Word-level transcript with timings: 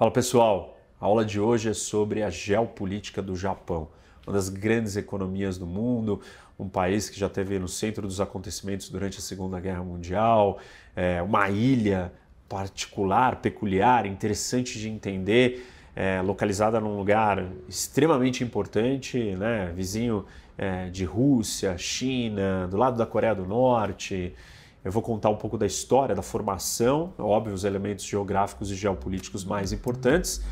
Fala 0.00 0.10
pessoal, 0.10 0.78
a 0.98 1.04
aula 1.04 1.26
de 1.26 1.38
hoje 1.38 1.68
é 1.68 1.74
sobre 1.74 2.22
a 2.22 2.30
geopolítica 2.30 3.20
do 3.20 3.36
Japão, 3.36 3.88
uma 4.26 4.32
das 4.32 4.48
grandes 4.48 4.96
economias 4.96 5.58
do 5.58 5.66
mundo, 5.66 6.22
um 6.58 6.70
país 6.70 7.10
que 7.10 7.20
já 7.20 7.26
esteve 7.26 7.58
no 7.58 7.68
centro 7.68 8.06
dos 8.06 8.18
acontecimentos 8.18 8.88
durante 8.88 9.18
a 9.18 9.20
Segunda 9.20 9.60
Guerra 9.60 9.84
Mundial, 9.84 10.58
é, 10.96 11.20
uma 11.20 11.50
ilha 11.50 12.10
particular, 12.48 13.42
peculiar, 13.42 14.06
interessante 14.06 14.78
de 14.78 14.88
entender, 14.88 15.66
é, 15.94 16.22
localizada 16.22 16.80
num 16.80 16.96
lugar 16.96 17.46
extremamente 17.68 18.42
importante, 18.42 19.18
né, 19.36 19.70
vizinho 19.76 20.24
é, 20.56 20.88
de 20.88 21.04
Rússia, 21.04 21.76
China, 21.76 22.66
do 22.70 22.78
lado 22.78 22.96
da 22.96 23.04
Coreia 23.04 23.34
do 23.34 23.44
Norte. 23.44 24.34
Eu 24.84 24.90
vou 24.90 25.02
contar 25.02 25.28
um 25.28 25.36
pouco 25.36 25.58
da 25.58 25.66
história, 25.66 26.14
da 26.14 26.22
formação, 26.22 27.12
óbvio, 27.18 27.52
os 27.52 27.64
elementos 27.64 28.04
geográficos 28.04 28.70
e 28.70 28.74
geopolíticos 28.74 29.44
mais 29.44 29.72
importantes. 29.72 30.42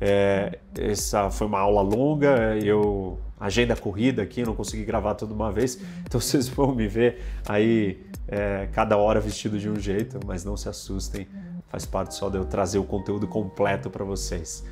É, 0.00 0.58
essa 0.78 1.30
foi 1.30 1.46
uma 1.46 1.60
aula 1.60 1.82
longa, 1.82 2.56
eu 2.62 3.18
agenda 3.38 3.76
corrida 3.76 4.22
aqui, 4.22 4.42
não 4.42 4.54
consegui 4.54 4.84
gravar 4.84 5.14
tudo 5.14 5.34
uma 5.34 5.52
vez, 5.52 5.78
então 6.04 6.18
vocês 6.20 6.48
vão 6.48 6.74
me 6.74 6.88
ver 6.88 7.22
aí 7.46 8.02
é, 8.26 8.68
cada 8.72 8.96
hora 8.96 9.20
vestido 9.20 9.58
de 9.58 9.68
um 9.68 9.78
jeito, 9.78 10.18
mas 10.26 10.44
não 10.44 10.56
se 10.56 10.68
assustem, 10.68 11.28
faz 11.68 11.84
parte 11.84 12.14
só 12.14 12.30
de 12.30 12.38
eu 12.38 12.44
trazer 12.44 12.78
o 12.78 12.84
conteúdo 12.84 13.26
completo 13.26 13.90
para 13.90 14.04
vocês. 14.04 14.64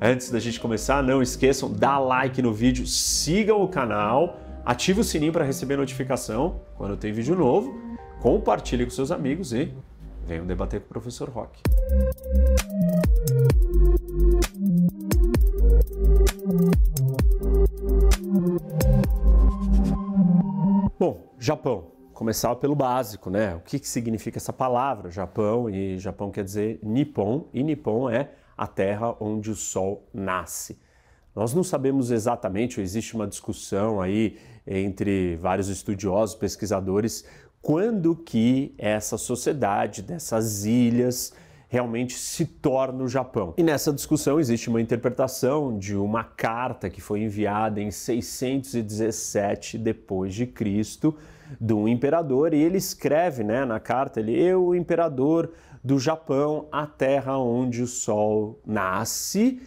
Antes 0.00 0.30
da 0.30 0.40
gente 0.40 0.58
começar, 0.58 1.02
não 1.02 1.22
esqueçam, 1.22 1.72
dá 1.72 1.98
like 2.00 2.42
no 2.42 2.52
vídeo, 2.52 2.84
sigam 2.84 3.62
o 3.62 3.68
canal, 3.68 4.40
ative 4.64 5.00
o 5.00 5.04
sininho 5.04 5.32
para 5.32 5.44
receber 5.44 5.76
notificação 5.76 6.60
quando 6.76 6.96
tem 6.96 7.12
vídeo 7.12 7.36
novo 7.36 7.85
compartilhe 8.26 8.84
com 8.84 8.90
seus 8.90 9.12
amigos 9.12 9.52
e 9.52 9.72
venham 10.26 10.44
debater 10.44 10.80
com 10.80 10.86
o 10.86 10.88
professor 10.88 11.28
Rock. 11.28 11.60
Bom, 20.98 21.32
Japão. 21.38 21.92
Começar 22.12 22.56
pelo 22.56 22.74
básico, 22.74 23.30
né? 23.30 23.54
O 23.54 23.60
que, 23.60 23.78
que 23.78 23.88
significa 23.88 24.38
essa 24.38 24.52
palavra, 24.52 25.08
Japão? 25.08 25.70
E 25.70 25.96
Japão 25.96 26.32
quer 26.32 26.42
dizer 26.42 26.80
Nippon, 26.82 27.48
e 27.54 27.62
Nippon 27.62 28.10
é 28.10 28.32
a 28.56 28.66
terra 28.66 29.14
onde 29.20 29.52
o 29.52 29.54
sol 29.54 30.08
nasce. 30.12 30.80
Nós 31.32 31.54
não 31.54 31.62
sabemos 31.62 32.10
exatamente, 32.10 32.80
existe 32.80 33.14
uma 33.14 33.26
discussão 33.26 34.00
aí 34.00 34.38
entre 34.66 35.36
vários 35.36 35.68
estudiosos, 35.68 36.34
pesquisadores, 36.34 37.24
quando 37.66 38.14
que 38.14 38.72
essa 38.78 39.18
sociedade 39.18 40.00
dessas 40.00 40.64
ilhas 40.64 41.32
realmente 41.68 42.14
se 42.14 42.46
torna 42.46 43.02
o 43.02 43.08
Japão. 43.08 43.54
E 43.56 43.62
nessa 43.64 43.92
discussão 43.92 44.38
existe 44.38 44.68
uma 44.68 44.80
interpretação 44.80 45.76
de 45.76 45.96
uma 45.96 46.22
carta 46.22 46.88
que 46.88 47.00
foi 47.00 47.22
enviada 47.22 47.80
em 47.80 47.90
617 47.90 49.78
depois 49.78 50.32
de 50.32 50.46
Cristo 50.46 51.16
de 51.60 51.74
um 51.74 51.88
imperador 51.88 52.54
e 52.54 52.62
ele 52.62 52.78
escreve, 52.78 53.42
né, 53.42 53.64
na 53.64 53.80
carta, 53.80 54.20
ele 54.20 54.40
eu, 54.40 54.72
imperador 54.72 55.50
do 55.82 55.98
Japão, 55.98 56.68
a 56.70 56.86
terra 56.86 57.36
onde 57.36 57.82
o 57.82 57.86
sol 57.88 58.60
nasce, 58.64 59.60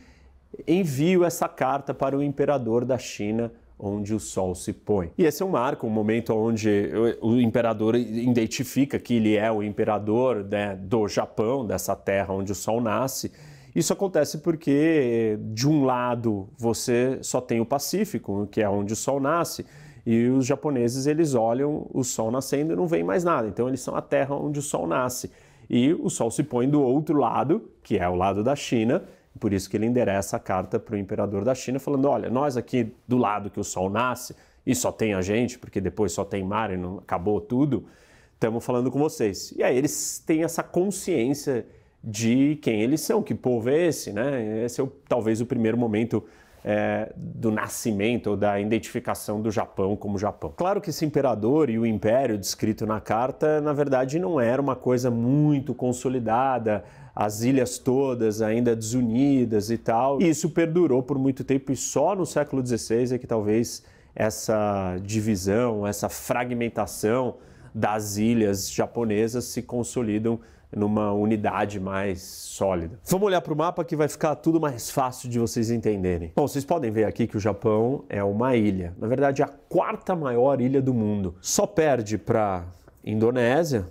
envio 0.66 1.26
essa 1.26 1.50
carta 1.50 1.94
para 1.94 2.18
o 2.18 2.24
imperador 2.24 2.86
da 2.86 2.98
China 2.98 3.52
onde 3.80 4.14
o 4.14 4.20
sol 4.20 4.54
se 4.54 4.74
põe. 4.74 5.12
E 5.18 5.24
esse 5.24 5.42
é 5.42 5.46
um 5.46 5.50
marco, 5.50 5.88
um 5.88 5.90
momento 5.90 6.34
onde 6.36 6.92
o 7.22 7.40
imperador 7.40 7.96
identifica 7.96 9.00
que 9.00 9.16
ele 9.16 9.38
é 9.38 9.50
o 9.50 9.64
imperador 9.64 10.44
né, 10.44 10.76
do 10.76 11.08
Japão, 11.08 11.66
dessa 11.66 11.96
terra 11.96 12.34
onde 12.34 12.52
o 12.52 12.56
sol 12.56 12.82
nasce. 12.82 13.32
Isso 13.74 13.94
acontece 13.94 14.40
porque, 14.40 15.40
de 15.54 15.68
um 15.68 15.86
lado, 15.86 16.50
você 16.58 17.20
só 17.22 17.40
tem 17.40 17.62
o 17.62 17.66
Pacífico, 17.66 18.48
que 18.52 18.62
é 18.62 18.70
onde 18.70 18.92
o 18.92 18.96
sol 18.96 19.20
nasce, 19.20 19.66
e 20.06 20.28
os 20.28 20.46
japoneses 20.46 21.06
eles 21.06 21.36
olham 21.36 21.88
o 21.94 22.04
sol 22.04 22.32
nascendo 22.32 22.74
e 22.74 22.76
não 22.76 22.88
veem 22.88 23.04
mais 23.04 23.24
nada. 23.24 23.48
Então 23.48 23.68
eles 23.68 23.80
são 23.80 23.96
a 23.96 24.02
terra 24.02 24.36
onde 24.36 24.60
o 24.60 24.62
sol 24.62 24.88
nasce. 24.88 25.32
E 25.70 25.94
o 25.94 26.10
sol 26.10 26.32
se 26.32 26.44
põe 26.44 26.68
do 26.68 26.82
outro 26.82 27.18
lado, 27.18 27.70
que 27.84 27.98
é 27.98 28.10
o 28.10 28.16
lado 28.16 28.44
da 28.44 28.56
China, 28.56 29.04
por 29.38 29.54
isso 29.54 29.70
que 29.70 29.76
ele 29.78 29.86
endereça 29.86 30.38
a 30.38 30.40
carta 30.40 30.80
para 30.80 30.96
o 30.96 30.98
imperador 30.98 31.44
da 31.44 31.54
China, 31.54 31.80
falando: 31.80 32.08
olha, 32.08 32.30
nós 32.30 32.56
aqui 32.56 32.94
do 33.08 33.18
lado 33.18 33.50
que 33.50 33.60
o 33.60 33.64
sol 33.64 33.90
nasce, 33.90 34.36
e 34.66 34.76
só 34.76 34.92
tem 34.92 35.14
a 35.14 35.22
gente, 35.22 35.58
porque 35.58 35.82
depois 35.82 36.12
só 36.12 36.24
tem 36.24 36.44
mar 36.44 36.72
e 36.72 36.78
não 36.78 37.00
acabou 37.00 37.42
tudo, 37.42 37.86
estamos 38.34 38.64
falando 38.64 38.92
com 38.92 39.00
vocês. 39.00 39.52
E 39.58 39.64
aí 39.64 39.78
eles 39.78 40.24
têm 40.26 40.44
essa 40.44 40.64
consciência 40.64 41.66
de 42.04 42.58
quem 42.62 42.82
eles 42.82 43.02
são, 43.02 43.22
que 43.22 43.36
povo 43.36 43.70
é 43.70 43.88
esse, 43.88 44.14
né? 44.14 44.64
Esse 44.64 44.80
é 44.80 44.84
o, 44.84 44.88
talvez 45.08 45.42
o 45.42 45.46
primeiro 45.46 45.78
momento 45.78 46.24
é, 46.64 47.12
do 47.16 47.52
nascimento 47.52 48.32
ou 48.32 48.38
da 48.38 48.60
identificação 48.60 49.42
do 49.42 49.52
Japão 49.52 49.96
como 49.96 50.18
Japão. 50.18 50.54
Claro 50.56 50.82
que 50.82 50.90
esse 50.90 51.06
imperador 51.06 51.70
e 51.70 51.80
o 51.80 51.86
império 51.86 52.38
descrito 52.38 52.86
na 52.86 53.00
carta, 53.00 53.60
na 53.62 53.74
verdade, 53.74 54.20
não 54.20 54.40
era 54.40 54.62
uma 54.62 54.76
coisa 54.76 55.10
muito 55.10 55.74
consolidada, 55.74 56.84
as 57.16 57.42
ilhas 57.42 57.78
todas 57.78 58.42
ainda 58.42 58.76
desunidas 58.76 59.70
e 59.70 59.78
tal. 59.78 60.22
E 60.22 60.30
isso 60.30 60.50
perdurou 60.50 61.04
por 61.04 61.18
muito 61.18 61.44
tempo 61.44 61.72
e 61.72 61.76
só 61.76 62.16
no 62.16 62.26
século 62.26 62.66
XVI 62.66 63.16
é 63.16 63.18
que 63.18 63.28
talvez 63.28 63.84
essa 64.16 64.98
divisão, 65.02 65.86
essa 65.86 66.10
fragmentação 66.10 67.36
das 67.74 68.18
ilhas 68.18 68.72
japonesas 68.72 69.46
se 69.46 69.62
consolidam 69.62 70.40
numa 70.76 71.12
unidade 71.12 71.80
mais 71.80 72.22
sólida. 72.22 73.00
Vamos 73.06 73.26
olhar 73.26 73.42
para 73.42 73.54
o 73.54 73.58
mapa 73.58 73.84
que 73.84 73.96
vai 73.96 74.08
ficar 74.08 74.36
tudo 74.36 74.60
mais 74.60 74.90
fácil 74.90 75.30
de 75.30 75.40
vocês 75.40 75.72
entenderem. 75.72 76.32
Bom, 76.36 76.48
vocês 76.48 76.64
podem 76.64 76.92
ver 76.92 77.06
aqui 77.06 77.26
que 77.26 77.38
o 77.38 77.40
Japão 77.40 78.04
é 78.08 78.24
uma 78.24 78.56
ilha, 78.56 78.94
na 79.00 79.08
verdade 79.08 79.42
a 79.42 79.48
quarta 79.48 80.16
maior 80.16 80.62
ilha 80.62 80.82
do 80.82 80.94
mundo. 80.94 81.36
Só 81.42 81.66
perde 81.66 82.18
para 82.18 82.66
Indonésia, 83.04 83.88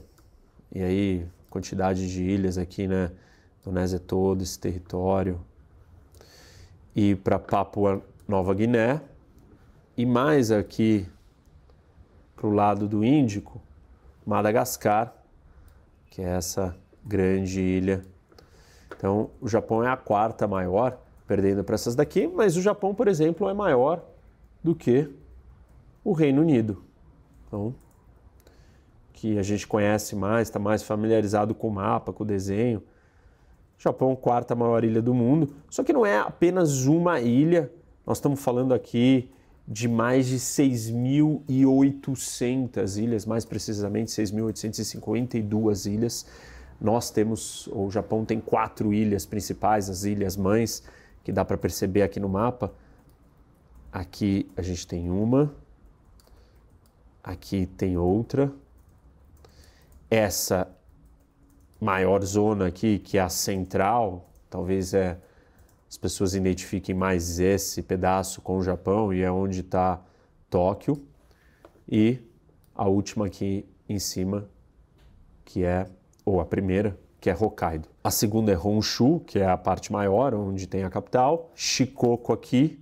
e 0.72 0.82
aí 0.82 1.26
quantidade 1.50 2.10
de 2.10 2.22
ilhas 2.22 2.58
aqui, 2.58 2.86
né? 2.86 3.10
Indonésia 3.60 3.98
todo 3.98 4.42
esse 4.42 4.58
território. 4.58 5.40
E 6.94 7.14
para 7.14 7.38
Papua 7.38 8.02
Nova 8.26 8.54
Guiné. 8.54 9.00
E 9.96 10.06
mais 10.06 10.50
aqui 10.50 11.06
para 12.36 12.46
o 12.46 12.50
lado 12.50 12.86
do 12.86 13.04
Índico, 13.04 13.60
Madagascar 14.24 15.18
que 16.18 16.22
é 16.22 16.36
essa 16.36 16.76
grande 17.04 17.60
ilha. 17.60 18.04
Então, 18.96 19.30
o 19.40 19.48
Japão 19.48 19.84
é 19.84 19.88
a 19.88 19.96
quarta 19.96 20.48
maior, 20.48 20.98
perdendo 21.26 21.62
para 21.62 21.76
essas 21.76 21.94
daqui, 21.94 22.26
mas 22.26 22.56
o 22.56 22.60
Japão, 22.60 22.92
por 22.92 23.06
exemplo, 23.06 23.48
é 23.48 23.54
maior 23.54 24.02
do 24.62 24.74
que 24.74 25.08
o 26.02 26.12
Reino 26.12 26.42
Unido. 26.42 26.82
Então, 27.46 27.72
que 29.18 29.36
a 29.36 29.42
gente 29.42 29.66
conhece 29.66 30.14
mais, 30.14 30.46
está 30.46 30.60
mais 30.60 30.84
familiarizado 30.84 31.52
com 31.52 31.66
o 31.66 31.72
mapa, 31.72 32.12
com 32.12 32.22
o 32.22 32.26
desenho. 32.26 32.80
Japão, 33.76 34.14
quarta 34.14 34.54
maior 34.54 34.84
ilha 34.84 35.02
do 35.02 35.12
mundo. 35.12 35.56
Só 35.68 35.82
que 35.82 35.92
não 35.92 36.06
é 36.06 36.20
apenas 36.20 36.86
uma 36.86 37.20
ilha, 37.20 37.68
nós 38.06 38.18
estamos 38.18 38.40
falando 38.40 38.72
aqui 38.72 39.28
de 39.66 39.88
mais 39.88 40.28
de 40.28 40.36
6.800 40.36 43.02
ilhas, 43.02 43.26
mais 43.26 43.44
precisamente 43.44 44.12
6.852 44.12 45.92
ilhas. 45.92 46.24
Nós 46.80 47.10
temos, 47.10 47.68
o 47.72 47.90
Japão 47.90 48.24
tem 48.24 48.40
quatro 48.40 48.94
ilhas 48.94 49.26
principais, 49.26 49.90
as 49.90 50.04
ilhas 50.04 50.36
mães, 50.36 50.84
que 51.24 51.32
dá 51.32 51.44
para 51.44 51.58
perceber 51.58 52.02
aqui 52.02 52.20
no 52.20 52.28
mapa. 52.28 52.72
Aqui 53.92 54.48
a 54.56 54.62
gente 54.62 54.86
tem 54.86 55.10
uma, 55.10 55.52
aqui 57.20 57.66
tem 57.76 57.96
outra. 57.96 58.52
Essa 60.10 60.68
maior 61.80 62.24
zona 62.24 62.66
aqui, 62.66 62.98
que 62.98 63.18
é 63.18 63.20
a 63.20 63.28
central, 63.28 64.30
talvez 64.48 64.94
é 64.94 65.18
as 65.88 65.96
pessoas 65.96 66.34
identifiquem 66.34 66.94
mais 66.94 67.38
esse 67.38 67.82
pedaço 67.82 68.42
com 68.42 68.58
o 68.58 68.62
Japão 68.62 69.12
e 69.12 69.22
é 69.22 69.30
onde 69.30 69.60
está 69.60 70.02
Tóquio. 70.50 71.02
E 71.88 72.18
a 72.74 72.86
última 72.86 73.26
aqui 73.26 73.66
em 73.88 73.98
cima, 73.98 74.48
que 75.44 75.64
é, 75.64 75.86
ou 76.26 76.40
a 76.40 76.44
primeira, 76.44 76.98
que 77.20 77.30
é 77.30 77.34
Hokkaido. 77.34 77.88
A 78.04 78.10
segunda 78.10 78.52
é 78.52 78.58
Honshu, 78.58 79.20
que 79.20 79.38
é 79.38 79.48
a 79.48 79.56
parte 79.56 79.90
maior, 79.90 80.34
onde 80.34 80.66
tem 80.66 80.84
a 80.84 80.90
capital, 80.90 81.50
Shikoku 81.54 82.32
aqui 82.32 82.78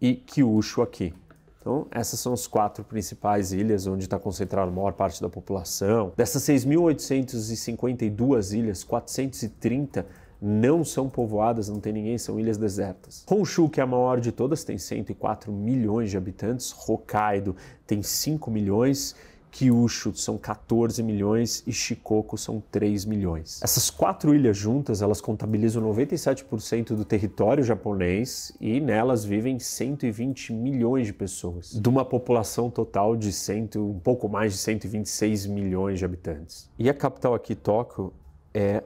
e 0.00 0.14
Kyushu 0.14 0.82
aqui. 0.82 1.14
Então, 1.60 1.86
essas 1.90 2.18
são 2.18 2.32
as 2.32 2.46
quatro 2.46 2.82
principais 2.82 3.52
ilhas 3.52 3.86
onde 3.86 4.04
está 4.04 4.18
concentrada 4.18 4.70
a 4.70 4.74
maior 4.74 4.94
parte 4.94 5.20
da 5.20 5.28
população. 5.28 6.14
Dessas 6.16 6.42
6.852 6.44 8.56
ilhas, 8.56 8.82
430 8.82 10.06
não 10.40 10.82
são 10.82 11.06
povoadas, 11.06 11.68
não 11.68 11.78
tem 11.78 11.92
ninguém, 11.92 12.16
são 12.16 12.40
ilhas 12.40 12.56
desertas. 12.56 13.26
Honshu, 13.30 13.68
que 13.68 13.78
é 13.78 13.82
a 13.82 13.86
maior 13.86 14.20
de 14.20 14.32
todas, 14.32 14.64
tem 14.64 14.78
104 14.78 15.52
milhões 15.52 16.10
de 16.10 16.16
habitantes. 16.16 16.74
Hokkaido 16.88 17.54
tem 17.86 18.02
5 18.02 18.50
milhões. 18.50 19.14
Kyushu 19.50 20.14
são 20.14 20.38
14 20.38 21.02
milhões 21.02 21.62
e 21.66 21.72
Shikoku 21.72 22.38
são 22.38 22.62
3 22.70 23.04
milhões. 23.04 23.60
Essas 23.62 23.90
quatro 23.90 24.34
ilhas 24.34 24.56
juntas, 24.56 25.02
elas 25.02 25.20
contabilizam 25.20 25.82
97% 25.82 26.94
do 26.94 27.04
território 27.04 27.62
japonês 27.62 28.52
e 28.60 28.80
nelas 28.80 29.24
vivem 29.24 29.58
120 29.58 30.52
milhões 30.52 31.06
de 31.06 31.12
pessoas, 31.12 31.72
de 31.72 31.88
uma 31.88 32.04
população 32.04 32.70
total 32.70 33.16
de 33.16 33.30
um 33.78 33.98
pouco 33.98 34.28
mais 34.28 34.52
de 34.52 34.58
126 34.58 35.46
milhões 35.46 35.98
de 35.98 36.04
habitantes. 36.04 36.70
E 36.78 36.88
a 36.88 36.94
capital 36.94 37.34
aqui, 37.34 37.54
Tóquio, 37.54 38.12
é 38.54 38.82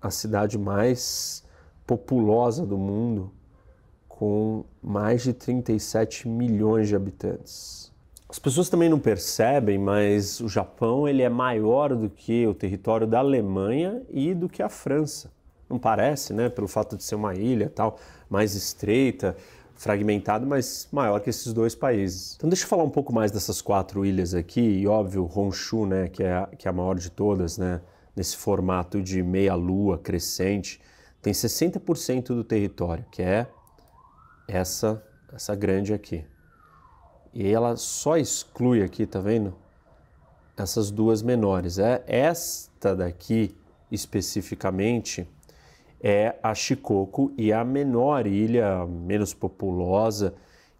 a 0.00 0.10
cidade 0.10 0.58
mais 0.58 1.44
populosa 1.86 2.66
do 2.66 2.76
mundo, 2.76 3.32
com 4.08 4.64
mais 4.82 5.22
de 5.22 5.32
37 5.32 6.28
milhões 6.28 6.88
de 6.88 6.96
habitantes. 6.96 7.92
As 8.28 8.38
pessoas 8.38 8.68
também 8.68 8.88
não 8.88 8.98
percebem, 8.98 9.78
mas 9.78 10.40
o 10.40 10.48
Japão 10.48 11.06
ele 11.08 11.22
é 11.22 11.28
maior 11.28 11.94
do 11.94 12.10
que 12.10 12.46
o 12.46 12.54
território 12.54 13.06
da 13.06 13.20
Alemanha 13.20 14.02
e 14.10 14.34
do 14.34 14.48
que 14.48 14.62
a 14.62 14.68
França. 14.68 15.30
Não 15.70 15.78
parece, 15.78 16.32
né? 16.32 16.48
Pelo 16.48 16.66
fato 16.66 16.96
de 16.96 17.04
ser 17.04 17.14
uma 17.14 17.34
ilha 17.34 17.70
tal, 17.70 17.98
mais 18.28 18.54
estreita, 18.54 19.36
fragmentada, 19.76 20.44
mas 20.44 20.88
maior 20.90 21.20
que 21.20 21.30
esses 21.30 21.52
dois 21.52 21.74
países. 21.74 22.34
Então 22.36 22.48
deixa 22.48 22.64
eu 22.64 22.68
falar 22.68 22.82
um 22.82 22.90
pouco 22.90 23.12
mais 23.12 23.30
dessas 23.30 23.60
quatro 23.60 24.04
ilhas 24.04 24.34
aqui, 24.34 24.60
e 24.60 24.86
óbvio, 24.86 25.30
Honshu, 25.32 25.86
né, 25.86 26.08
que 26.08 26.22
é 26.22 26.32
a, 26.32 26.46
que 26.46 26.66
é 26.66 26.70
a 26.70 26.72
maior 26.72 26.96
de 26.96 27.10
todas, 27.10 27.58
né, 27.58 27.80
nesse 28.14 28.36
formato 28.36 29.02
de 29.02 29.22
meia-lua 29.22 29.98
crescente, 29.98 30.80
tem 31.20 31.32
60% 31.32 32.28
do 32.28 32.42
território, 32.42 33.04
que 33.10 33.22
é 33.22 33.46
essa, 34.48 35.02
essa 35.32 35.54
grande 35.54 35.92
aqui. 35.92 36.24
E 37.38 37.52
ela 37.52 37.76
só 37.76 38.16
exclui 38.16 38.82
aqui, 38.82 39.04
tá 39.04 39.20
vendo? 39.20 39.52
Essas 40.56 40.90
duas 40.90 41.20
menores. 41.20 41.78
É 41.78 42.02
esta 42.06 42.96
daqui 42.96 43.54
especificamente 43.92 45.28
é 46.00 46.36
a 46.42 46.54
Shikoku 46.54 47.30
e 47.36 47.52
a 47.52 47.62
menor 47.62 48.26
ilha, 48.26 48.86
menos 48.86 49.34
populosa, 49.34 50.32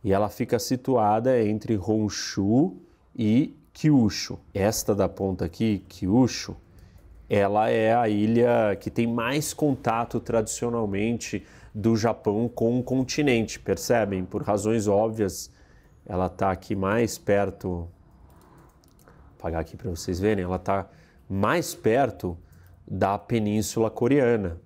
e 0.03 0.15
ela 0.15 0.31
fica 0.31 0.59
situada 0.59 1.39
entre 1.43 1.77
Honshu 1.77 2.79
e 3.15 3.55
Kyushu. 3.75 4.39
Esta 4.55 4.95
da 4.95 5.11
ponta 5.11 5.45
aqui, 5.45 5.85
Kyushu, 5.91 6.57
ela 7.29 7.69
é 7.69 7.95
a 7.95 8.09
ilha 8.09 8.75
que 8.81 8.89
tem 8.89 9.07
mais 9.07 9.53
contato 9.53 10.21
tradicionalmente 10.21 11.45
do 11.75 11.99
Japão 11.99 12.49
com 12.49 12.79
o 12.79 12.83
continente, 12.83 13.61
percebem? 13.61 14.25
Por 14.25 14.43
razões 14.43 14.89
óbvias, 14.89 15.55
ela 16.07 16.27
está 16.27 16.51
aqui 16.51 16.75
mais 16.75 17.19
perto, 17.19 17.69
vou 17.69 17.91
apagar 19.39 19.61
aqui 19.61 19.77
para 19.77 19.91
vocês 19.91 20.21
verem, 20.21 20.45
ela 20.45 20.57
está 20.57 20.89
mais 21.29 21.75
perto 21.75 22.39
da 22.87 23.19
Península 23.19 23.91
Coreana, 23.91 24.61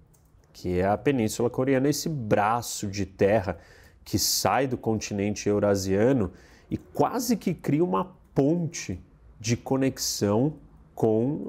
que 0.52 0.78
é 0.78 0.87
a 0.87 0.98
Península 0.98 1.48
Coreana, 1.48 1.88
esse 1.88 2.08
braço 2.08 2.87
de 2.87 3.06
terra 3.06 3.58
que 4.04 4.19
sai 4.19 4.66
do 4.66 4.76
continente 4.76 5.48
eurasiano 5.48 6.32
e 6.70 6.76
quase 6.76 7.37
que 7.37 7.54
cria 7.54 7.84
uma 7.84 8.12
ponte 8.34 9.02
de 9.38 9.56
conexão 9.56 10.54
com 10.94 11.48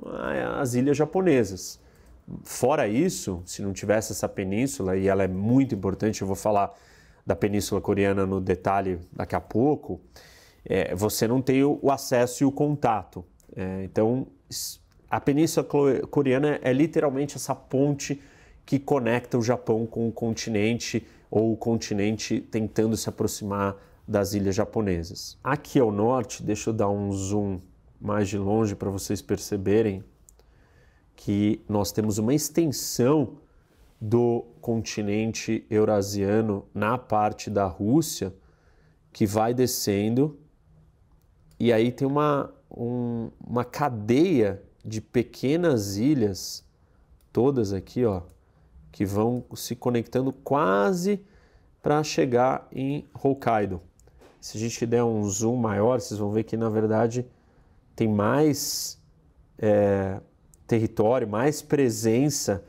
as 0.58 0.74
ilhas 0.74 0.96
japonesas. 0.96 1.80
Fora 2.44 2.88
isso, 2.88 3.42
se 3.46 3.62
não 3.62 3.74
tivesse 3.74 4.14
essa 4.14 4.30
península, 4.30 4.96
e 4.96 5.08
ela 5.08 5.24
é 5.24 5.28
muito 5.28 5.76
importante, 5.76 6.22
eu 6.22 6.28
vou 6.28 6.36
falar 6.36 6.74
da 7.32 7.36
Península 7.36 7.80
Coreana 7.80 8.26
no 8.26 8.42
detalhe 8.42 9.00
daqui 9.14 9.36
a 9.36 9.40
pouco, 9.40 10.02
é, 10.66 10.94
você 10.94 11.26
não 11.28 11.42
tem 11.42 11.64
o, 11.64 11.80
acesso 11.90 12.44
e 12.44 12.46
o 12.46 12.52
contato. 12.52 13.24
É, 13.56 13.86
então, 13.86 14.28
a 15.10 15.20
Península 15.22 15.66
Coreana 16.10 16.60
é 16.62 16.74
literalmente 16.74 17.38
essa 17.38 17.56
ponte 17.56 18.22
que 18.66 18.78
conecta 18.78 19.38
o 19.38 19.42
Japão 19.42 19.86
com 19.86 20.10
o 20.10 20.12
continente 20.12 21.08
ou 21.30 21.54
o 21.54 21.58
continente 21.58 22.42
tentando 22.42 22.98
se 22.98 23.08
aproximar 23.08 23.78
das 24.06 24.34
ilhas 24.34 24.54
japonesas. 24.54 25.38
Aqui 25.42 25.80
ao 25.80 25.90
norte, 25.90 26.44
deixa 26.44 26.70
eu 26.70 26.74
dar 26.74 26.90
um 26.90 27.14
zoom 27.14 27.62
mais 28.00 28.28
de 28.28 28.38
longe 28.38 28.76
para 28.76 28.90
vocês 28.90 29.22
perceberem 29.22 30.04
que 31.16 31.64
nós 31.70 31.94
temos 31.94 32.18
uma 32.18 32.34
extensão 32.34 33.38
do 34.02 34.44
continente 34.60 35.64
eurasiano 35.70 36.66
na 36.74 36.98
parte 36.98 37.50
da 37.50 37.66
Rússia 37.66 38.34
que 39.14 39.28
vai 39.28 39.54
descendo 39.54 40.42
e 41.64 41.72
aí 41.72 41.92
tem 41.92 42.08
uma, 42.08 42.52
um, 42.76 43.30
uma 43.40 43.64
cadeia 43.64 44.64
de 44.84 45.00
pequenas 45.00 45.96
ilhas, 45.96 46.66
todas 47.32 47.72
aqui, 47.72 48.04
ó, 48.04 48.24
que 48.92 49.06
vão 49.06 49.46
se 49.54 49.76
conectando 49.76 50.34
quase 50.34 51.24
para 51.80 52.04
chegar 52.04 52.68
em 52.72 53.06
Hokkaido. 53.14 53.80
Se 54.40 54.58
a 54.58 54.60
gente 54.60 54.88
der 54.88 55.04
um 55.04 55.24
zoom 55.26 55.56
maior, 55.56 56.02
vocês 56.02 56.20
vão 56.20 56.32
ver 56.32 56.46
que 56.46 56.58
na 56.58 56.68
verdade 56.68 57.28
tem 57.96 58.08
mais 58.08 59.00
é, 59.60 60.20
território, 60.66 61.28
mais 61.28 61.62
presença, 61.62 62.66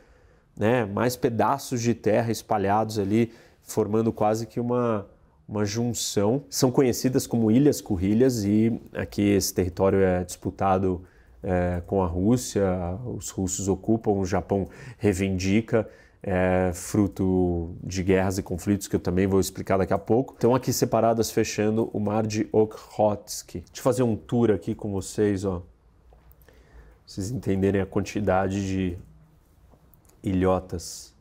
né, 0.63 0.85
mais 0.85 1.17
pedaços 1.17 1.83
de 1.83 1.93
terra 1.93 2.31
espalhados 2.31 2.97
ali, 2.97 3.33
formando 3.65 4.13
quase 4.13 4.47
que 4.47 4.61
uma, 4.61 5.05
uma 5.49 5.65
junção. 5.65 6.45
São 6.49 6.71
conhecidas 6.71 7.27
como 7.27 7.51
Ilhas 7.51 7.81
Currilhas 7.81 8.45
e 8.45 8.81
aqui 8.95 9.23
esse 9.23 9.53
território 9.53 9.99
é 9.99 10.23
disputado 10.23 11.03
é, 11.43 11.83
com 11.85 12.01
a 12.01 12.07
Rússia, 12.07 12.65
os 13.05 13.31
russos 13.31 13.67
ocupam, 13.67 14.13
o 14.13 14.25
Japão 14.25 14.69
reivindica. 14.99 15.89
É, 16.25 16.71
fruto 16.73 17.75
de 17.83 18.01
guerras 18.05 18.39
e 18.39 18.45
conflitos 18.45 18.87
que 18.87 18.95
eu 18.95 19.01
também 19.01 19.27
vou 19.27 19.41
explicar 19.41 19.77
daqui 19.77 19.93
a 19.93 19.99
pouco. 19.99 20.35
Estão 20.35 20.55
aqui 20.55 20.73
separadas 20.73 21.33
fechando 21.33 21.91
o 21.93 21.99
mar 21.99 22.25
de 22.25 22.49
Okhotsk. 22.53 23.55
Deixa 23.55 23.65
eu 23.75 23.83
fazer 23.83 24.05
um 24.05 24.15
tour 24.15 24.53
aqui 24.53 24.73
com 24.73 24.93
vocês, 24.93 25.45
ó 25.45 25.65
vocês 27.13 27.31
entenderem 27.31 27.81
a 27.81 27.87
quantidade 27.87 28.67
de 28.67 28.99
ilhotas. 30.23 31.15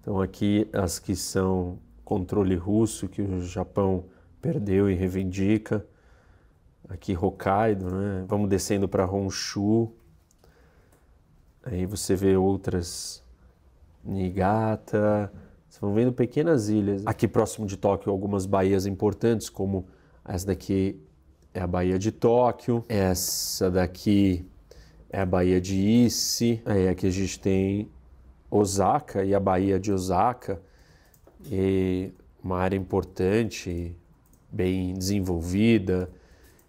Então 0.00 0.20
aqui 0.20 0.68
as 0.72 0.98
que 0.98 1.14
são 1.14 1.78
controle 2.04 2.54
russo 2.56 3.08
que 3.08 3.22
o 3.22 3.40
Japão 3.42 4.04
perdeu 4.40 4.90
e 4.90 4.94
reivindica. 4.94 5.86
Aqui 6.88 7.16
Hokkaido, 7.16 7.90
né? 7.90 8.24
Vamos 8.28 8.48
descendo 8.48 8.88
para 8.88 9.10
Honshu. 9.10 9.92
Aí 11.62 11.86
você 11.86 12.16
vê 12.16 12.36
outras 12.36 13.22
Niigata. 14.04 15.32
Vocês 15.68 15.80
vão 15.80 15.94
vendo 15.94 16.12
pequenas 16.12 16.68
ilhas. 16.68 17.02
Aqui 17.06 17.26
próximo 17.28 17.66
de 17.66 17.76
Tóquio 17.76 18.10
algumas 18.10 18.44
baías 18.44 18.84
importantes, 18.84 19.48
como 19.48 19.86
essa 20.24 20.48
daqui 20.48 21.00
é 21.54 21.60
a 21.60 21.66
Baía 21.66 21.98
de 21.98 22.10
Tóquio. 22.12 22.84
Essa 22.88 23.70
daqui 23.70 24.44
é 25.08 25.20
a 25.20 25.26
Baía 25.26 25.60
de 25.60 25.76
Ise, 25.76 26.60
aí 26.64 26.88
aqui 26.88 27.06
a 27.06 27.10
gente 27.10 27.38
tem 27.38 27.88
Osaka 28.52 29.24
e 29.24 29.34
a 29.34 29.40
Baía 29.40 29.80
de 29.80 29.90
Osaka, 29.90 30.60
e 31.50 32.12
uma 32.44 32.58
área 32.58 32.76
importante, 32.76 33.96
bem 34.50 34.92
desenvolvida 34.92 36.10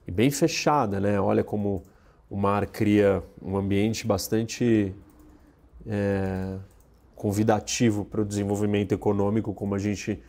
e 0.07 0.11
bem 0.11 0.31
fechada, 0.31 0.99
né? 0.99 1.19
Olha 1.19 1.43
como 1.43 1.83
o 2.29 2.37
mar 2.37 2.65
cria 2.67 3.21
um 3.41 3.57
ambiente 3.57 4.07
bastante 4.07 4.95
é, 5.85 6.57
convidativo 7.15 8.05
para 8.05 8.21
o 8.21 8.25
desenvolvimento 8.25 8.93
econômico, 8.93 9.53
como 9.53 9.75
a 9.75 9.79
gente 9.79 10.21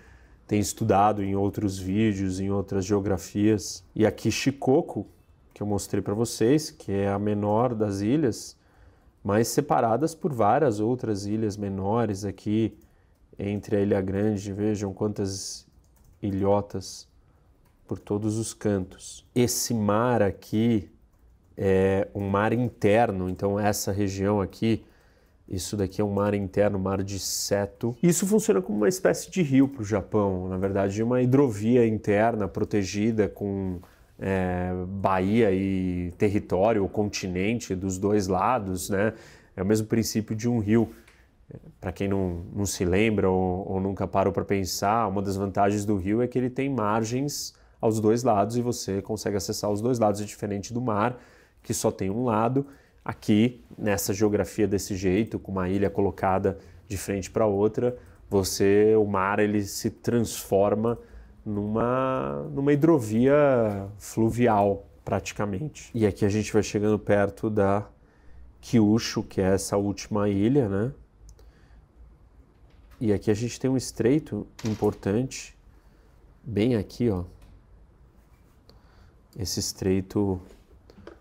tem 0.49 0.59
estudado 0.59 1.23
em 1.23 1.37
outros 1.37 1.79
vídeos, 1.79 2.41
em 2.41 2.51
outras 2.51 2.85
geografias. 2.85 3.85
E 3.95 4.05
aqui 4.05 4.31
Shikoku, 4.31 5.07
que 5.55 5.63
eu 5.63 5.67
mostrei 5.67 6.03
para 6.03 6.15
vocês, 6.15 6.71
que 6.71 6.91
é 6.91 7.09
a 7.09 7.19
menor 7.19 7.75
das 7.75 8.01
ilhas, 8.01 8.57
mas 9.25 9.49
separadas 9.49 10.15
por 10.15 10.35
várias 10.35 10.81
outras 10.81 11.25
ilhas 11.25 11.57
menores 11.57 12.27
aqui 12.27 12.77
entre 13.39 13.77
a 13.77 13.81
Ilha 13.81 14.01
Grande. 14.03 14.53
Vejam 14.53 14.93
quantas 14.93 15.67
ilhotas 16.23 17.09
por 17.89 17.99
todos 17.99 18.37
os 18.37 18.53
cantos. 18.53 19.27
Esse 19.35 19.73
mar 19.73 20.23
aqui 20.23 20.91
é 21.57 22.07
um 22.15 22.29
mar 22.29 22.53
interno, 22.53 23.31
então 23.31 23.59
essa 23.59 23.91
região 23.91 24.43
aqui, 24.43 24.85
isso 25.49 25.75
daqui 25.75 26.03
é 26.03 26.05
um 26.05 26.13
mar 26.13 26.35
interno, 26.35 26.79
mar 26.79 27.03
de 27.03 27.19
Seto. 27.19 27.97
Isso 28.03 28.27
funciona 28.27 28.61
como 28.61 28.77
uma 28.77 28.89
espécie 28.89 29.31
de 29.31 29.41
rio 29.43 29.69
para 29.69 29.81
o 29.81 29.85
Japão, 29.85 30.49
na 30.49 30.59
verdade, 30.59 31.03
uma 31.03 31.23
hidrovia 31.23 31.87
interna 31.87 32.47
protegida 32.47 33.27
com 33.27 33.81
é, 34.19 34.71
Bahia 34.87 35.53
e 35.53 36.13
território, 36.19 36.83
ou 36.83 36.89
continente 36.89 37.75
dos 37.75 37.99
dois 37.99 38.27
lados, 38.27 38.91
né? 38.91 39.13
É 39.57 39.63
o 39.63 39.67
mesmo 39.67 39.87
princípio 39.87 40.35
de 40.35 40.49
um 40.49 40.59
rio. 40.59 40.93
Para 41.81 41.93
quem 41.93 42.09
não, 42.09 42.45
não 42.53 42.67
se 42.67 42.85
lembra 42.85 43.29
ou, 43.29 43.73
ou 43.73 43.81
nunca 43.81 44.07
parou 44.07 44.33
para 44.33 44.45
pensar, 44.45 45.07
uma 45.07 45.23
das 45.23 45.37
vantagens 45.37 45.85
do 45.85 45.97
rio 45.97 46.23
é 46.23 46.27
que 46.27 46.39
ele 46.39 46.51
tem 46.51 46.69
margens 46.69 47.55
aos 47.81 48.01
dois 48.01 48.23
lados 48.23 48.57
e 48.57 48.63
você 48.63 49.03
consegue 49.03 49.37
acessar 49.37 49.71
os 49.71 49.81
dois 49.81 49.99
lados, 49.99 50.21
é 50.21 50.25
diferente 50.25 50.73
do 50.73 50.81
mar, 50.81 51.21
que 51.63 51.75
só 51.75 51.91
tem 51.91 52.11
um 52.11 52.25
lado. 52.25 52.67
Aqui, 53.05 53.63
nessa 53.77 54.15
geografia 54.15 54.67
desse 54.67 54.97
jeito, 54.97 55.39
com 55.39 55.53
uma 55.53 55.69
ilha 55.69 55.91
colocada 55.91 56.59
de 56.89 56.97
frente 56.97 57.31
para 57.31 57.47
outra, 57.47 57.97
você, 58.31 58.97
o 58.97 59.05
mar, 59.05 59.39
ele 59.39 59.63
se 59.63 59.91
transforma 59.91 60.99
numa, 61.45 62.43
numa 62.51 62.73
hidrovia 62.73 63.89
fluvial, 63.99 64.87
praticamente. 65.05 65.91
E 65.95 66.07
aqui 66.07 66.25
a 66.25 66.29
gente 66.29 66.53
vai 66.53 66.63
chegando 66.63 66.99
perto 66.99 67.51
da 67.51 67.87
Kyushu, 68.61 69.23
que 69.23 69.41
é 69.41 69.55
essa 69.55 69.77
última 69.77 70.29
ilha, 70.29 70.69
né? 70.69 70.93
E 73.01 73.13
aqui 73.13 73.31
a 73.31 73.35
gente 73.35 73.61
tem 73.61 73.71
um 73.71 73.77
estreito 73.77 74.47
importante, 74.65 75.55
bem 76.43 76.77
aqui, 76.77 77.11
ó. 77.11 77.25
Esse 79.37 79.61
estreito, 79.61 80.41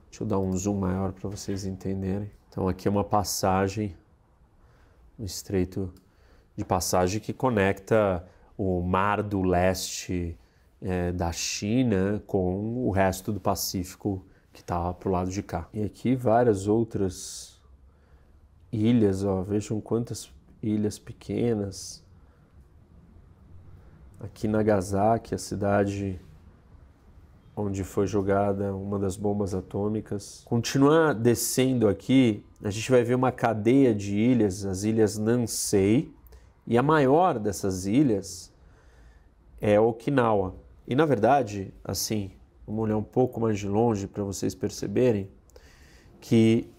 deixa 0.10 0.24
eu 0.24 0.27
dar 0.27 0.39
um 0.39 0.56
zoom 0.56 0.80
maior 0.80 1.12
para 1.12 1.27
vocês 1.27 1.65
entenderem. 1.65 2.32
Então 2.48 2.70
aqui 2.70 2.88
é 2.88 2.92
uma 2.92 3.03
passagem, 3.03 3.98
um 5.20 5.25
estreito 5.25 5.92
de 6.56 6.63
passagem 6.63 7.20
que 7.20 7.34
conecta 7.34 8.25
o 8.57 8.81
mar 8.81 9.22
do 9.24 9.41
leste 9.41 10.38
é, 10.81 11.12
da 11.12 11.31
China 11.31 12.22
com 12.27 12.86
o 12.88 12.91
resto 12.91 13.31
do 13.31 13.39
Pacífico 13.39 14.25
que 14.51 14.62
está 14.62 14.93
para 14.93 15.10
o 15.10 15.12
lado 15.12 15.31
de 15.31 15.41
cá. 15.41 15.67
E 15.74 15.83
aqui 15.83 16.15
várias 16.15 16.67
outras 16.67 17.60
ilhas, 18.72 19.24
ó, 19.24 19.41
vejam 19.41 19.81
quantas 19.81 20.31
ilhas 20.62 21.00
pequenas. 21.00 22.03
Aqui 24.19 24.48
Nagasaki, 24.48 25.33
a 25.33 25.38
cidade 25.38 26.19
onde 27.55 27.83
foi 27.83 28.07
jogada 28.07 28.75
uma 28.75 28.98
das 28.98 29.15
bombas 29.15 29.53
atômicas. 29.53 30.41
Continuar 30.45 31.13
descendo 31.13 31.88
aqui, 31.88 32.43
a 32.63 32.69
gente 32.69 32.89
vai 32.89 33.03
ver 33.03 33.15
uma 33.15 33.31
cadeia 33.31 33.93
de 33.93 34.15
ilhas, 34.15 34.65
as 34.65 34.83
ilhas 34.83 35.17
Nansei, 35.17 36.12
e 36.65 36.77
a 36.77 36.84
maior 36.84 37.39
dessas 37.39 37.86
ilhas 37.86 38.51
é 39.60 39.79
Okinawa. 39.79 40.55
E 40.88 40.96
na 40.96 41.05
verdade, 41.05 41.74
assim, 41.84 42.32
vamos 42.65 42.84
olhar 42.84 42.98
um 42.98 43.03
pouco 43.03 43.39
mais 43.39 43.60
de 43.60 43.67
longe 43.67 44.08
para 44.08 44.24
vocês 44.24 44.53
perceberem 44.53 45.29
que 46.20 46.70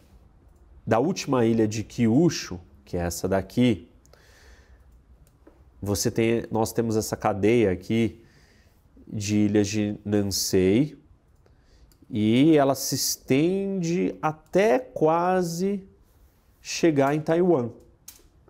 da 0.87 0.99
última 0.99 1.45
ilha 1.45 1.67
de 1.67 1.83
Kyushu, 1.83 2.61
que 2.85 2.97
é 2.97 3.01
essa 3.01 3.27
daqui, 3.27 3.89
você 5.81 6.11
tem, 6.11 6.45
nós 6.51 6.73
temos 6.73 6.97
essa 6.97 7.17
cadeia 7.17 7.71
aqui 7.71 8.23
de 9.07 9.37
ilhas 9.37 9.69
de 9.69 9.99
Nansei 10.05 10.99
e 12.09 12.57
ela 12.57 12.75
se 12.75 12.95
estende 12.95 14.15
até 14.21 14.79
quase 14.79 15.87
chegar 16.61 17.15
em 17.15 17.21
Taiwan. 17.21 17.71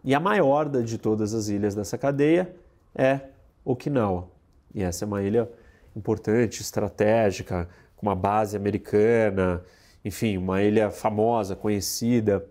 E 0.05 0.15
a 0.15 0.21
maior 0.21 0.69
de 0.69 0.99
todas 0.99 1.33
as 1.33 1.49
ilhas 1.49 1.75
dessa 1.75 1.97
cadeia 1.97 2.55
é 2.95 3.21
Okinawa. 3.65 4.29
E 4.75 4.83
essa 4.83 5.05
é 5.05 5.07
uma 5.07 5.23
ilha 5.23 5.49
importante, 5.97 6.61
estratégica, 6.61 7.67
com 7.97 8.07
uma 8.07 8.15
base 8.15 8.55
americana, 8.55 9.63
enfim, 10.05 10.37
uma 10.37 10.63
ilha 10.63 10.91
famosa, 10.91 11.57
conhecida 11.57 12.45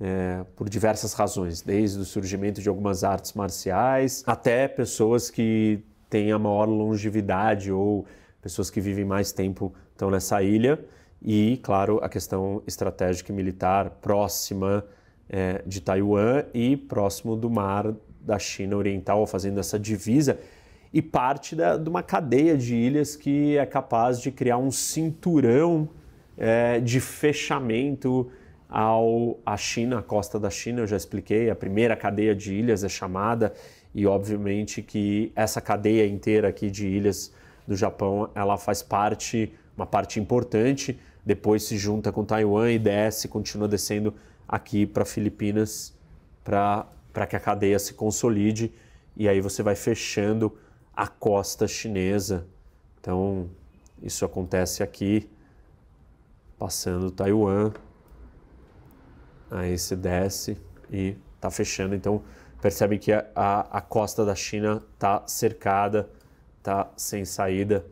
é, 0.00 0.44
por 0.56 0.68
diversas 0.68 1.12
razões, 1.12 1.62
desde 1.62 2.00
o 2.00 2.04
surgimento 2.04 2.60
de 2.60 2.68
algumas 2.68 3.04
artes 3.04 3.34
marciais 3.34 4.24
até 4.26 4.66
pessoas 4.66 5.30
que 5.30 5.84
têm 6.08 6.32
a 6.32 6.38
maior 6.40 6.64
longevidade 6.64 7.70
ou 7.70 8.04
pessoas 8.42 8.68
que 8.68 8.80
vivem 8.80 9.04
mais 9.04 9.30
tempo 9.30 9.72
estão 9.92 10.10
nessa 10.10 10.42
ilha 10.42 10.82
e, 11.22 11.60
claro, 11.62 12.00
a 12.02 12.08
questão 12.08 12.62
estratégica 12.66 13.30
e 13.30 13.34
militar 13.36 13.90
próxima 14.00 14.84
é, 15.30 15.62
de 15.64 15.80
Taiwan 15.80 16.44
e 16.52 16.76
próximo 16.76 17.36
do 17.36 17.48
mar 17.48 17.94
da 18.20 18.38
China 18.38 18.76
Oriental, 18.76 19.26
fazendo 19.26 19.60
essa 19.60 19.78
divisa 19.78 20.38
e 20.92 21.00
parte 21.00 21.54
da, 21.54 21.76
de 21.76 21.88
uma 21.88 22.02
cadeia 22.02 22.56
de 22.56 22.74
ilhas 22.74 23.14
que 23.14 23.56
é 23.56 23.64
capaz 23.64 24.20
de 24.20 24.30
criar 24.32 24.58
um 24.58 24.70
cinturão 24.70 25.88
é, 26.36 26.80
de 26.80 27.00
fechamento 27.00 28.30
ao 28.68 29.38
à 29.44 29.56
China, 29.56 29.98
à 29.98 30.02
costa 30.02 30.38
da 30.38 30.50
China, 30.50 30.80
eu 30.80 30.86
já 30.86 30.96
expliquei, 30.96 31.50
a 31.50 31.56
primeira 31.56 31.96
cadeia 31.96 32.34
de 32.34 32.54
ilhas 32.54 32.84
é 32.84 32.88
chamada 32.88 33.52
e 33.94 34.06
obviamente 34.06 34.82
que 34.82 35.32
essa 35.34 35.60
cadeia 35.60 36.06
inteira 36.06 36.48
aqui 36.48 36.70
de 36.70 36.86
ilhas 36.86 37.32
do 37.66 37.76
Japão, 37.76 38.30
ela 38.34 38.56
faz 38.56 38.82
parte, 38.82 39.52
uma 39.76 39.86
parte 39.86 40.18
importante, 40.18 40.98
depois 41.24 41.64
se 41.64 41.76
junta 41.76 42.10
com 42.10 42.24
Taiwan 42.24 42.70
e 42.70 42.78
desce, 42.78 43.28
continua 43.28 43.68
descendo 43.68 44.14
aqui 44.50 44.84
para 44.84 45.04
Filipinas 45.04 45.96
para 46.42 47.26
que 47.28 47.36
a 47.36 47.40
cadeia 47.40 47.78
se 47.78 47.94
consolide 47.94 48.72
e 49.16 49.28
aí 49.28 49.40
você 49.40 49.62
vai 49.62 49.76
fechando 49.76 50.58
a 50.92 51.06
costa 51.06 51.68
chinesa. 51.68 52.46
Então, 53.00 53.48
isso 54.02 54.24
acontece 54.24 54.82
aqui, 54.82 55.30
passando 56.58 57.12
Taiwan, 57.12 57.72
aí 59.50 59.78
se 59.78 59.94
desce 59.94 60.58
e 60.90 61.16
está 61.36 61.48
fechando. 61.48 61.94
Então, 61.94 62.22
percebe 62.60 62.98
que 62.98 63.12
a, 63.12 63.24
a, 63.34 63.78
a 63.78 63.80
costa 63.80 64.24
da 64.24 64.34
China 64.34 64.82
está 64.94 65.22
cercada, 65.28 66.10
está 66.58 66.90
sem 66.96 67.24
saída. 67.24 67.84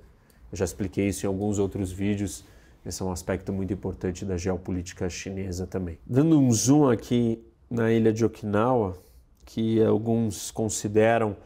Eu 0.50 0.58
já 0.58 0.64
expliquei 0.64 1.06
isso 1.06 1.24
em 1.24 1.28
alguns 1.28 1.58
outros 1.58 1.92
vídeos. 1.92 2.44
Esse 2.84 3.02
é 3.02 3.04
um 3.04 3.12
aspecto 3.12 3.52
muito 3.52 3.72
importante 3.72 4.24
da 4.24 4.36
geopolítica 4.36 5.08
chinesa 5.08 5.66
também. 5.66 5.98
Dando 6.06 6.38
um 6.38 6.50
zoom 6.50 6.88
aqui 6.88 7.42
na 7.70 7.92
ilha 7.92 8.12
de 8.12 8.24
Okinawa, 8.24 8.96
que 9.44 9.82
alguns 9.82 10.50
consideram 10.50 11.36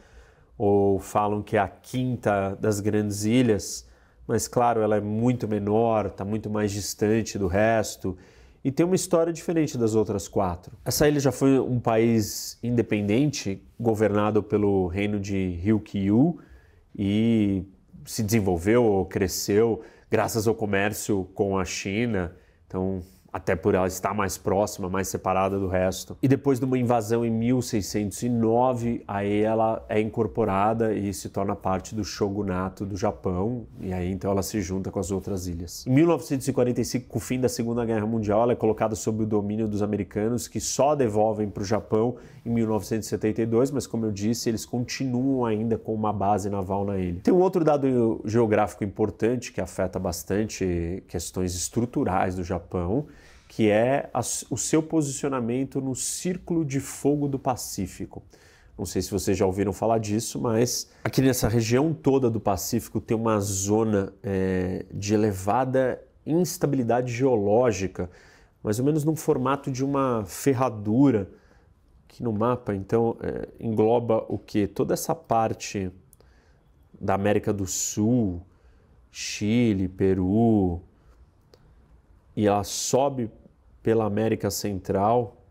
ou 0.57 0.99
falam 0.99 1.43
que 1.43 1.57
é 1.57 1.61
a 1.61 1.69
quinta 1.69 2.57
das 2.61 2.79
grandes 2.81 3.25
ilhas, 3.25 3.89
mas 4.27 4.47
claro, 4.47 4.81
ela 4.81 4.97
é 4.97 5.01
muito 5.01 5.49
menor, 5.49 6.07
está 6.07 6.25
muito 6.25 6.49
mais 6.49 6.71
distante 6.71 7.39
do 7.39 7.47
resto 7.47 8.17
e 8.65 8.71
tem 8.71 8.87
uma 8.87 8.95
história 8.95 9.33
diferente 9.33 9.77
das 9.77 9.95
outras 9.95 10.29
quatro. 10.29 10.77
Essa 10.85 11.09
ilha 11.09 11.19
já 11.19 11.33
foi 11.33 11.59
um 11.59 11.81
país 11.81 12.59
independente, 12.63 13.61
governado 13.79 14.43
pelo 14.43 14.87
reino 14.87 15.19
de 15.19 15.59
Ryukyu 15.61 16.39
e 16.97 17.65
se 18.05 18.23
desenvolveu, 18.23 19.07
cresceu 19.11 19.83
graças 20.13 20.47
ao 20.47 20.55
comércio 20.55 21.27
com 21.35 21.57
a 21.57 21.65
China. 21.65 22.37
Então, 22.67 23.01
até 23.33 23.57
por 23.57 23.75
ela 23.75 23.87
estar 23.87 24.13
mais 24.13 24.37
próxima, 24.37 24.91
mais 24.91 25.09
separada 25.09 25.59
do 25.59 25.67
resto. 25.67 26.19
E 26.23 26.29
depois 26.29 26.59
de 26.59 26.67
uma 26.67 26.77
invasão 26.77 27.25
em 27.25 27.31
1609, 27.31 29.03
aí 29.09 29.41
ela 29.41 29.83
é 29.89 29.99
incorporada 29.99 30.93
e 30.93 31.15
se 31.15 31.31
torna 31.31 31.57
parte 31.57 31.95
do 31.95 32.05
shogunato 32.05 32.85
do 32.85 32.95
Japão, 32.95 33.67
e 33.81 33.91
aí 33.91 34.13
então 34.13 34.31
ela 34.31 34.43
se 34.43 34.61
junta 34.61 34.91
com 34.91 34.99
as 35.01 35.11
outras 35.11 35.47
ilhas. 35.47 35.87
Em 35.87 35.91
1945, 35.91 37.09
com 37.09 37.17
o 37.17 37.21
fim 37.21 37.41
da 37.41 37.49
Segunda 37.49 37.83
Guerra 37.87 38.05
Mundial, 38.05 38.43
ela 38.43 38.53
é 38.53 38.57
colocada 38.57 38.95
sob 38.95 39.23
o 39.23 39.27
domínio 39.27 39.67
dos 39.67 39.81
americanos, 39.81 40.47
que 40.47 40.61
só 40.61 40.95
devolvem 40.95 41.49
para 41.49 41.63
o 41.63 41.67
Japão 41.67 42.17
em 42.45 42.51
1972, 42.51 43.71
mas 43.71 43.87
como 43.87 44.07
eu 44.07 44.13
disse, 44.13 44.49
eles 44.49 44.65
continuam 44.65 45.45
ainda 45.45 45.79
com 45.79 45.95
uma 45.95 46.13
base 46.13 46.51
naval 46.51 46.85
na 46.85 46.99
ilha. 46.99 47.21
Tem 47.23 47.33
um 47.33 47.41
outro 47.41 47.65
dado 47.65 48.21
geográfico 48.25 48.83
importante 48.83 49.53
que 49.53 49.61
afeta 49.61 49.99
bastante 49.99 51.03
questões 51.07 51.55
estruturais 51.55 52.35
do 52.35 52.43
Japão, 52.43 53.07
que 53.49 53.71
é 53.71 54.11
o 54.51 54.57
seu 54.57 54.83
posicionamento 54.83 55.81
no 55.81 55.95
Círculo 55.95 56.65
de 56.65 56.81
Fogo 56.81 57.29
do 57.29 57.39
Pacífico. 57.39 58.23
Não 58.77 58.87
sei 58.87 59.03
se 59.03 59.11
vocês 59.11 59.37
já 59.37 59.45
ouviram 59.45 59.73
falar 59.73 59.99
disso, 59.99 60.41
mas 60.41 60.91
aqui 61.05 61.21
nessa 61.21 61.49
região 61.49 61.93
toda 61.93 62.31
do 62.31 62.41
Pacífico 62.41 63.01
tem 63.01 63.17
uma 63.17 63.39
zona 63.39 64.13
é, 64.23 64.87
de 64.93 65.15
elevada 65.15 66.03
instabilidade 66.25 67.13
geológica, 67.13 68.11
mais 68.63 68.79
ou 68.79 68.85
menos 68.85 69.05
num 69.05 69.15
formato 69.15 69.71
de 69.71 69.85
uma 69.85 70.25
ferradura, 70.25 71.29
que 72.13 72.23
no 72.23 72.31
mapa 72.31 72.75
então 72.75 73.17
é, 73.23 73.49
engloba 73.59 74.25
o 74.29 74.39
que? 74.39 74.67
Toda 74.67 74.93
essa 74.93 75.15
parte 75.15 75.91
da 77.01 77.15
América 77.15 77.55
do 77.55 77.67
Sul, 77.67 78.43
Chile, 79.11 79.89
Peru, 79.89 80.83
e 82.37 82.47
ela 82.47 82.65
sobe 82.65 83.31
pela 83.83 84.05
América 84.05 84.51
Central, 84.51 85.43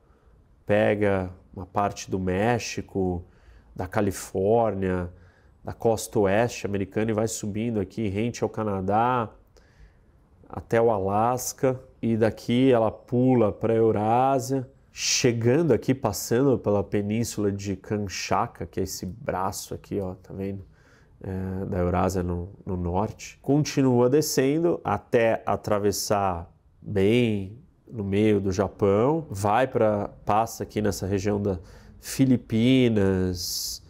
pega 0.63 1.31
uma 1.51 1.65
parte 1.65 2.09
do 2.11 2.19
México, 2.19 3.25
da 3.75 3.87
Califórnia, 3.87 5.11
da 5.63 5.73
costa 5.73 6.19
oeste 6.19 6.67
americana 6.67 7.09
e 7.09 7.13
vai 7.13 7.27
subindo 7.27 7.79
aqui 7.79 8.07
rente 8.07 8.43
ao 8.43 8.49
Canadá 8.49 9.31
até 10.47 10.79
o 10.79 10.91
Alasca 10.91 11.79
e 11.99 12.15
daqui 12.15 12.71
ela 12.71 12.91
pula 12.91 13.51
para 13.51 13.73
a 13.73 13.75
Eurásia, 13.75 14.69
chegando 14.91 15.73
aqui 15.73 15.93
passando 15.93 16.57
pela 16.57 16.83
península 16.83 17.51
de 17.51 17.75
Kamchatka, 17.75 18.65
que 18.65 18.79
é 18.79 18.83
esse 18.83 19.05
braço 19.05 19.73
aqui, 19.73 19.99
ó, 19.99 20.15
tá 20.15 20.33
vendo? 20.33 20.65
é, 21.21 21.65
da 21.65 21.77
Eurásia 21.77 22.23
no, 22.23 22.49
no 22.65 22.75
norte, 22.75 23.37
continua 23.41 24.09
descendo 24.09 24.81
até 24.83 25.43
atravessar 25.45 26.51
bem 26.81 27.57
no 27.89 28.03
meio 28.03 28.39
do 28.39 28.51
Japão, 28.51 29.27
vai 29.29 29.67
para 29.67 30.09
passa 30.25 30.63
aqui 30.63 30.81
nessa 30.81 31.05
região 31.05 31.41
da 31.41 31.59
Filipinas, 31.99 33.83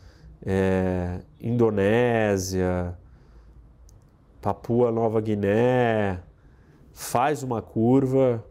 é, 0.46 1.22
Indonésia, 1.40 2.98
Papua 4.42 4.92
Nova 4.92 5.22
Guiné, 5.22 6.20
faz 6.92 7.44
uma 7.44 7.62
curva 7.62 8.44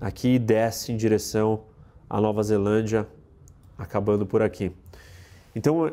aqui 0.00 0.34
e 0.34 0.38
desce 0.38 0.92
em 0.92 0.96
direção 0.96 1.60
à 2.08 2.20
Nova 2.20 2.42
Zelândia, 2.42 3.06
acabando 3.76 4.26
por 4.26 4.42
aqui. 4.42 4.72
Então, 5.54 5.92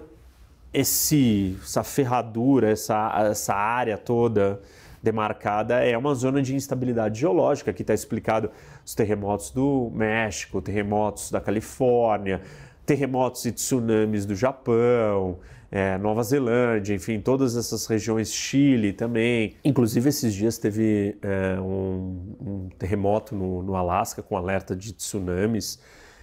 esse, 0.74 1.58
essa 1.64 1.84
ferradura, 1.84 2.70
essa, 2.70 3.28
essa 3.30 3.54
área 3.54 3.98
toda 3.98 4.62
demarcada 5.02 5.76
é 5.84 5.98
uma 5.98 6.14
zona 6.16 6.42
de 6.42 6.56
instabilidade 6.56 7.20
geológica, 7.20 7.72
que 7.72 7.84
está 7.84 7.94
explicado 7.94 8.50
os 8.84 8.96
terremotos 8.96 9.52
do 9.52 9.92
México, 9.94 10.62
terremotos 10.62 11.32
da 11.32 11.40
Califórnia, 11.40 12.42
terremotos 12.86 13.46
e 13.46 13.52
tsunamis 13.52 14.26
do 14.26 14.36
Japão, 14.36 15.38
é, 15.72 15.98
Nova 15.98 16.24
Zelândia, 16.24 16.94
enfim, 16.94 17.20
todas 17.20 17.56
essas 17.56 17.86
regiões, 17.86 18.34
Chile 18.34 18.94
também. 18.94 19.56
Inclusive, 19.64 20.10
esses 20.10 20.34
dias 20.34 20.58
teve 20.58 21.18
é, 21.22 21.60
um, 21.60 22.36
um, 22.40 22.70
terremoto 22.78 23.36
no, 23.36 23.62
no 23.62 23.76
Alasca 23.76 24.22
com 24.22 24.38
alerta 24.38 24.76
de 24.76 24.94
tsunamis. 24.94 25.80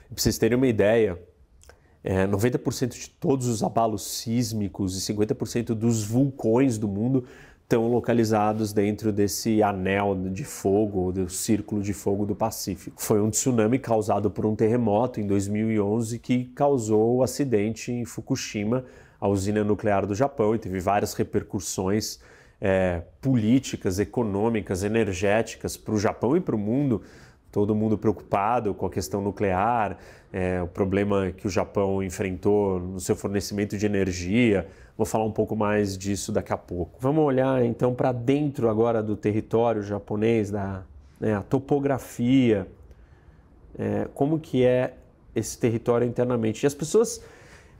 Para 0.08 0.22
vocês 0.22 0.38
terem 0.38 0.56
uma 0.56 0.66
ideia, 0.66 1.18
é, 2.04 2.26
90% 2.26 2.88
de 2.88 3.10
todos 3.10 3.46
os 3.46 3.62
abalos 3.62 4.02
sísmicos 4.02 4.96
e 4.96 5.12
50% 5.12 5.74
dos 5.74 6.04
vulcões 6.04 6.78
do 6.78 6.88
mundo 6.88 7.24
estão 7.72 7.88
localizados 7.88 8.72
dentro 8.72 9.10
desse 9.10 9.62
anel 9.62 10.14
de 10.30 10.44
fogo, 10.44 11.10
do 11.10 11.30
círculo 11.30 11.82
de 11.82 11.94
fogo 11.94 12.26
do 12.26 12.34
Pacífico. 12.34 13.00
Foi 13.00 13.20
um 13.20 13.30
tsunami 13.30 13.78
causado 13.78 14.30
por 14.30 14.44
um 14.44 14.54
terremoto 14.54 15.20
em 15.20 15.26
2011 15.26 16.18
que 16.18 16.44
causou 16.54 17.16
o 17.16 17.22
acidente 17.22 17.90
em 17.90 18.04
Fukushima, 18.04 18.84
a 19.22 19.28
usina 19.28 19.62
nuclear 19.62 20.04
do 20.04 20.14
Japão, 20.16 20.52
e 20.52 20.58
teve 20.58 20.80
várias 20.80 21.14
repercussões 21.14 22.18
é, 22.60 23.02
políticas, 23.20 24.00
econômicas, 24.00 24.82
energéticas 24.82 25.76
para 25.76 25.94
o 25.94 25.98
Japão 25.98 26.36
e 26.36 26.40
para 26.40 26.56
o 26.56 26.58
mundo 26.58 27.02
todo 27.52 27.74
mundo 27.74 27.98
preocupado 27.98 28.72
com 28.72 28.86
a 28.86 28.90
questão 28.90 29.20
nuclear, 29.20 29.98
é, 30.32 30.62
o 30.62 30.66
problema 30.66 31.30
que 31.30 31.46
o 31.46 31.50
Japão 31.50 32.02
enfrentou 32.02 32.80
no 32.80 32.98
seu 32.98 33.14
fornecimento 33.14 33.76
de 33.76 33.84
energia. 33.84 34.66
Vou 34.96 35.04
falar 35.04 35.26
um 35.26 35.30
pouco 35.30 35.54
mais 35.54 35.96
disso 35.98 36.32
daqui 36.32 36.52
a 36.52 36.56
pouco. 36.56 36.98
Vamos 36.98 37.22
olhar 37.22 37.62
então 37.62 37.94
para 37.94 38.10
dentro 38.10 38.70
agora 38.70 39.02
do 39.02 39.14
território 39.14 39.82
japonês, 39.82 40.50
da 40.50 40.82
né, 41.20 41.34
a 41.34 41.42
topografia, 41.42 42.66
é, 43.78 44.08
como 44.14 44.40
que 44.40 44.64
é 44.64 44.94
esse 45.36 45.58
território 45.58 46.06
internamente. 46.06 46.64
E 46.64 46.66
as 46.66 46.74
pessoas, 46.74 47.22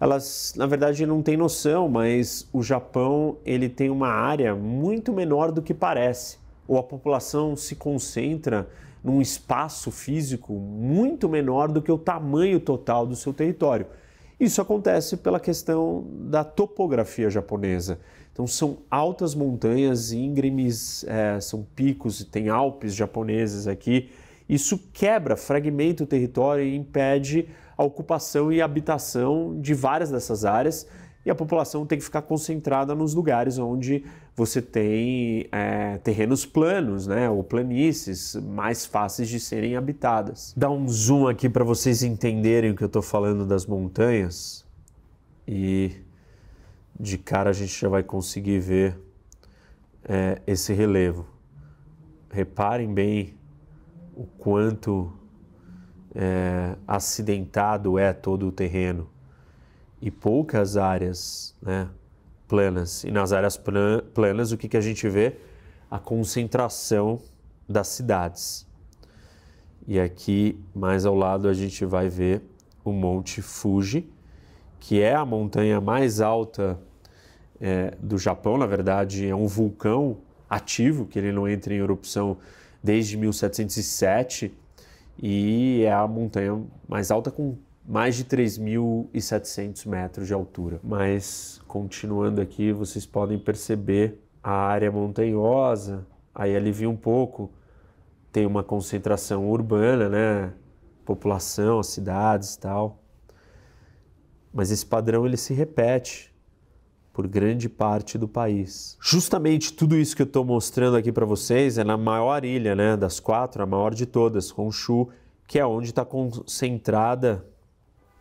elas 0.01 0.55
na 0.57 0.67
verdade 0.67 1.07
não 1.07 1.23
têm 1.23 1.37
noção, 1.37 1.89
mas 1.89 2.49
o 2.53 2.63
Japão 2.63 3.37
ele 3.45 3.69
tem 3.69 3.91
uma 3.91 4.09
área 4.09 4.55
muito 4.55 5.13
menor 5.13 5.53
do 5.53 5.63
que 5.63 5.73
parece. 5.73 6.39
Ou 6.67 6.79
a 6.79 6.83
população 6.83 7.57
se 7.57 7.77
concentra 7.77 8.69
num 9.03 9.21
espaço 9.21 9.91
físico 9.91 10.53
muito 10.55 11.29
menor 11.29 11.71
do 11.71 11.83
que 11.83 11.91
o 11.91 11.99
tamanho 11.99 12.61
total 12.61 13.07
do 13.07 13.17
seu 13.17 13.33
território. 13.33 13.87
Isso 14.39 14.61
acontece 14.61 15.17
pela 15.17 15.39
questão 15.39 16.05
da 16.11 16.43
topografia 16.43 17.31
japonesa. 17.31 18.01
Então, 18.33 18.47
são 18.47 18.79
altas 18.91 19.35
montanhas 19.35 20.11
íngremes, 20.11 21.05
é, 21.05 21.39
são 21.39 21.67
picos, 21.77 22.25
tem 22.25 22.49
Alpes 22.49 22.95
japoneses 22.95 23.67
aqui. 23.67 24.11
Isso 24.49 24.79
quebra, 24.93 25.37
fragmenta 25.37 26.03
o 26.03 26.07
território 26.07 26.65
e 26.65 26.75
impede 26.75 27.49
a 27.83 27.85
ocupação 27.85 28.53
e 28.53 28.63
habitação 28.63 29.61
de 29.61 29.75
várias 29.75 30.11
dessas 30.11 30.45
áreas 30.45 30.87
e 31.25 31.31
a 31.31 31.35
população 31.35 31.87
tem 31.87 31.99
que 31.99 32.05
ficar 32.05 32.23
concentrada 32.23 32.95
nos 32.95 33.15
lugares 33.15 33.59
onde 33.59 34.05
você 34.35 34.63
tem 34.63 35.47
é, 35.53 35.99
terrenos 35.99 36.47
planos, 36.47 37.07
né, 37.07 37.29
ou 37.29 37.45
planícies 37.45 38.35
mais 38.37 38.87
fáceis 38.87 39.29
de 39.29 39.39
serem 39.39 39.77
habitadas. 39.77 40.53
Dá 40.57 40.71
um 40.71 40.89
zoom 40.89 41.29
aqui 41.29 41.49
para 41.49 41.65
vocês 41.65 42.03
entenderem 42.03 42.71
o 42.71 42.77
que 42.77 42.83
eu 42.83 42.87
estou 42.87 43.03
falando 43.03 43.45
das 43.45 43.67
montanhas 43.67 44.65
e 45.47 45.93
de 46.99 47.19
cara 47.19 47.51
a 47.51 47.53
gente 47.53 47.81
já 47.81 47.89
vai 47.89 48.03
conseguir 48.03 48.59
ver 48.59 48.99
é, 50.05 50.41
esse 50.47 50.73
relevo. 50.73 51.27
Reparem 52.31 52.93
bem 52.93 53.35
o 54.17 54.25
quanto 54.25 55.13
é, 56.15 56.75
acidentado 56.87 57.99
é 57.99 58.13
todo 58.13 58.49
o 58.49 58.53
terreno 58.53 59.09
e 60.01 60.11
poucas 60.11 60.77
áreas 60.77 61.55
né, 61.63 61.89
planas. 62.49 63.05
E 63.05 63.11
nas 63.11 63.33
áreas 63.33 63.57
planas, 64.15 64.53
o 64.53 64.59
que, 64.59 64.69
que 64.69 64.77
a 64.77 64.81
gente 64.81 65.09
vê? 65.09 65.37
A 65.91 65.99
concentração 65.99 67.21
das 67.69 67.89
cidades. 67.89 68.67
E 69.87 69.99
aqui, 69.99 70.59
mais 70.75 71.07
ao 71.07 71.15
lado, 71.15 71.49
a 71.49 71.55
gente 71.55 71.85
vai 71.85 72.09
ver 72.09 72.43
o 72.85 72.93
Monte 72.93 73.41
Fuji, 73.41 74.09
que 74.79 75.01
é 75.01 75.15
a 75.15 75.25
montanha 75.25 75.81
mais 75.81 76.21
alta 76.21 76.79
é, 77.61 77.97
do 78.01 78.19
Japão. 78.19 78.59
Na 78.59 78.67
verdade, 78.67 79.27
é 79.27 79.35
um 79.35 79.47
vulcão 79.47 80.19
ativo, 80.49 81.07
que 81.07 81.19
ele 81.19 81.33
não 81.33 81.49
entra 81.49 81.73
em 81.73 81.79
erupção 81.79 82.37
desde 82.83 83.17
1707 83.17 84.53
e 85.19 85.83
é 85.85 85.93
a 85.93 86.07
montanha 86.07 86.63
mais 86.89 87.11
alta 87.11 87.31
com 87.31 87.57
mais 87.87 88.15
de 88.17 88.25
3.700 88.25 89.87
metros 89.87 90.27
de 90.27 90.35
altura. 90.35 90.81
Mas 90.83 91.61
continuando 91.67 92.41
aqui, 92.41 92.73
vocês 92.73 93.05
podem 93.05 93.39
perceber 93.39 94.21
a 94.43 94.53
área 94.53 94.91
montanhosa, 94.91 96.07
aí 96.35 96.57
alivia 96.57 96.89
um 96.89 96.97
pouco, 96.97 97.51
tem 98.33 98.47
uma 98.47 98.63
concentração 98.63 99.49
urbana, 99.49 100.09
né? 100.09 100.53
População, 101.05 101.83
cidades 101.83 102.55
e 102.55 102.61
tal. 102.61 102.99
Mas 104.53 104.71
esse 104.71 104.87
padrão 104.87 105.27
ele 105.27 105.37
se 105.37 105.53
repete 105.53 106.32
por 107.13 107.27
grande 107.29 107.69
parte 107.69 108.17
do 108.17 108.27
país. 108.27 108.97
Justamente 109.01 109.73
tudo 109.73 109.97
isso 109.97 110.17
que 110.17 110.23
eu 110.23 110.27
estou 110.27 110.45
mostrando 110.45 110.97
aqui 110.97 111.13
para 111.13 111.27
vocês 111.27 111.77
é 111.77 111.85
na 111.85 111.97
maior 111.97 112.45
ilha, 112.45 112.75
né, 112.75 112.97
das 112.97 113.21
quatro, 113.21 113.63
a 113.63 113.67
maior 113.67 113.95
de 113.95 114.07
todas, 114.07 114.57
Honshu, 114.57 115.09
que 115.47 115.59
é 115.59 115.67
onde 115.67 115.91
está 115.91 116.05
concentrada 116.05 117.45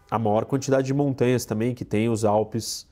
a 0.09 0.19
maior 0.19 0.43
quantidade 0.43 0.87
de 0.87 0.93
montanhas 0.93 1.45
também 1.45 1.73
que 1.73 1.85
tem 1.85 2.09
os 2.09 2.25
Alpes, 2.25 2.85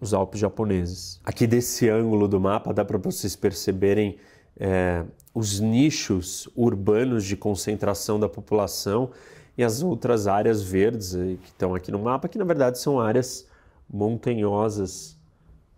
os 0.00 0.12
Alpes 0.12 0.40
japoneses. 0.40 1.20
Aqui 1.24 1.46
desse 1.46 1.88
ângulo 1.88 2.26
do 2.26 2.40
mapa 2.40 2.74
dá 2.74 2.84
para 2.84 2.98
vocês 2.98 3.36
perceberem 3.36 4.18
é, 4.58 5.04
os 5.32 5.60
nichos 5.60 6.48
urbanos 6.56 7.24
de 7.24 7.36
concentração 7.36 8.18
da 8.18 8.28
população 8.28 9.10
e 9.56 9.62
as 9.62 9.80
outras 9.80 10.26
áreas 10.26 10.60
verdes 10.60 11.12
que 11.12 11.48
estão 11.48 11.74
aqui 11.74 11.92
no 11.92 12.00
mapa, 12.00 12.26
que 12.26 12.38
na 12.38 12.44
verdade 12.44 12.80
são 12.80 13.00
áreas 13.00 13.47
montanhosas. 13.88 15.18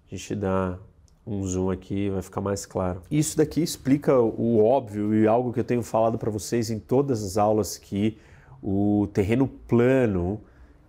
A 0.06 0.14
gente 0.14 0.34
dá 0.34 0.78
um 1.26 1.44
zoom 1.44 1.70
aqui 1.70 2.10
vai 2.10 2.22
ficar 2.22 2.40
mais 2.40 2.66
claro. 2.66 3.02
Isso 3.10 3.36
daqui 3.36 3.62
explica 3.62 4.18
o 4.18 4.64
óbvio 4.64 5.14
e 5.14 5.26
algo 5.26 5.52
que 5.52 5.60
eu 5.60 5.64
tenho 5.64 5.82
falado 5.82 6.18
para 6.18 6.30
vocês 6.30 6.70
em 6.70 6.78
todas 6.78 7.22
as 7.22 7.36
aulas 7.36 7.78
que 7.78 8.18
o 8.62 9.08
terreno 9.12 9.46
plano 9.46 10.40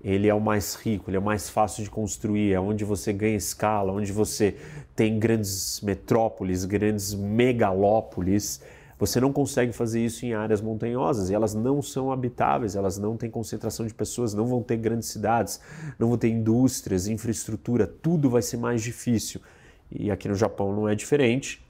ele 0.03 0.27
é 0.27 0.33
o 0.33 0.41
mais 0.41 0.73
rico, 0.73 1.09
ele 1.09 1.17
é 1.17 1.19
o 1.19 1.23
mais 1.23 1.47
fácil 1.49 1.83
de 1.83 1.89
construir, 1.89 2.53
é 2.53 2.59
onde 2.59 2.83
você 2.83 3.13
ganha 3.13 3.35
escala, 3.35 3.91
onde 3.91 4.11
você 4.11 4.55
tem 4.95 5.19
grandes 5.19 5.79
metrópoles, 5.81 6.65
grandes 6.65 7.13
megalópolis. 7.13 8.61
Você 9.01 9.19
não 9.19 9.33
consegue 9.33 9.73
fazer 9.73 10.05
isso 10.05 10.23
em 10.27 10.35
áreas 10.35 10.61
montanhosas 10.61 11.31
e 11.31 11.33
elas 11.33 11.55
não 11.55 11.81
são 11.81 12.11
habitáveis, 12.11 12.75
elas 12.75 12.99
não 12.99 13.17
têm 13.17 13.31
concentração 13.31 13.87
de 13.87 13.95
pessoas, 13.95 14.35
não 14.35 14.45
vão 14.45 14.61
ter 14.61 14.77
grandes 14.77 15.09
cidades, 15.09 15.59
não 15.97 16.09
vão 16.09 16.19
ter 16.19 16.29
indústrias, 16.29 17.07
infraestrutura, 17.07 17.87
tudo 17.87 18.29
vai 18.29 18.43
ser 18.43 18.57
mais 18.57 18.83
difícil. 18.83 19.41
E 19.89 20.11
aqui 20.11 20.27
no 20.27 20.35
Japão 20.35 20.71
não 20.71 20.87
é 20.87 20.93
diferente. 20.93 21.65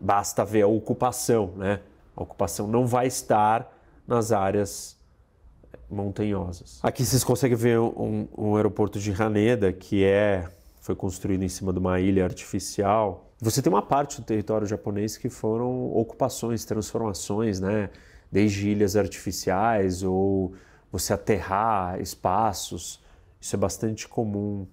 Basta 0.00 0.44
ver 0.44 0.62
a 0.62 0.66
ocupação, 0.66 1.52
né? 1.56 1.78
A 2.16 2.24
ocupação 2.24 2.66
não 2.66 2.88
vai 2.88 3.06
estar 3.06 3.72
nas 4.04 4.32
áreas 4.32 4.98
montanhosas. 5.88 6.80
Aqui 6.82 7.04
vocês 7.04 7.22
conseguem 7.22 7.56
ver 7.56 7.78
um, 7.78 8.26
um 8.36 8.56
aeroporto 8.56 8.98
de 8.98 9.12
Haneda, 9.12 9.72
que 9.72 10.02
é 10.02 10.48
foi 10.80 10.96
construído 10.96 11.44
em 11.44 11.48
cima 11.48 11.72
de 11.72 11.78
uma 11.78 12.00
ilha 12.00 12.24
artificial. 12.24 13.25
Você 13.40 13.60
tem 13.60 13.70
uma 13.70 13.82
parte 13.82 14.20
do 14.20 14.24
território 14.24 14.66
japonês 14.66 15.16
que 15.16 15.28
foram 15.28 15.92
ocupações, 15.92 16.64
transformações, 16.64 17.60
né? 17.60 17.90
Desde 18.32 18.70
ilhas 18.70 18.96
artificiais 18.96 20.02
ou 20.02 20.54
você 20.90 21.12
aterrar 21.12 22.00
espaços. 22.00 23.02
Isso 23.40 23.54
é 23.54 23.58
bastante 23.58 24.08
comum 24.08 24.66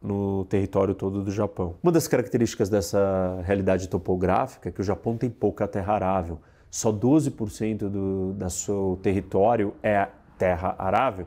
no 0.00 0.44
território 0.44 0.94
todo 0.94 1.24
do 1.24 1.30
Japão. 1.30 1.76
Uma 1.82 1.90
das 1.90 2.06
características 2.06 2.68
dessa 2.68 3.40
realidade 3.44 3.88
topográfica 3.88 4.68
é 4.68 4.72
que 4.72 4.80
o 4.80 4.84
Japão 4.84 5.16
tem 5.16 5.30
pouca 5.30 5.66
terra 5.66 5.94
arável. 5.94 6.38
Só 6.70 6.92
12% 6.92 7.88
do 7.88 8.34
da 8.34 8.50
seu 8.50 8.98
território 9.02 9.74
é 9.82 10.08
terra 10.36 10.74
arável. 10.78 11.26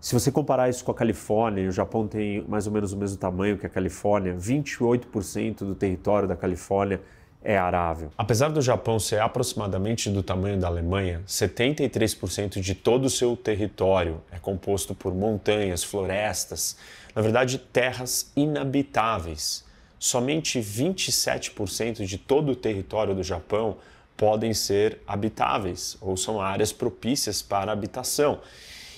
Se 0.00 0.14
você 0.14 0.32
comparar 0.32 0.70
isso 0.70 0.82
com 0.82 0.90
a 0.90 0.94
Califórnia, 0.94 1.68
o 1.68 1.72
Japão 1.72 2.08
tem 2.08 2.42
mais 2.48 2.66
ou 2.66 2.72
menos 2.72 2.90
o 2.92 2.96
mesmo 2.96 3.18
tamanho 3.18 3.58
que 3.58 3.66
a 3.66 3.68
Califórnia, 3.68 4.34
28% 4.34 5.58
do 5.58 5.74
território 5.74 6.26
da 6.26 6.34
Califórnia 6.34 7.02
é 7.42 7.58
arável. 7.58 8.10
Apesar 8.16 8.48
do 8.48 8.62
Japão 8.62 8.98
ser 8.98 9.20
aproximadamente 9.20 10.08
do 10.08 10.22
tamanho 10.22 10.58
da 10.58 10.68
Alemanha, 10.68 11.22
73% 11.26 12.60
de 12.60 12.74
todo 12.74 13.04
o 13.04 13.10
seu 13.10 13.36
território 13.36 14.22
é 14.32 14.38
composto 14.38 14.94
por 14.94 15.14
montanhas, 15.14 15.84
florestas, 15.84 16.78
na 17.14 17.20
verdade, 17.20 17.58
terras 17.58 18.32
inabitáveis. 18.34 19.64
Somente 19.98 20.60
27% 20.60 22.06
de 22.06 22.16
todo 22.16 22.52
o 22.52 22.56
território 22.56 23.14
do 23.14 23.22
Japão 23.22 23.76
podem 24.16 24.54
ser 24.54 25.00
habitáveis 25.06 25.98
ou 26.00 26.16
são 26.16 26.40
áreas 26.40 26.72
propícias 26.72 27.42
para 27.42 27.70
habitação. 27.70 28.40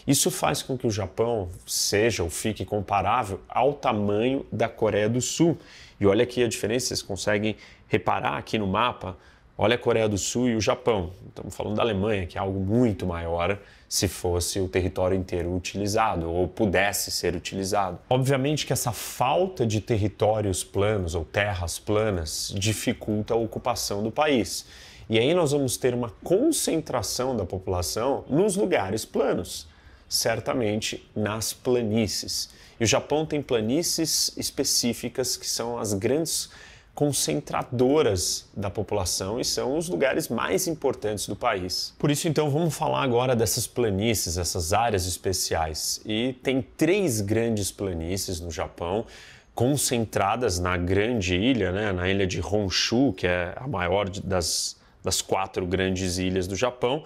Isso 0.06 0.30
faz 0.30 0.62
com 0.62 0.76
que 0.76 0.86
o 0.86 0.90
Japão 0.90 1.48
seja 1.66 2.24
ou 2.24 2.30
fique 2.30 2.64
comparável 2.64 3.40
ao 3.48 3.72
tamanho 3.72 4.44
da 4.50 4.68
Coreia 4.68 5.08
do 5.08 5.20
Sul. 5.20 5.56
E 6.00 6.06
olha 6.06 6.24
aqui 6.24 6.42
a 6.42 6.48
diferença, 6.48 6.88
vocês 6.88 7.02
conseguem 7.02 7.56
reparar 7.86 8.36
aqui 8.36 8.58
no 8.58 8.66
mapa. 8.66 9.16
Olha 9.56 9.76
a 9.76 9.78
Coreia 9.78 10.08
do 10.08 10.18
Sul 10.18 10.48
e 10.48 10.56
o 10.56 10.60
Japão. 10.60 11.12
Estamos 11.28 11.54
falando 11.54 11.76
da 11.76 11.82
Alemanha, 11.82 12.26
que 12.26 12.36
é 12.36 12.40
algo 12.40 12.58
muito 12.58 13.06
maior 13.06 13.58
se 13.88 14.08
fosse 14.08 14.58
o 14.58 14.66
território 14.66 15.16
inteiro 15.16 15.54
utilizado 15.54 16.28
ou 16.28 16.48
pudesse 16.48 17.12
ser 17.12 17.36
utilizado. 17.36 17.98
Obviamente 18.10 18.66
que 18.66 18.72
essa 18.72 18.90
falta 18.90 19.64
de 19.64 19.80
territórios 19.80 20.64
planos 20.64 21.14
ou 21.14 21.24
terras 21.24 21.78
planas 21.78 22.52
dificulta 22.56 23.34
a 23.34 23.36
ocupação 23.36 24.02
do 24.02 24.10
país. 24.10 24.66
E 25.08 25.18
aí 25.18 25.32
nós 25.34 25.52
vamos 25.52 25.76
ter 25.76 25.94
uma 25.94 26.10
concentração 26.24 27.36
da 27.36 27.44
população 27.44 28.24
nos 28.28 28.56
lugares 28.56 29.04
planos 29.04 29.70
certamente 30.12 31.08
nas 31.16 31.54
planícies. 31.54 32.50
E 32.78 32.84
o 32.84 32.86
Japão 32.86 33.24
tem 33.24 33.40
planícies 33.40 34.30
específicas 34.36 35.38
que 35.38 35.48
são 35.48 35.78
as 35.78 35.94
grandes 35.94 36.50
concentradoras 36.94 38.46
da 38.54 38.68
população 38.68 39.40
e 39.40 39.44
são 39.44 39.78
os 39.78 39.88
lugares 39.88 40.28
mais 40.28 40.66
importantes 40.66 41.26
do 41.26 41.34
país. 41.34 41.94
Por 41.98 42.10
isso, 42.10 42.28
então, 42.28 42.50
vamos 42.50 42.74
falar 42.74 43.02
agora 43.02 43.34
dessas 43.34 43.66
planícies, 43.66 44.36
essas 44.36 44.74
áreas 44.74 45.06
especiais. 45.06 46.02
E 46.04 46.34
tem 46.42 46.60
três 46.60 47.22
grandes 47.22 47.72
planícies 47.72 48.38
no 48.38 48.50
Japão, 48.50 49.06
concentradas 49.54 50.58
na 50.58 50.76
grande 50.76 51.34
ilha, 51.34 51.72
né, 51.72 51.90
na 51.92 52.10
ilha 52.10 52.26
de 52.26 52.42
Honshu, 52.44 53.14
que 53.14 53.26
é 53.26 53.54
a 53.56 53.66
maior 53.66 54.10
das, 54.10 54.76
das 55.02 55.22
quatro 55.22 55.66
grandes 55.66 56.18
ilhas 56.18 56.46
do 56.46 56.54
Japão, 56.54 57.04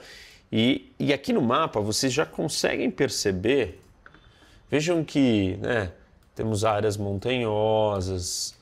e, 0.50 0.92
e 0.98 1.12
aqui 1.12 1.32
no 1.32 1.42
mapa 1.42 1.80
vocês 1.80 2.12
já 2.12 2.24
conseguem 2.24 2.90
perceber, 2.90 3.82
vejam 4.70 5.04
que 5.04 5.56
né, 5.56 5.92
temos 6.34 6.64
áreas 6.64 6.96
montanhosas 6.96 8.54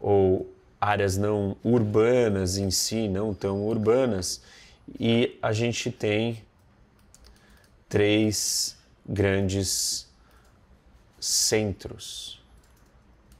ou 0.00 0.52
áreas 0.80 1.16
não 1.16 1.56
urbanas 1.62 2.56
em 2.56 2.70
si, 2.70 3.08
não 3.08 3.34
tão 3.34 3.66
urbanas, 3.66 4.42
e 4.98 5.38
a 5.42 5.52
gente 5.52 5.90
tem 5.90 6.42
três 7.88 8.76
grandes 9.06 10.08
centros. 11.18 12.40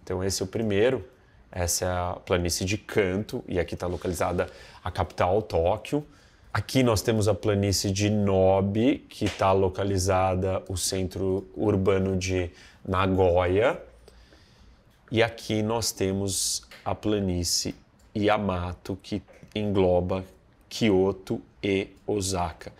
Então 0.02 0.22
esse 0.22 0.42
é 0.42 0.44
o 0.44 0.48
primeiro, 0.48 1.08
essa 1.50 1.84
é 1.84 1.88
a 1.88 2.12
planície 2.24 2.66
de 2.66 2.76
Kanto, 2.76 3.42
e 3.48 3.58
aqui 3.58 3.74
está 3.74 3.86
localizada 3.86 4.50
a 4.84 4.90
capital, 4.90 5.40
Tóquio. 5.42 6.06
Aqui 6.52 6.82
nós 6.82 7.00
temos 7.00 7.28
a 7.28 7.34
planície 7.34 7.92
de 7.92 8.10
Nobi, 8.10 9.06
que 9.08 9.24
está 9.24 9.52
localizada 9.52 10.60
o 10.68 10.76
centro 10.76 11.48
urbano 11.56 12.16
de 12.16 12.50
Nagoya. 12.84 13.80
E 15.12 15.22
aqui 15.22 15.62
nós 15.62 15.92
temos 15.92 16.66
a 16.84 16.92
planície 16.92 17.72
Yamato, 18.16 18.98
que 19.00 19.22
engloba 19.54 20.24
Kyoto 20.68 21.40
e 21.62 21.86
Osaka. 22.04 22.72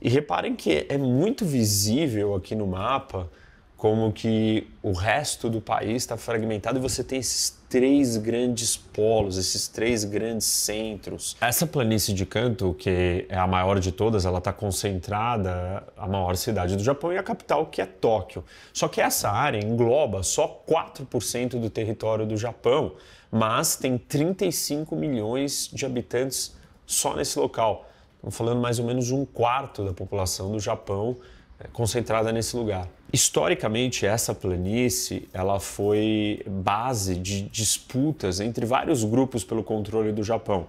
E 0.00 0.08
reparem 0.08 0.54
que 0.54 0.86
é 0.88 0.96
muito 0.96 1.44
visível 1.44 2.36
aqui 2.36 2.54
no 2.54 2.68
mapa 2.68 3.28
como 3.76 4.10
que 4.10 4.66
o 4.82 4.92
resto 4.92 5.50
do 5.50 5.60
país 5.60 5.96
está 5.96 6.16
fragmentado 6.16 6.78
e 6.78 6.80
você 6.80 7.04
tem 7.04 7.18
esses 7.18 7.56
três 7.68 8.16
grandes 8.16 8.74
polos, 8.76 9.36
esses 9.36 9.68
três 9.68 10.02
grandes 10.02 10.46
centros. 10.46 11.36
Essa 11.40 11.66
planície 11.66 12.14
de 12.14 12.24
Kanto, 12.24 12.74
que 12.74 13.26
é 13.28 13.36
a 13.36 13.46
maior 13.46 13.78
de 13.78 13.92
todas, 13.92 14.24
ela 14.24 14.38
está 14.38 14.52
concentrada 14.52 15.82
a 15.96 16.08
maior 16.08 16.36
cidade 16.36 16.74
do 16.74 16.82
Japão 16.82 17.12
e 17.12 17.18
a 17.18 17.22
capital, 17.22 17.66
que 17.66 17.82
é 17.82 17.86
Tóquio. 17.86 18.42
Só 18.72 18.88
que 18.88 19.00
essa 19.00 19.30
área 19.30 19.62
engloba 19.62 20.22
só 20.22 20.62
4% 20.66 21.60
do 21.60 21.68
território 21.68 22.24
do 22.24 22.36
Japão, 22.36 22.94
mas 23.30 23.76
tem 23.76 23.98
35 23.98 24.96
milhões 24.96 25.68
de 25.70 25.84
habitantes 25.84 26.56
só 26.86 27.14
nesse 27.14 27.38
local. 27.38 27.86
Estamos 28.14 28.36
falando 28.36 28.60
mais 28.60 28.78
ou 28.78 28.86
menos 28.86 29.10
um 29.10 29.26
quarto 29.26 29.84
da 29.84 29.92
população 29.92 30.50
do 30.50 30.58
Japão 30.58 31.16
é, 31.58 31.66
concentrada 31.68 32.32
nesse 32.32 32.56
lugar. 32.56 32.88
Historicamente, 33.16 34.04
essa 34.04 34.34
planície 34.34 35.26
ela 35.32 35.58
foi 35.58 36.42
base 36.46 37.14
de 37.14 37.44
disputas 37.44 38.40
entre 38.40 38.66
vários 38.66 39.04
grupos 39.04 39.42
pelo 39.42 39.64
controle 39.64 40.12
do 40.12 40.22
Japão, 40.22 40.66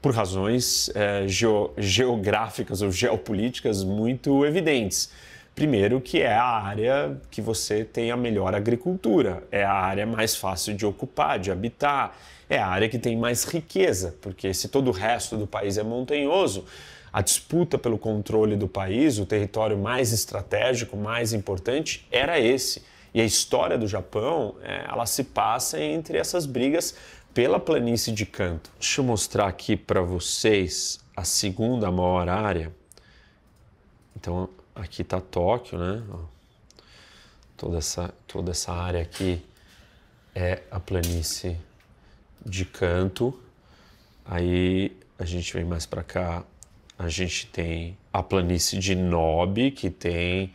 por 0.00 0.14
razões 0.14 0.90
é, 0.94 1.26
geográficas 1.76 2.80
ou 2.80 2.90
geopolíticas 2.90 3.84
muito 3.84 4.46
evidentes. 4.46 5.12
Primeiro, 5.54 6.00
que 6.00 6.22
é 6.22 6.32
a 6.32 6.42
área 6.42 7.20
que 7.30 7.42
você 7.42 7.84
tem 7.84 8.10
a 8.10 8.16
melhor 8.16 8.54
agricultura, 8.54 9.42
é 9.52 9.62
a 9.62 9.74
área 9.74 10.06
mais 10.06 10.34
fácil 10.34 10.72
de 10.72 10.86
ocupar, 10.86 11.38
de 11.38 11.50
habitar, 11.50 12.16
é 12.48 12.56
a 12.56 12.66
área 12.66 12.88
que 12.88 12.98
tem 12.98 13.14
mais 13.14 13.44
riqueza, 13.44 14.14
porque 14.22 14.54
se 14.54 14.68
todo 14.68 14.88
o 14.88 14.90
resto 14.90 15.36
do 15.36 15.46
país 15.46 15.76
é 15.76 15.82
montanhoso, 15.82 16.64
a 17.14 17.22
disputa 17.22 17.78
pelo 17.78 17.96
controle 17.96 18.56
do 18.56 18.66
país, 18.66 19.20
o 19.20 19.24
território 19.24 19.78
mais 19.78 20.12
estratégico, 20.12 20.96
mais 20.96 21.32
importante, 21.32 22.04
era 22.10 22.40
esse. 22.40 22.82
E 23.14 23.20
a 23.20 23.24
história 23.24 23.78
do 23.78 23.86
Japão, 23.86 24.56
é, 24.60 24.84
ela 24.90 25.06
se 25.06 25.22
passa 25.22 25.80
entre 25.80 26.18
essas 26.18 26.44
brigas 26.44 26.96
pela 27.32 27.60
planície 27.60 28.12
de 28.12 28.26
Kanto. 28.26 28.68
Deixa 28.80 29.00
eu 29.00 29.04
mostrar 29.04 29.46
aqui 29.46 29.76
para 29.76 30.00
vocês 30.00 30.98
a 31.16 31.22
segunda 31.22 31.88
maior 31.88 32.28
área. 32.28 32.74
Então, 34.16 34.48
aqui 34.74 35.02
está 35.02 35.20
Tóquio, 35.20 35.78
né? 35.78 36.02
Toda 37.56 37.78
essa, 37.78 38.12
toda 38.26 38.50
essa 38.50 38.72
área 38.72 39.00
aqui 39.00 39.40
é 40.34 40.62
a 40.68 40.80
planície 40.80 41.56
de 42.44 42.64
Kanto. 42.64 43.40
Aí 44.24 44.96
a 45.16 45.24
gente 45.24 45.52
vem 45.54 45.64
mais 45.64 45.86
para 45.86 46.02
cá, 46.02 46.42
a 47.04 47.08
gente 47.08 47.46
tem 47.46 47.96
a 48.12 48.22
planície 48.22 48.78
de 48.78 48.94
Nob, 48.94 49.70
que 49.70 49.90
tem 49.90 50.52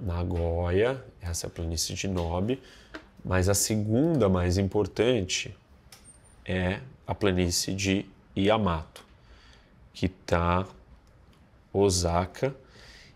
Nagoya, 0.00 1.02
essa 1.20 1.46
é 1.46 1.48
a 1.48 1.50
planície 1.50 1.94
de 1.94 2.06
Nob, 2.06 2.60
mas 3.24 3.48
a 3.48 3.54
segunda 3.54 4.28
mais 4.28 4.56
importante 4.56 5.54
é 6.44 6.80
a 7.06 7.14
planície 7.14 7.74
de 7.74 8.06
Yamato, 8.36 9.04
que 9.92 10.06
está 10.06 10.66
Osaka 11.72 12.54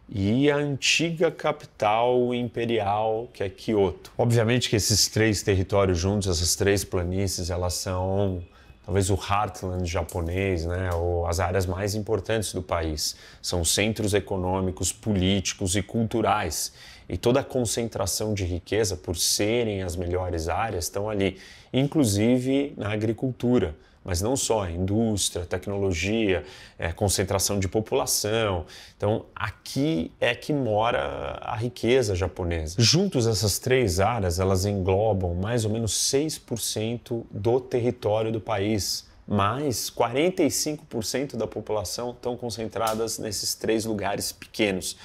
e 0.09 0.50
a 0.50 0.57
antiga 0.57 1.31
capital 1.31 2.35
imperial, 2.35 3.31
que 3.33 3.42
é 3.42 3.48
Kyoto. 3.48 4.12
Obviamente 4.18 4.68
que 4.68 4.76
esses 4.76 5.09
três 5.09 5.42
territórios 5.42 5.98
juntos, 5.98 6.28
essas 6.28 6.57
três 6.57 6.85
planícies, 6.85 7.48
elas 7.48 7.74
são 7.74 8.42
talvez 8.85 9.11
o 9.11 9.14
heartland 9.14 9.88
japonês, 9.88 10.66
né, 10.66 10.90
ou 10.92 11.27
as 11.27 11.40
áreas 11.40 11.66
mais 11.66 11.95
importantes 11.95 12.53
do 12.53 12.62
país. 12.62 13.16
São 13.40 13.64
centros 13.64 14.14
econômicos, 14.14 14.92
políticos 14.92 15.77
e 15.77 15.83
culturais. 15.83 16.73
E 17.09 17.16
toda 17.16 17.40
a 17.40 17.45
concentração 17.45 18.35
de 18.35 18.45
riqueza, 18.45 18.97
por 18.97 19.16
serem 19.16 19.83
as 19.83 19.97
melhores 19.97 20.49
áreas, 20.49 20.85
estão 20.85 21.09
ali, 21.09 21.38
inclusive 21.73 22.75
na 22.77 22.92
agricultura 22.92 23.75
mas 24.05 24.21
não 24.21 24.37
só, 24.37 24.69
indústria, 24.69 25.47
tecnologia, 25.47 26.45
é, 26.79 26.93
concentração 26.93 27.59
de 27.59 27.69
população. 27.69 28.67
Então, 28.97 29.27
aqui 29.35 30.12
é 30.21 30.35
que 30.35 30.53
mora 30.53 31.38
a 31.41 31.57
riqueza 31.57 32.15
japonesa. 32.15 32.77
Juntos, 32.79 33.27
essas 33.27 33.59
três 33.59 34.01
áreas, 34.01 34.38
elas 34.38 34.65
englobam 34.65 35.35
mais 35.35 35.65
ou 35.65 35.71
menos 35.71 35.93
6% 35.93 37.25
do 37.31 37.61
território 37.61 38.33
do 38.33 38.41
país, 38.41 39.07
mas 39.27 39.88
45% 39.91 41.37
da 41.37 41.47
população 41.47 42.11
estão 42.11 42.37
concentradas 42.37 43.19
nesses 43.19 43.55
três 43.55 43.85
lugares 43.85 44.33
pequenos. 44.33 44.97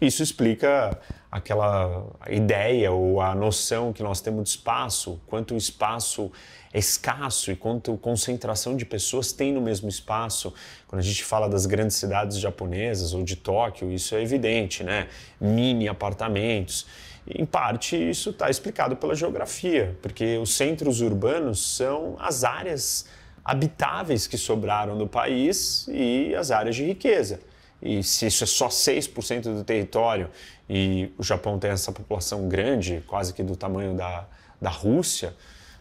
Isso 0.00 0.22
explica 0.22 0.98
aquela 1.30 2.06
ideia 2.28 2.90
ou 2.90 3.20
a 3.20 3.34
noção 3.34 3.92
que 3.92 4.02
nós 4.02 4.20
temos 4.20 4.44
de 4.44 4.50
espaço, 4.50 5.20
quanto 5.26 5.54
o 5.54 5.56
espaço 5.56 6.32
é 6.72 6.78
escasso 6.78 7.50
e 7.52 7.56
quanto 7.56 7.96
concentração 7.98 8.76
de 8.76 8.86
pessoas 8.86 9.32
tem 9.32 9.52
no 9.52 9.60
mesmo 9.60 9.88
espaço. 9.88 10.54
Quando 10.88 11.00
a 11.00 11.04
gente 11.04 11.22
fala 11.22 11.48
das 11.48 11.66
grandes 11.66 11.96
cidades 11.96 12.38
japonesas 12.38 13.12
ou 13.12 13.22
de 13.22 13.36
Tóquio, 13.36 13.92
isso 13.92 14.14
é 14.14 14.22
evidente, 14.22 14.82
né? 14.82 15.08
Mini 15.40 15.88
apartamentos. 15.88 16.86
Em 17.28 17.44
parte, 17.44 17.96
isso 17.96 18.30
está 18.30 18.48
explicado 18.48 18.96
pela 18.96 19.14
geografia, 19.14 19.96
porque 20.00 20.38
os 20.38 20.54
centros 20.54 21.00
urbanos 21.00 21.76
são 21.76 22.16
as 22.18 22.42
áreas 22.42 23.06
habitáveis 23.44 24.26
que 24.26 24.38
sobraram 24.38 24.96
do 24.96 25.06
país 25.06 25.86
e 25.88 26.34
as 26.34 26.50
áreas 26.50 26.76
de 26.76 26.84
riqueza. 26.84 27.40
E 27.82 28.02
se 28.02 28.26
isso 28.26 28.44
é 28.44 28.46
só 28.46 28.68
6% 28.68 29.54
do 29.54 29.64
território 29.64 30.28
e 30.68 31.10
o 31.18 31.22
Japão 31.22 31.58
tem 31.58 31.70
essa 31.70 31.90
população 31.90 32.48
grande, 32.48 33.02
quase 33.06 33.32
que 33.32 33.42
do 33.42 33.56
tamanho 33.56 33.94
da, 33.94 34.26
da 34.60 34.70
Rússia, 34.70 35.34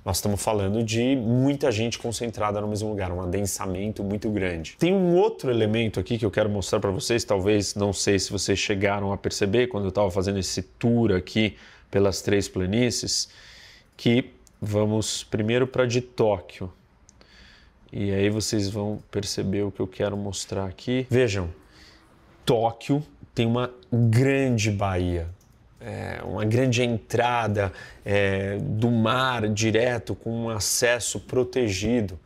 nós 0.04 0.18
estamos 0.18 0.42
falando 0.42 0.82
de 0.82 1.16
muita 1.18 1.72
gente 1.72 2.00
concentrada 2.00 2.62
no 2.62 2.68
mesmo 2.68 2.90
lugar, 2.90 3.12
um 3.12 3.22
adensamento 3.22 4.04
muito 4.04 4.30
grande. 4.30 4.76
Tem 4.80 4.94
um 4.94 5.16
outro 5.16 5.52
elemento 5.52 6.00
aqui 6.00 6.18
que 6.18 6.26
eu 6.26 6.32
quero 6.32 6.50
mostrar 6.50 6.80
para 6.80 6.90
vocês, 6.90 7.24
talvez 7.24 7.76
não 7.76 7.92
sei 7.92 8.18
se 8.18 8.32
vocês 8.32 8.58
chegaram 8.58 9.12
a 9.12 9.18
perceber 9.18 9.68
quando 9.68 9.84
eu 9.84 9.90
estava 9.90 10.10
fazendo 10.10 10.40
esse 10.40 10.62
tour 10.62 11.12
aqui 11.12 11.58
pelas 11.92 12.22
três 12.22 12.48
planícies, 12.48 13.30
que 13.98 14.32
vamos 14.62 15.24
primeiro 15.24 15.68
para 15.68 15.86
de 15.86 16.02
Tóquio. 16.02 16.72
E 17.92 18.12
aí 18.12 18.30
vocês 18.30 18.70
vão 18.70 19.02
perceber 19.12 19.64
o 19.64 19.72
que 19.72 19.80
eu 19.80 19.88
quero 19.88 20.16
mostrar 20.16 20.66
aqui. 20.66 21.08
Vejam, 21.10 21.50
Tóquio 22.50 23.04
tem 23.36 23.46
uma 23.46 23.72
grande 23.94 24.72
baía, 24.72 25.28
é, 25.80 26.20
uma 26.24 26.44
grande 26.44 26.82
entrada 26.82 27.72
é, 28.04 28.58
do 28.58 28.90
mar 28.90 29.48
direto 29.50 30.16
com 30.16 30.46
um 30.46 30.50
acesso 30.50 31.20
protegido. 31.20 32.20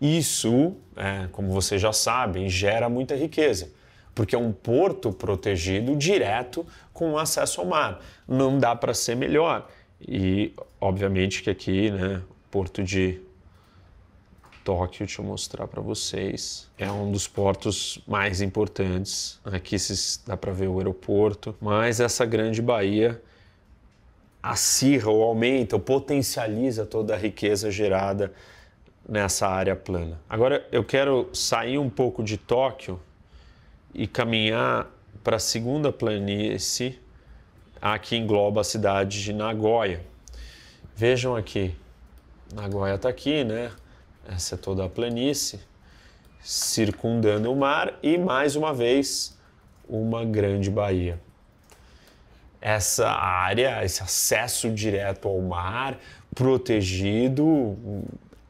Isso, 0.00 0.74
é, 0.96 1.28
como 1.32 1.50
vocês 1.50 1.82
já 1.82 1.92
sabem, 1.92 2.48
gera 2.48 2.88
muita 2.88 3.14
riqueza, 3.14 3.68
porque 4.14 4.34
é 4.34 4.38
um 4.38 4.52
porto 4.52 5.12
protegido 5.12 5.94
direto 5.94 6.64
com 6.94 7.18
acesso 7.18 7.60
ao 7.60 7.66
mar. 7.66 8.00
Não 8.26 8.58
dá 8.58 8.74
para 8.74 8.94
ser 8.94 9.16
melhor. 9.16 9.68
E, 10.00 10.54
obviamente, 10.80 11.42
que 11.42 11.50
aqui, 11.50 11.90
né, 11.90 12.22
Porto 12.50 12.82
de 12.82 13.20
Tóquio, 14.68 15.06
deixa 15.06 15.22
eu 15.22 15.24
mostrar 15.24 15.66
para 15.66 15.80
vocês. 15.80 16.68
É 16.76 16.92
um 16.92 17.10
dos 17.10 17.26
portos 17.26 18.02
mais 18.06 18.42
importantes. 18.42 19.40
Aqui 19.42 19.76
dá 20.26 20.36
para 20.36 20.52
ver 20.52 20.68
o 20.68 20.76
aeroporto, 20.76 21.56
mas 21.58 22.00
essa 22.00 22.26
grande 22.26 22.60
baía 22.60 23.18
acirra 24.42 25.10
ou 25.10 25.22
aumenta 25.22 25.74
ou 25.74 25.80
potencializa 25.80 26.84
toda 26.84 27.14
a 27.14 27.16
riqueza 27.16 27.70
gerada 27.70 28.30
nessa 29.08 29.48
área 29.48 29.74
plana. 29.74 30.20
Agora 30.28 30.68
eu 30.70 30.84
quero 30.84 31.30
sair 31.32 31.78
um 31.78 31.88
pouco 31.88 32.22
de 32.22 32.36
Tóquio 32.36 33.00
e 33.94 34.06
caminhar 34.06 34.86
para 35.24 35.36
a 35.36 35.40
segunda 35.40 35.90
planície, 35.90 37.00
a 37.80 37.98
que 37.98 38.14
engloba 38.16 38.60
a 38.60 38.64
cidade 38.64 39.24
de 39.24 39.32
Nagoya. 39.32 40.04
Vejam 40.94 41.34
aqui, 41.34 41.74
Nagoya 42.52 42.96
está 42.96 43.08
aqui, 43.08 43.44
né? 43.44 43.72
Essa 44.28 44.56
é 44.56 44.58
toda 44.58 44.84
a 44.84 44.88
planície, 44.88 45.58
circundando 46.42 47.50
o 47.50 47.56
mar 47.56 47.98
e, 48.02 48.18
mais 48.18 48.56
uma 48.56 48.74
vez, 48.74 49.36
uma 49.88 50.22
grande 50.22 50.70
baía. 50.70 51.18
Essa 52.60 53.08
área, 53.08 53.82
esse 53.84 54.02
acesso 54.02 54.70
direto 54.70 55.28
ao 55.28 55.40
mar, 55.40 55.98
protegido, 56.34 57.76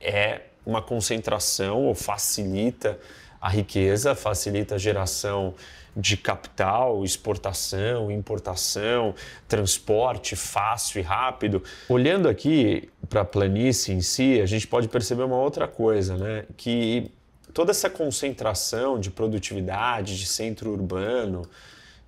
é 0.01 0.41
uma 0.67 0.83
concentração 0.83 1.85
ou 1.85 1.95
facilita 1.95 2.99
a 3.41 3.49
riqueza, 3.49 4.17
facilita 4.17 4.75
a 4.75 4.79
geração 4.79 5.55
de 5.97 6.17
capital, 6.17 7.05
exportação, 7.05 8.11
importação, 8.11 9.15
transporte 9.47 10.37
fácil 10.37 11.01
e 11.01 11.03
rápido. 11.03 11.63
Olhando 11.89 12.29
aqui 12.29 12.89
para 13.09 13.23
a 13.23 13.25
planície 13.25 13.93
em 13.95 14.01
si, 14.01 14.41
a 14.41 14.47
gente 14.47 14.67
pode 14.67 14.89
perceber 14.89 15.25
uma 15.25 15.37
outra 15.37 15.67
coisa, 15.67 16.17
né? 16.17 16.45
Que 16.57 17.11
toda 17.53 17.71
essa 17.71 17.91
concentração 17.91 19.01
de 19.01 19.11
produtividade, 19.11 20.17
de 20.17 20.27
centro 20.27 20.71
urbano, 20.71 21.43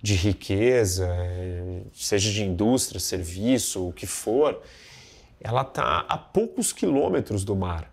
de 0.01 0.15
riqueza, 0.15 1.07
seja 1.93 2.31
de 2.31 2.43
indústria, 2.43 2.99
serviço, 2.99 3.87
o 3.87 3.93
que 3.93 4.07
for, 4.07 4.61
ela 5.39 5.61
está 5.61 6.05
a 6.07 6.17
poucos 6.17 6.71
quilômetros 6.71 7.43
do 7.43 7.55
mar, 7.55 7.91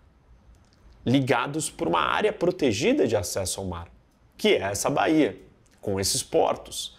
ligados 1.05 1.69
por 1.69 1.87
uma 1.87 2.01
área 2.01 2.31
protegida 2.31 3.07
de 3.07 3.15
acesso 3.15 3.59
ao 3.59 3.67
mar, 3.67 3.87
que 4.37 4.49
é 4.49 4.61
essa 4.61 4.89
baía 4.89 5.37
com 5.81 5.99
esses 5.99 6.23
portos. 6.23 6.97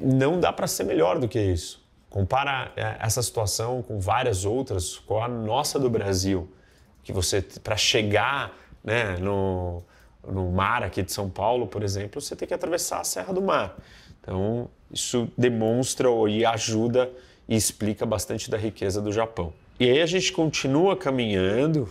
Não 0.00 0.38
dá 0.40 0.52
para 0.52 0.66
ser 0.66 0.84
melhor 0.84 1.18
do 1.18 1.28
que 1.28 1.40
isso. 1.40 1.80
Compara 2.10 2.72
é, 2.76 2.96
essa 2.98 3.22
situação 3.22 3.82
com 3.82 4.00
várias 4.00 4.44
outras, 4.44 4.98
com 4.98 5.22
a 5.22 5.28
nossa 5.28 5.78
do 5.78 5.88
Brasil, 5.88 6.50
que 7.04 7.12
você, 7.12 7.40
para 7.40 7.76
chegar 7.76 8.52
né, 8.82 9.16
no, 9.18 9.80
no 10.26 10.50
mar 10.50 10.82
aqui 10.82 11.02
de 11.02 11.12
São 11.12 11.30
Paulo, 11.30 11.68
por 11.68 11.84
exemplo, 11.84 12.20
você 12.20 12.34
tem 12.34 12.48
que 12.48 12.54
atravessar 12.54 13.00
a 13.00 13.04
Serra 13.04 13.32
do 13.32 13.40
Mar. 13.40 13.76
Então, 14.20 14.68
isso 14.92 15.30
demonstra 15.38 16.08
e 16.28 16.44
ajuda 16.44 17.08
e 17.48 17.54
explica 17.54 18.04
bastante 18.04 18.50
da 18.50 18.58
riqueza 18.58 19.00
do 19.00 19.12
Japão. 19.12 19.52
E 19.78 19.88
aí 19.88 20.02
a 20.02 20.06
gente 20.06 20.32
continua 20.32 20.96
caminhando, 20.96 21.88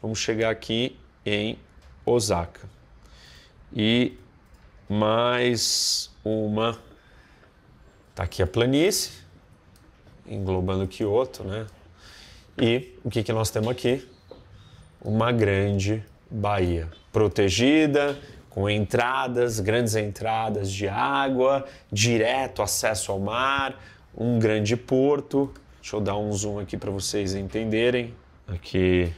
vamos 0.00 0.18
chegar 0.18 0.50
aqui 0.50 0.98
em 1.24 1.58
Osaka. 2.04 2.68
E 3.72 4.18
mais 4.90 6.10
uma. 6.24 6.76
Tá 8.12 8.24
aqui 8.24 8.42
a 8.42 8.46
planície, 8.46 9.12
englobando 10.26 10.84
Kyoto, 10.88 11.44
né? 11.44 11.68
E 12.60 12.98
o 13.04 13.08
que, 13.08 13.22
que 13.22 13.32
nós 13.32 13.50
temos 13.50 13.68
aqui? 13.68 14.04
Uma 15.00 15.30
grande 15.30 16.04
baía 16.28 16.90
protegida, 17.12 18.18
com 18.50 18.68
entradas, 18.68 19.60
grandes 19.60 19.94
entradas 19.94 20.72
de 20.72 20.88
água, 20.88 21.64
direto 21.90 22.60
acesso 22.60 23.12
ao 23.12 23.20
mar, 23.20 23.80
um 24.12 24.40
grande 24.40 24.76
porto. 24.76 25.52
Deixa 25.80 25.94
eu 25.94 26.00
dar 26.00 26.16
um 26.16 26.32
zoom 26.32 26.58
aqui 26.58 26.76
para 26.76 26.90
vocês 26.90 27.36
entenderem. 27.36 28.12
Aqui 28.48 29.12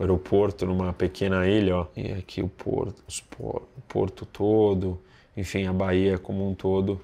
o 0.00 0.02
aeroporto 0.02 0.64
numa 0.64 0.94
pequena 0.94 1.46
ilha, 1.46 1.76
ó. 1.76 1.86
E 1.94 2.12
aqui 2.12 2.40
o 2.40 2.48
porto, 2.48 3.02
o 3.38 3.80
porto 3.86 4.24
todo, 4.24 4.98
enfim, 5.36 5.66
a 5.66 5.72
Bahia 5.74 6.18
como 6.18 6.48
um 6.48 6.54
todo. 6.54 6.98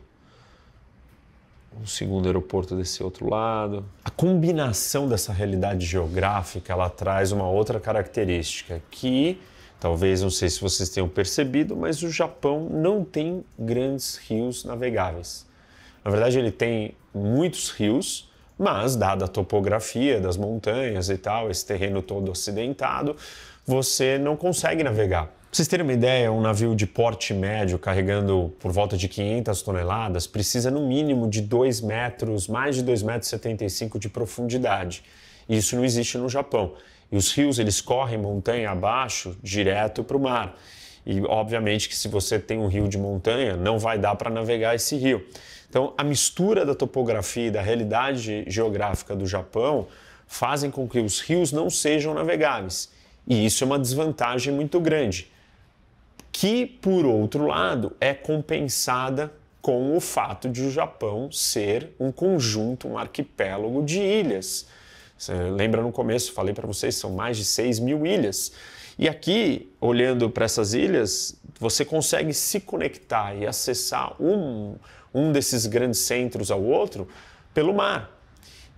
Um 1.79 1.87
segundo 1.87 2.25
aeroporto 2.25 2.75
desse 2.75 3.03
outro 3.03 3.29
lado. 3.29 3.85
A 4.03 4.11
combinação 4.11 5.07
dessa 5.07 5.31
realidade 5.31 5.85
geográfica, 5.85 6.73
ela 6.73 6.89
traz 6.89 7.33
uma 7.33 7.47
outra 7.47 7.79
característica 7.79 8.83
que 8.91 9.39
talvez 9.79 10.23
não 10.23 10.31
sei 10.31 10.49
se 10.49 10.59
vocês 10.59 10.89
tenham 10.89 11.07
percebido, 11.07 11.77
mas 11.77 12.03
o 12.03 12.11
Japão 12.11 12.67
não 12.71 13.05
tem 13.05 13.45
grandes 13.59 14.17
rios 14.17 14.65
navegáveis. 14.65 15.47
Na 16.03 16.11
verdade, 16.11 16.39
ele 16.39 16.51
tem 16.51 16.95
muitos 17.13 17.69
rios, 17.69 18.31
mas, 18.59 18.97
dada 18.97 19.27
a 19.27 19.29
topografia 19.29 20.21
das 20.21 20.37
montanhas 20.37 21.11
e 21.11 21.19
tal, 21.19 21.51
esse 21.51 21.65
terreno 21.65 22.01
todo 22.01 22.33
acidentado, 22.33 23.17
você 23.67 24.17
não 24.19 24.37
consegue 24.37 24.83
navegar. 24.83 25.27
Pra 25.27 25.33
vocês 25.53 25.69
terem 25.69 25.85
uma 25.85 25.93
ideia, 25.93 26.31
um 26.31 26.41
navio 26.41 26.75
de 26.75 26.87
porte 26.87 27.33
médio 27.33 27.79
carregando 27.79 28.55
por 28.61 28.73
volta 28.73 28.97
de 28.97 29.09
500 29.09 29.63
toneladas 29.63 30.27
precisa 30.27 30.71
no 30.71 30.87
mínimo 30.87 31.29
de 31.29 31.41
2 31.41 31.81
metros, 31.81 32.47
mais 32.47 32.77
de 32.77 32.85
2,75 32.85 33.05
metros 33.05 34.01
de 34.01 34.09
profundidade. 34.09 35.03
Isso 35.49 35.77
não 35.77 35.85
existe 35.85 36.19
no 36.19 36.29
Japão. 36.29 36.75
E 37.11 37.17
os 37.17 37.33
rios 37.33 37.59
eles 37.59 37.81
correm 37.81 38.19
montanha 38.19 38.71
abaixo 38.71 39.37
direto 39.43 40.03
para 40.03 40.17
o 40.17 40.21
mar. 40.21 40.59
E 41.07 41.21
obviamente 41.21 41.89
que 41.89 41.97
se 41.97 42.09
você 42.09 42.39
tem 42.39 42.59
um 42.59 42.67
rio 42.67 42.89
de 42.89 42.99
montanha, 42.99 43.57
não 43.57 43.79
vai 43.79 43.97
dar 43.97 44.17
para 44.17 44.29
navegar 44.29 44.75
esse 44.75 44.97
rio. 44.97 45.25
Então, 45.77 45.93
a 45.99 46.03
mistura 46.03 46.65
da 46.65 46.75
topografia 46.75 47.49
e 47.49 47.51
da 47.51 47.61
realidade 47.61 48.47
geográfica 48.47 49.15
do 49.15 49.27
Japão 49.27 49.87
fazem 50.27 50.71
com 50.71 50.89
que 50.89 50.99
os 50.99 51.21
rios 51.21 51.53
não 51.53 51.69
sejam 51.69 52.15
navegáveis. 52.15 52.91
E 53.27 53.45
isso 53.45 53.63
é 53.63 53.67
uma 53.67 53.79
desvantagem 53.79 54.55
muito 54.55 54.81
grande, 54.81 55.31
que, 56.33 56.65
por 56.65 57.05
outro 57.05 57.47
lado, 57.47 57.95
é 58.01 58.15
compensada 58.15 59.31
com 59.61 59.95
o 59.95 60.01
fato 60.01 60.49
de 60.49 60.63
o 60.63 60.71
Japão 60.71 61.31
ser 61.31 61.91
um 62.01 62.11
conjunto, 62.11 62.89
um 62.89 62.97
arquipélago 62.97 63.85
de 63.85 64.01
ilhas. 64.01 64.67
Você 65.19 65.35
lembra 65.35 65.83
no 65.83 65.93
começo, 65.93 66.33
falei 66.33 66.55
para 66.55 66.67
vocês, 66.67 66.95
são 66.95 67.11
mais 67.11 67.37
de 67.37 67.45
6 67.45 67.81
mil 67.81 68.07
ilhas. 68.07 68.51
E 68.99 69.11
aqui, 69.11 69.71
olhando 69.79 70.31
para 70.31 70.47
essas 70.47 70.73
ilhas, 70.73 71.39
você 71.61 71.85
consegue 71.85 72.33
se 72.33 72.61
conectar 72.61 73.35
e 73.35 73.47
acessar 73.47 74.15
um, 74.19 74.77
um 75.17 75.33
desses 75.33 75.67
grandes 75.67 76.01
centros 76.01 76.51
ao 76.51 76.63
outro 76.63 77.09
pelo 77.55 77.73
mar. 77.73 78.11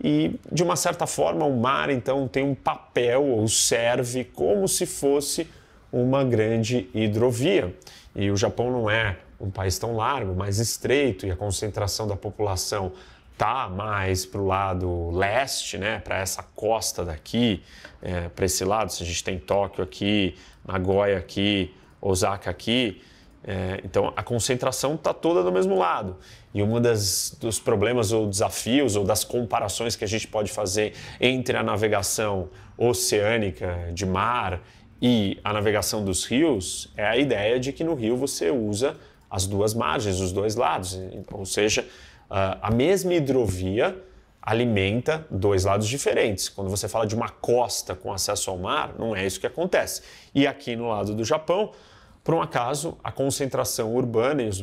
E, 0.03 0.39
de 0.51 0.63
uma 0.63 0.77
certa 0.77 1.07
forma, 1.07 1.45
o 1.45 1.59
mar, 1.59 1.91
então, 1.91 2.29
tem 2.29 2.45
um 2.45 2.55
papel 2.55 3.25
ou 3.25 3.49
serve 3.49 4.25
como 4.25 4.69
se 4.69 4.87
fosse 4.87 5.49
uma 5.93 6.23
grande 6.23 6.89
hidrovia. 6.95 7.75
E 8.15 8.31
o 8.31 8.37
Japão 8.37 8.71
não 8.71 8.89
é 8.89 9.19
um 9.41 9.51
país 9.51 9.79
tão 9.79 9.97
largo, 9.97 10.35
mais 10.35 10.59
estreito, 10.59 11.27
e 11.27 11.31
a 11.31 11.37
concentração 11.37 12.07
da 12.07 12.17
população 12.17 12.93
tá 13.37 13.69
mais 13.69 14.27
para 14.27 14.41
o 14.41 14.47
lado 14.47 15.11
leste, 15.11 15.79
né, 15.79 16.01
para 16.01 16.19
essa 16.19 16.43
costa 16.43 17.05
daqui, 17.05 17.63
é, 18.03 18.29
para 18.29 18.47
esse 18.47 18.65
lado. 18.65 18.93
Se 18.93 19.03
a 19.03 19.07
gente 19.07 19.23
tem 19.23 19.39
Tóquio 19.39 19.83
aqui, 19.83 20.37
Nagoya 20.67 21.19
aqui, 21.19 21.75
Osaka 22.01 22.51
aqui, 22.51 23.01
é, 23.51 23.81
então 23.83 24.13
a 24.15 24.23
concentração 24.23 24.95
está 24.95 25.15
toda 25.15 25.43
do 25.43 25.51
mesmo 25.51 25.79
lado. 25.79 26.19
E 26.53 26.63
um 26.63 26.79
dos 26.79 27.59
problemas 27.59 28.13
ou 28.13 28.27
desafios 28.27 28.95
ou 28.95 29.05
das 29.05 29.25
comparações 29.25 29.97
que 29.97 30.05
a 30.05 30.07
gente 30.07 30.29
pode 30.29 30.53
fazer 30.53 30.93
entre 31.19 31.57
a 31.57 31.63
navegação 31.63 32.51
oceânica 32.77 33.91
de 33.95 34.05
mar 34.05 34.61
e 35.01 35.41
a 35.43 35.51
navegação 35.55 36.05
dos 36.05 36.27
rios 36.27 36.93
é 36.95 37.07
a 37.07 37.17
ideia 37.17 37.59
de 37.59 37.73
que 37.73 37.83
no 37.83 37.95
rio 37.95 38.19
você 38.19 38.51
usa 38.51 38.97
as 39.31 39.47
duas 39.47 39.73
margens, 39.73 40.21
os 40.21 40.31
dois 40.31 40.55
lados, 40.55 40.99
ou 41.33 41.47
seja, 41.47 41.87
a 42.29 42.71
mesma 42.71 43.15
hidrovia 43.15 43.97
alimenta 44.43 45.27
dois 45.31 45.65
lados 45.65 45.89
diferentes. 45.89 46.51
Quando 46.51 46.69
você 46.69 46.87
fala 46.87 47.07
de 47.07 47.15
uma 47.15 47.31
costa 47.31 47.95
com 47.95 48.13
acesso 48.13 48.51
ao 48.51 48.59
mar, 48.59 48.95
não 48.99 49.17
é 49.17 49.25
isso 49.25 49.41
que 49.41 49.47
acontece. 49.47 50.03
E 50.35 50.47
aqui 50.47 50.77
no 50.77 50.89
lado 50.89 51.15
do 51.15 51.25
Japão, 51.25 51.73
por 52.29 52.35
um 52.35 52.43
acaso, 52.43 52.99
a 53.03 53.11
concentração 53.11 53.95
urbana 53.95 54.43
e 54.43 54.49
os, 54.51 54.63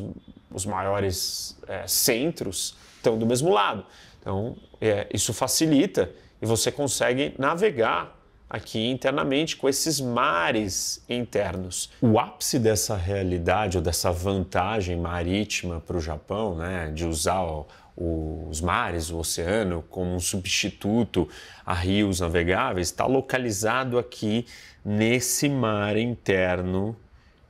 os 0.51 0.67
maiores 0.67 1.57
é, 1.67 1.87
centros 1.87 2.77
estão 2.97 3.17
do 3.17 3.25
mesmo 3.25 3.49
lado. 3.49 3.83
Então, 4.21 4.55
é, 4.79 5.07
isso 5.11 5.33
facilita 5.33 6.11
e 6.39 6.45
você 6.45 6.71
consegue 6.71 7.33
navegar 7.39 8.15
aqui 8.47 8.87
internamente 8.87 9.55
com 9.55 9.67
esses 9.67 9.99
mares 9.99 11.03
internos. 11.09 11.89
O 11.99 12.19
ápice 12.19 12.59
dessa 12.59 12.95
realidade 12.95 13.77
ou 13.77 13.83
dessa 13.83 14.11
vantagem 14.11 14.95
marítima 14.95 15.79
para 15.79 15.97
o 15.97 15.99
Japão, 15.99 16.55
né, 16.55 16.91
de 16.93 17.03
usar 17.03 17.41
o, 17.41 17.65
os 17.97 18.61
mares, 18.61 19.09
o 19.09 19.17
oceano, 19.17 19.83
como 19.89 20.13
um 20.13 20.19
substituto 20.19 21.27
a 21.65 21.73
rios 21.73 22.19
navegáveis, 22.19 22.89
está 22.89 23.07
localizado 23.07 23.97
aqui 23.97 24.45
nesse 24.85 25.49
mar 25.49 25.97
interno 25.97 26.95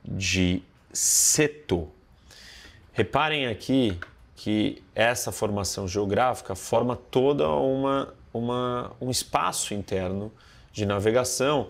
de 0.06 0.62
Seto. 0.92 1.88
Reparem 2.92 3.46
aqui 3.46 3.98
que 4.34 4.82
essa 4.94 5.32
formação 5.32 5.86
geográfica 5.86 6.54
forma 6.54 6.96
toda 6.96 7.48
uma, 7.48 8.14
uma, 8.32 8.92
um 9.00 9.10
espaço 9.10 9.74
interno 9.74 10.32
de 10.72 10.86
navegação 10.86 11.68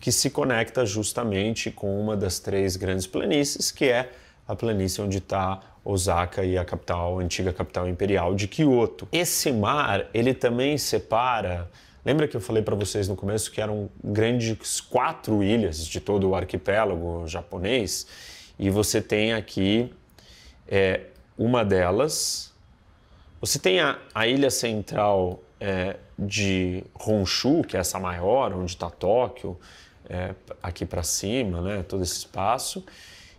que 0.00 0.12
se 0.12 0.30
conecta 0.30 0.86
justamente 0.86 1.70
com 1.70 2.00
uma 2.00 2.16
das 2.16 2.38
três 2.38 2.76
grandes 2.76 3.06
planícies, 3.06 3.70
que 3.70 3.86
é 3.86 4.12
a 4.46 4.54
planície 4.54 5.02
onde 5.02 5.18
está 5.18 5.60
Osaka 5.84 6.44
e 6.44 6.56
a 6.56 6.64
capital, 6.64 7.18
a 7.18 7.22
antiga 7.22 7.52
capital 7.52 7.88
imperial 7.88 8.34
de 8.34 8.46
Kyoto. 8.46 9.08
Esse 9.12 9.52
mar, 9.52 10.06
ele 10.12 10.34
também 10.34 10.76
separa. 10.78 11.70
Lembra 12.04 12.28
que 12.28 12.36
eu 12.36 12.40
falei 12.40 12.62
para 12.62 12.74
vocês 12.74 13.08
no 13.08 13.16
começo 13.16 13.50
que 13.50 13.60
eram 13.60 13.90
grandes 14.02 14.80
quatro 14.80 15.42
ilhas 15.42 15.84
de 15.84 16.00
todo 16.00 16.28
o 16.28 16.34
arquipélago 16.34 17.26
japonês? 17.26 18.06
E 18.58 18.70
você 18.70 19.00
tem 19.00 19.32
aqui 19.32 19.92
é, 20.66 21.02
uma 21.36 21.64
delas. 21.64 22.52
Você 23.40 23.58
tem 23.58 23.80
a, 23.80 23.98
a 24.14 24.26
ilha 24.26 24.50
central 24.50 25.42
é, 25.60 25.96
de 26.18 26.84
Honshu, 27.06 27.62
que 27.62 27.76
é 27.76 27.80
essa 27.80 27.98
maior, 27.98 28.52
onde 28.52 28.72
está 28.72 28.90
Tóquio, 28.90 29.58
é, 30.08 30.34
aqui 30.62 30.84
para 30.86 31.02
cima, 31.02 31.60
né, 31.60 31.82
todo 31.82 32.02
esse 32.02 32.18
espaço. 32.18 32.84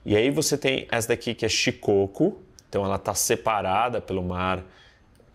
E 0.05 0.15
aí 0.15 0.29
você 0.29 0.57
tem 0.57 0.87
essa 0.91 1.09
daqui 1.09 1.33
que 1.33 1.45
é 1.45 1.49
Shikoku, 1.49 2.39
então 2.67 2.85
ela 2.85 2.95
está 2.95 3.13
separada 3.13 3.99
pelo 3.99 4.23
mar, 4.23 4.63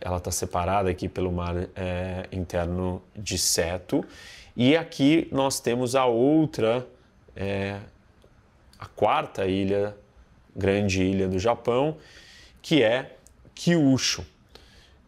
ela 0.04 0.18
está 0.18 0.30
separada 0.30 0.90
aqui 0.90 1.08
pelo 1.08 1.32
mar 1.32 1.56
é, 1.74 2.28
interno 2.30 3.02
de 3.16 3.38
Seto. 3.38 4.04
E 4.54 4.76
aqui 4.76 5.26
nós 5.32 5.58
temos 5.58 5.96
a 5.96 6.04
outra, 6.04 6.86
é, 7.34 7.78
a 8.78 8.84
quarta 8.84 9.46
ilha, 9.46 9.96
grande 10.54 11.02
ilha 11.02 11.26
do 11.26 11.38
Japão, 11.38 11.96
que 12.60 12.82
é 12.82 13.16
Kyushu. 13.54 14.24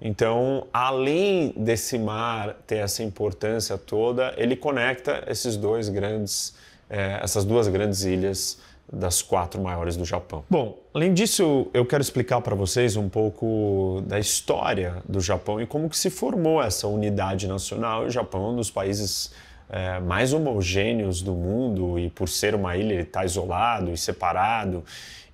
Então, 0.00 0.66
além 0.72 1.52
desse 1.56 1.98
mar 1.98 2.54
ter 2.66 2.76
essa 2.76 3.02
importância 3.02 3.76
toda, 3.76 4.34
ele 4.38 4.56
conecta 4.56 5.24
esses 5.26 5.58
dois 5.58 5.90
grandes, 5.90 6.54
é, 6.88 7.20
essas 7.22 7.44
duas 7.44 7.68
grandes 7.68 8.02
ilhas 8.02 8.58
das 8.92 9.20
quatro 9.22 9.60
maiores 9.60 9.96
do 9.96 10.04
Japão. 10.04 10.44
Bom, 10.48 10.78
além 10.94 11.12
disso, 11.12 11.66
eu 11.74 11.84
quero 11.84 12.02
explicar 12.02 12.40
para 12.40 12.54
vocês 12.54 12.96
um 12.96 13.08
pouco 13.08 14.02
da 14.06 14.18
história 14.18 15.02
do 15.08 15.20
Japão 15.20 15.60
e 15.60 15.66
como 15.66 15.88
que 15.88 15.98
se 15.98 16.08
formou 16.08 16.62
essa 16.62 16.86
unidade 16.86 17.48
nacional. 17.48 18.04
O 18.04 18.10
Japão 18.10 18.46
é 18.46 18.48
um 18.50 18.56
dos 18.56 18.70
países 18.70 19.32
é, 19.68 19.98
mais 20.00 20.32
homogêneos 20.32 21.22
do 21.22 21.32
mundo 21.32 21.98
e 21.98 22.08
por 22.10 22.28
ser 22.28 22.54
uma 22.54 22.76
ilha 22.76 22.94
ele 22.94 23.02
está 23.02 23.24
isolado 23.24 23.92
e 23.92 23.96
separado 23.96 24.84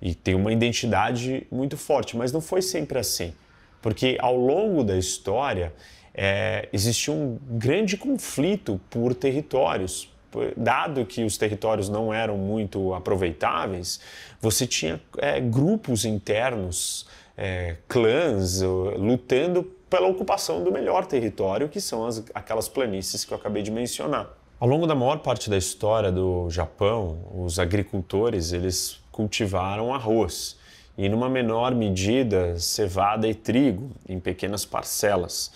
e 0.01 0.13
tem 0.13 0.35
uma 0.35 0.51
identidade 0.51 1.47
muito 1.51 1.77
forte, 1.77 2.17
mas 2.17 2.31
não 2.31 2.41
foi 2.41 2.61
sempre 2.61 2.99
assim. 2.99 3.33
Porque 3.81 4.17
ao 4.19 4.35
longo 4.35 4.83
da 4.83 4.97
história 4.97 5.73
é, 6.13 6.67
existiu 6.73 7.13
um 7.13 7.39
grande 7.51 7.97
conflito 7.97 8.79
por 8.89 9.13
territórios. 9.15 10.12
Dado 10.55 11.05
que 11.05 11.23
os 11.23 11.37
territórios 11.37 11.89
não 11.89 12.13
eram 12.13 12.37
muito 12.37 12.93
aproveitáveis, 12.93 13.99
você 14.41 14.67
tinha 14.67 15.01
é, 15.17 15.39
grupos 15.39 16.05
internos, 16.05 17.07
é, 17.37 17.77
clãs, 17.87 18.61
lutando 18.61 19.63
pela 19.89 20.07
ocupação 20.07 20.63
do 20.63 20.71
melhor 20.71 21.05
território, 21.05 21.69
que 21.69 21.79
são 21.79 22.05
as, 22.05 22.23
aquelas 22.33 22.67
planícies 22.67 23.23
que 23.23 23.33
eu 23.33 23.37
acabei 23.37 23.61
de 23.61 23.71
mencionar. 23.71 24.27
Ao 24.59 24.67
longo 24.67 24.87
da 24.87 24.95
maior 24.95 25.19
parte 25.19 25.49
da 25.49 25.57
história 25.57 26.11
do 26.11 26.49
Japão, 26.49 27.19
os 27.35 27.59
agricultores 27.59 28.53
eles 28.53 28.99
cultivaram 29.11 29.93
arroz 29.93 30.57
e, 30.97 31.09
numa 31.09 31.29
menor 31.29 31.75
medida, 31.75 32.57
cevada 32.57 33.27
e 33.27 33.33
trigo, 33.33 33.91
em 34.07 34.19
pequenas 34.19 34.63
parcelas. 34.63 35.51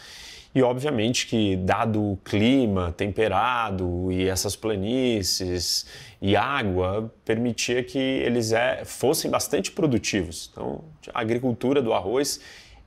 E, 0.58 0.64
obviamente, 0.64 1.28
que, 1.28 1.56
dado 1.56 2.14
o 2.14 2.18
clima 2.26 2.92
temperado 2.98 4.12
e 4.12 4.28
essas 4.28 4.56
planícies 4.56 5.86
e 6.20 6.36
água, 6.36 7.14
permitia 7.24 7.84
que 7.84 8.00
eles 8.00 8.52
é, 8.52 8.84
fossem 8.84 9.30
bastante 9.30 9.72
produtivos. 9.72 10.50
Então, 10.52 10.84
a 11.14 11.22
agricultura 11.22 11.80
do 11.80 11.94
arroz 11.94 12.40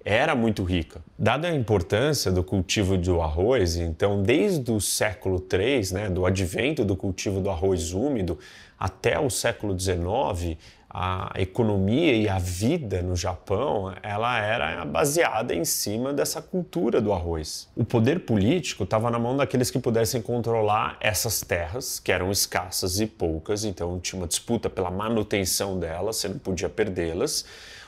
era 0.05 0.35
muito 0.35 0.65
rica. 0.65 1.01
Dada 1.17 1.47
a 1.47 1.55
importância 1.55 2.33
do 2.33 2.43
cultivo 2.43 2.99
do 2.99 3.23
arroz, 3.23 3.77
então 3.77 4.21
desde 4.21 4.73
o 4.73 4.81
século 4.81 5.41
III, 5.41 5.95
né, 5.95 6.11
do 6.11 6.27
advento 6.27 6.85
do 6.85 6.97
cultivo 6.97 7.41
do 7.41 7.51
arroz 7.51 7.93
úmido, 7.93 8.37
até 8.77 9.17
o 9.17 9.31
século 9.31 9.79
XIX, 9.79 10.59
a 10.93 11.33
economia 11.37 12.13
e 12.15 12.29
a 12.29 12.39
vida 12.39 13.01
no 13.01 13.15
Japão 13.15 13.95
ela 14.03 14.39
era 14.41 14.85
baseada 14.85 15.55
em 15.55 15.65
cima 15.65 16.13
dessa 16.13 16.43
cultura 16.43 17.01
do 17.01 17.13
arroz. 17.13 17.69
O 17.77 17.85
poder 17.85 18.21
político 18.21 18.83
estava 18.83 19.09
na 19.09 19.19
mão 19.19 19.37
daqueles 19.37 19.71
que 19.71 19.79
pudessem 19.79 20.21
controlar 20.21 20.97
essas 21.01 21.41
terras, 21.43 22.01
que 22.01 22.11
eram 22.11 22.31
escassas 22.33 22.99
e 22.99 23.07
poucas, 23.07 23.65
então 23.65 24.01
tinha 24.01 24.21
uma 24.21 24.27
disputa 24.27 24.69
pela 24.69 24.91
manutenção 24.91 25.79
delas, 25.79 26.17
você 26.17 26.29
não 26.29 26.39
podia 26.39 26.69
perdê-las. 26.69 27.45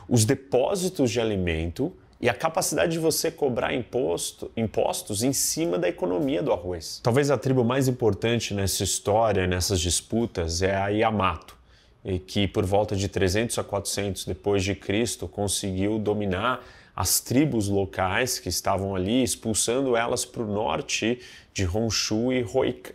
Os 0.09 0.25
depósitos 0.25 1.11
de 1.11 1.21
alimento 1.21 1.93
e 2.21 2.29
a 2.29 2.35
capacidade 2.35 2.93
de 2.93 2.99
você 3.01 3.33
cobrar 3.33 3.75
imposto, 3.75 4.49
impostos 4.57 5.25
em 5.25 5.33
cima 5.33 5.77
da 5.77 5.89
economia 5.89 6.41
do 6.41 6.53
arroz. 6.53 7.01
Talvez 7.03 7.33
a 7.33 7.37
tribo 7.37 7.65
mais 7.65 7.89
importante 7.89 8.55
nessa 8.55 8.85
história, 8.85 9.45
nessas 9.45 9.81
disputas, 9.81 10.63
é 10.63 10.77
a 10.77 10.87
Yamato 10.87 11.62
e 12.05 12.19
que 12.19 12.49
por 12.49 12.65
volta 12.65 12.97
de 12.97 13.09
300 13.09 13.59
a 13.59 13.65
400 13.65 14.25
depois 14.25 14.65
de 14.65 14.75
Cristo 14.75 15.29
conseguiu 15.29 15.99
dominar 15.99 16.65
as 16.95 17.21
tribos 17.21 17.69
locais 17.69 18.39
que 18.39 18.49
estavam 18.49 18.95
ali, 18.95 19.23
expulsando 19.23 19.97
elas 19.97 20.25
para 20.25 20.43
o 20.43 20.47
norte 20.47 21.19
de 21.55 21.67
Honshu 21.67 22.33
e 22.33 22.45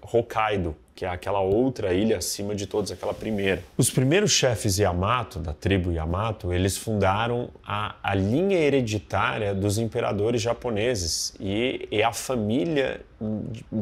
Hokkaido, 0.01 0.75
que 0.95 1.05
é 1.05 1.09
aquela 1.09 1.41
outra 1.41 1.93
ilha 1.93 2.17
acima 2.17 2.53
de 2.55 2.67
todas, 2.67 2.91
aquela 2.91 3.13
primeira. 3.13 3.63
Os 3.75 3.89
primeiros 3.89 4.31
chefes 4.31 4.77
Yamato, 4.77 5.39
da 5.39 5.53
tribo 5.53 5.91
Yamato, 5.91 6.53
eles 6.53 6.77
fundaram 6.77 7.49
a, 7.65 7.95
a 8.03 8.13
linha 8.13 8.57
hereditária 8.57 9.53
dos 9.53 9.77
imperadores 9.77 10.41
japoneses 10.41 11.33
e 11.39 11.87
é 11.91 12.03
a 12.03 12.13
família 12.13 13.01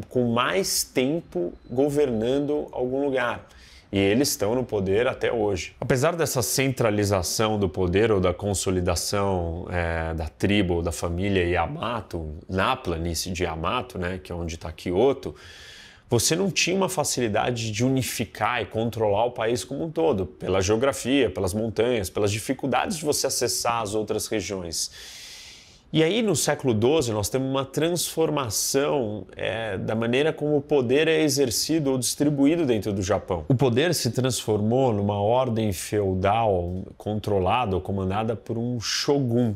com 0.08 0.32
mais 0.32 0.82
tempo 0.82 1.52
governando 1.70 2.68
algum 2.72 3.04
lugar. 3.04 3.46
E 3.90 3.98
eles 3.98 4.30
estão 4.30 4.54
no 4.54 4.64
poder 4.64 5.06
até 5.06 5.32
hoje. 5.32 5.74
Apesar 5.80 6.16
dessa 6.16 6.42
centralização 6.42 7.58
do 7.58 7.68
poder 7.68 8.10
ou 8.10 8.20
da 8.20 8.34
consolidação 8.34 9.66
é, 9.70 10.12
da 10.14 10.28
tribo 10.28 10.74
ou 10.74 10.82
da 10.82 10.92
família 10.92 11.44
Yamato 11.44 12.36
na 12.48 12.74
planície 12.76 13.32
de 13.32 13.44
Yamato, 13.44 13.98
né, 13.98 14.18
que 14.22 14.32
é 14.32 14.34
onde 14.34 14.56
está 14.56 14.72
Kyoto, 14.72 15.34
você 16.08 16.36
não 16.36 16.50
tinha 16.50 16.76
uma 16.76 16.88
facilidade 16.88 17.72
de 17.72 17.84
unificar 17.84 18.62
e 18.62 18.66
controlar 18.66 19.24
o 19.24 19.32
país 19.32 19.64
como 19.64 19.84
um 19.84 19.90
todo, 19.90 20.24
pela 20.24 20.60
geografia, 20.60 21.28
pelas 21.28 21.52
montanhas, 21.52 22.08
pelas 22.08 22.30
dificuldades 22.30 22.98
de 22.98 23.04
você 23.04 23.26
acessar 23.26 23.82
as 23.82 23.94
outras 23.94 24.28
regiões. 24.28 24.90
E 25.96 26.02
aí, 26.02 26.20
no 26.20 26.36
século 26.36 26.74
XII, 26.74 27.14
nós 27.14 27.30
temos 27.30 27.48
uma 27.48 27.64
transformação 27.64 29.26
é, 29.34 29.78
da 29.78 29.94
maneira 29.94 30.30
como 30.30 30.58
o 30.58 30.60
poder 30.60 31.08
é 31.08 31.22
exercido 31.22 31.90
ou 31.90 31.96
distribuído 31.96 32.66
dentro 32.66 32.92
do 32.92 33.00
Japão. 33.00 33.46
O 33.48 33.54
poder 33.54 33.94
se 33.94 34.10
transformou 34.10 34.92
numa 34.92 35.18
ordem 35.18 35.72
feudal 35.72 36.84
controlada 36.98 37.76
ou 37.76 37.80
comandada 37.80 38.36
por 38.36 38.58
um 38.58 38.78
shogun. 38.78 39.54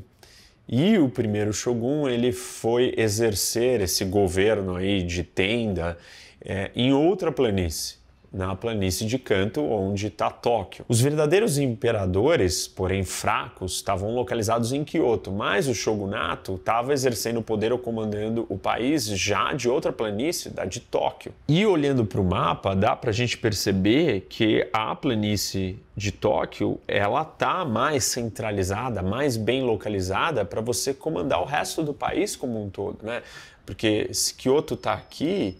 E 0.66 0.96
o 0.96 1.10
primeiro 1.10 1.52
shogun 1.52 2.08
ele 2.08 2.32
foi 2.32 2.94
exercer 2.96 3.82
esse 3.82 4.06
governo 4.06 4.76
aí 4.76 5.02
de 5.02 5.22
tenda 5.22 5.98
é, 6.42 6.70
em 6.74 6.90
outra 6.90 7.30
planície 7.30 7.99
na 8.32 8.54
planície 8.54 9.06
de 9.06 9.18
Kanto, 9.18 9.60
onde 9.60 10.06
está 10.06 10.30
Tóquio. 10.30 10.84
Os 10.88 11.00
verdadeiros 11.00 11.58
imperadores, 11.58 12.68
porém 12.68 13.02
fracos, 13.02 13.76
estavam 13.76 14.14
localizados 14.14 14.72
em 14.72 14.84
Kyoto, 14.84 15.32
mas 15.32 15.66
o 15.66 15.74
shogunato 15.74 16.54
estava 16.54 16.92
exercendo 16.92 17.42
poder 17.42 17.72
ou 17.72 17.78
comandando 17.78 18.46
o 18.48 18.56
país 18.56 19.06
já 19.06 19.52
de 19.52 19.68
outra 19.68 19.92
planície, 19.92 20.50
da 20.50 20.64
de 20.64 20.80
Tóquio. 20.80 21.32
E 21.48 21.66
olhando 21.66 22.04
para 22.04 22.20
o 22.20 22.24
mapa, 22.24 22.74
dá 22.74 22.94
para 22.94 23.10
a 23.10 23.12
gente 23.12 23.36
perceber 23.36 24.26
que 24.28 24.68
a 24.72 24.94
planície 24.94 25.78
de 25.96 26.12
Tóquio 26.12 26.78
ela 26.86 27.24
tá 27.24 27.64
mais 27.64 28.04
centralizada, 28.04 29.02
mais 29.02 29.36
bem 29.36 29.62
localizada 29.62 30.44
para 30.44 30.60
você 30.60 30.94
comandar 30.94 31.42
o 31.42 31.44
resto 31.44 31.82
do 31.82 31.92
país 31.92 32.36
como 32.36 32.62
um 32.62 32.70
todo, 32.70 32.98
né? 33.02 33.22
Porque 33.66 34.08
se 34.12 34.34
Kyoto 34.34 34.74
está 34.74 34.94
aqui, 34.94 35.56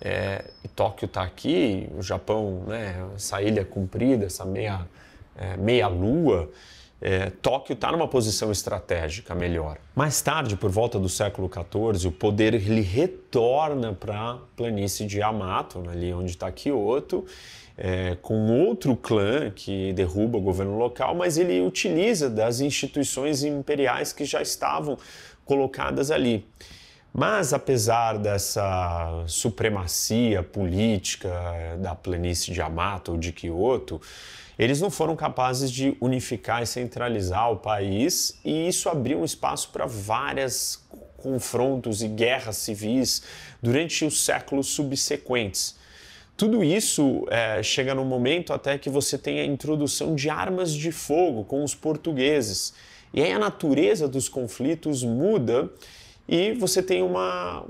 é, 0.00 0.44
e 0.64 0.68
Tóquio 0.68 1.06
está 1.06 1.22
aqui, 1.22 1.88
o 1.96 2.02
Japão, 2.02 2.62
né, 2.66 3.06
essa 3.14 3.40
ilha 3.40 3.64
comprida, 3.64 4.26
essa 4.26 4.44
meia, 4.44 4.86
é, 5.36 5.56
meia 5.56 5.88
lua, 5.88 6.50
é, 7.00 7.30
Tóquio 7.42 7.74
está 7.74 7.92
numa 7.92 8.08
posição 8.08 8.50
estratégica 8.50 9.34
melhor. 9.34 9.78
Mais 9.94 10.20
tarde, 10.20 10.56
por 10.56 10.70
volta 10.70 10.98
do 10.98 11.08
século 11.08 11.50
XIV, 11.50 12.08
o 12.08 12.12
poder 12.12 12.54
ele 12.54 12.80
retorna 12.80 13.92
para 13.92 14.32
a 14.32 14.38
planície 14.56 15.06
de 15.06 15.18
Yamato, 15.18 15.84
ali 15.90 16.12
onde 16.12 16.30
está 16.30 16.50
Kyoto, 16.50 17.26
é, 17.76 18.16
com 18.22 18.50
outro 18.50 18.96
clã 18.96 19.50
que 19.50 19.92
derruba 19.92 20.38
o 20.38 20.40
governo 20.40 20.78
local, 20.78 21.14
mas 21.14 21.36
ele 21.36 21.60
utiliza 21.60 22.30
das 22.30 22.60
instituições 22.60 23.44
imperiais 23.44 24.12
que 24.12 24.24
já 24.24 24.40
estavam 24.40 24.96
colocadas 25.44 26.10
ali. 26.10 26.46
Mas 27.18 27.54
apesar 27.54 28.18
dessa 28.18 29.24
supremacia 29.26 30.42
política 30.42 31.32
da 31.78 31.94
planície 31.94 32.52
de 32.52 32.60
Yamato 32.60 33.12
ou 33.12 33.16
de 33.16 33.32
Kyoto, 33.32 33.98
eles 34.58 34.82
não 34.82 34.90
foram 34.90 35.16
capazes 35.16 35.70
de 35.70 35.96
unificar 35.98 36.62
e 36.62 36.66
centralizar 36.66 37.50
o 37.50 37.56
país, 37.56 38.38
e 38.44 38.68
isso 38.68 38.90
abriu 38.90 39.20
um 39.20 39.24
espaço 39.24 39.70
para 39.70 39.86
vários 39.86 40.84
confrontos 41.16 42.02
e 42.02 42.08
guerras 42.08 42.58
civis 42.58 43.22
durante 43.62 44.04
os 44.04 44.22
séculos 44.22 44.66
subsequentes. 44.66 45.74
Tudo 46.36 46.62
isso 46.62 47.26
é, 47.30 47.62
chega 47.62 47.94
no 47.94 48.04
momento 48.04 48.52
até 48.52 48.76
que 48.76 48.90
você 48.90 49.16
tem 49.16 49.40
a 49.40 49.46
introdução 49.46 50.14
de 50.14 50.28
armas 50.28 50.70
de 50.70 50.92
fogo 50.92 51.44
com 51.44 51.64
os 51.64 51.74
portugueses. 51.74 52.74
E 53.14 53.22
aí 53.22 53.32
a 53.32 53.38
natureza 53.38 54.06
dos 54.06 54.28
conflitos 54.28 55.02
muda 55.02 55.70
e 56.28 56.52
você 56.52 56.82
tem 56.82 57.02
uma, 57.02 57.64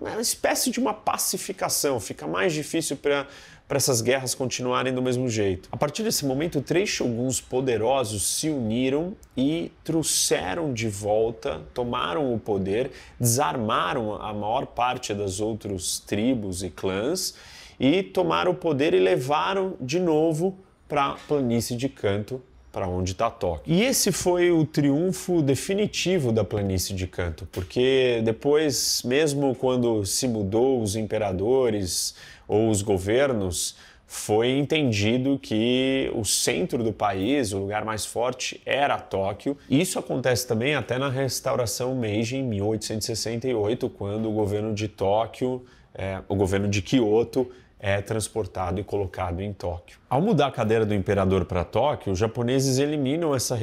uma 0.00 0.20
espécie 0.20 0.70
de 0.70 0.78
uma 0.80 0.94
pacificação, 0.94 1.98
fica 2.00 2.26
mais 2.26 2.52
difícil 2.52 2.96
para 2.96 3.26
para 3.70 3.76
essas 3.76 4.00
guerras 4.00 4.34
continuarem 4.34 4.92
do 4.92 5.00
mesmo 5.00 5.28
jeito. 5.28 5.68
A 5.70 5.76
partir 5.76 6.02
desse 6.02 6.26
momento, 6.26 6.60
três 6.60 6.88
shoguns 6.88 7.40
poderosos 7.40 8.26
se 8.26 8.48
uniram 8.48 9.16
e 9.36 9.70
trouxeram 9.84 10.72
de 10.72 10.88
volta, 10.88 11.62
tomaram 11.72 12.34
o 12.34 12.36
poder, 12.40 12.90
desarmaram 13.20 14.20
a 14.20 14.34
maior 14.34 14.66
parte 14.66 15.14
das 15.14 15.38
outras 15.38 16.00
tribos 16.00 16.64
e 16.64 16.68
clãs 16.68 17.36
e 17.78 18.02
tomaram 18.02 18.50
o 18.50 18.56
poder 18.56 18.92
e 18.92 18.98
levaram 18.98 19.76
de 19.80 20.00
novo 20.00 20.58
para 20.88 21.10
a 21.10 21.14
planície 21.14 21.76
de 21.76 21.88
Canto 21.88 22.42
para 22.72 22.88
onde 22.88 23.12
está 23.12 23.30
Tóquio. 23.30 23.72
E 23.72 23.82
esse 23.82 24.12
foi 24.12 24.50
o 24.50 24.64
triunfo 24.64 25.42
definitivo 25.42 26.32
da 26.32 26.44
planície 26.44 26.94
de 26.94 27.06
Canto, 27.06 27.48
porque 27.50 28.20
depois, 28.24 29.02
mesmo 29.04 29.54
quando 29.54 30.04
se 30.04 30.28
mudou 30.28 30.80
os 30.82 30.96
imperadores 30.96 32.14
ou 32.46 32.70
os 32.70 32.82
governos, 32.82 33.76
foi 34.06 34.50
entendido 34.58 35.38
que 35.40 36.10
o 36.16 36.24
centro 36.24 36.82
do 36.82 36.92
país, 36.92 37.52
o 37.52 37.58
lugar 37.58 37.84
mais 37.84 38.04
forte, 38.04 38.60
era 38.66 38.98
Tóquio. 38.98 39.56
Isso 39.70 40.00
acontece 40.00 40.48
também 40.48 40.74
até 40.74 40.98
na 40.98 41.08
restauração 41.08 41.94
Meiji 41.94 42.36
em 42.36 42.42
1868, 42.42 43.88
quando 43.88 44.28
o 44.28 44.32
governo 44.32 44.74
de 44.74 44.88
Tóquio, 44.88 45.64
é, 45.94 46.20
o 46.28 46.34
governo 46.34 46.66
de 46.66 46.82
Kyoto, 46.82 47.50
é 47.80 48.02
transportado 48.02 48.78
e 48.78 48.84
colocado 48.84 49.40
em 49.40 49.52
Tóquio. 49.52 49.98
Ao 50.08 50.20
mudar 50.20 50.48
a 50.48 50.52
cadeira 50.52 50.84
do 50.84 50.94
imperador 50.94 51.46
para 51.46 51.64
Tóquio, 51.64 52.12
os 52.12 52.18
japoneses 52.18 52.78
eliminam 52.78 53.34
essa 53.34 53.56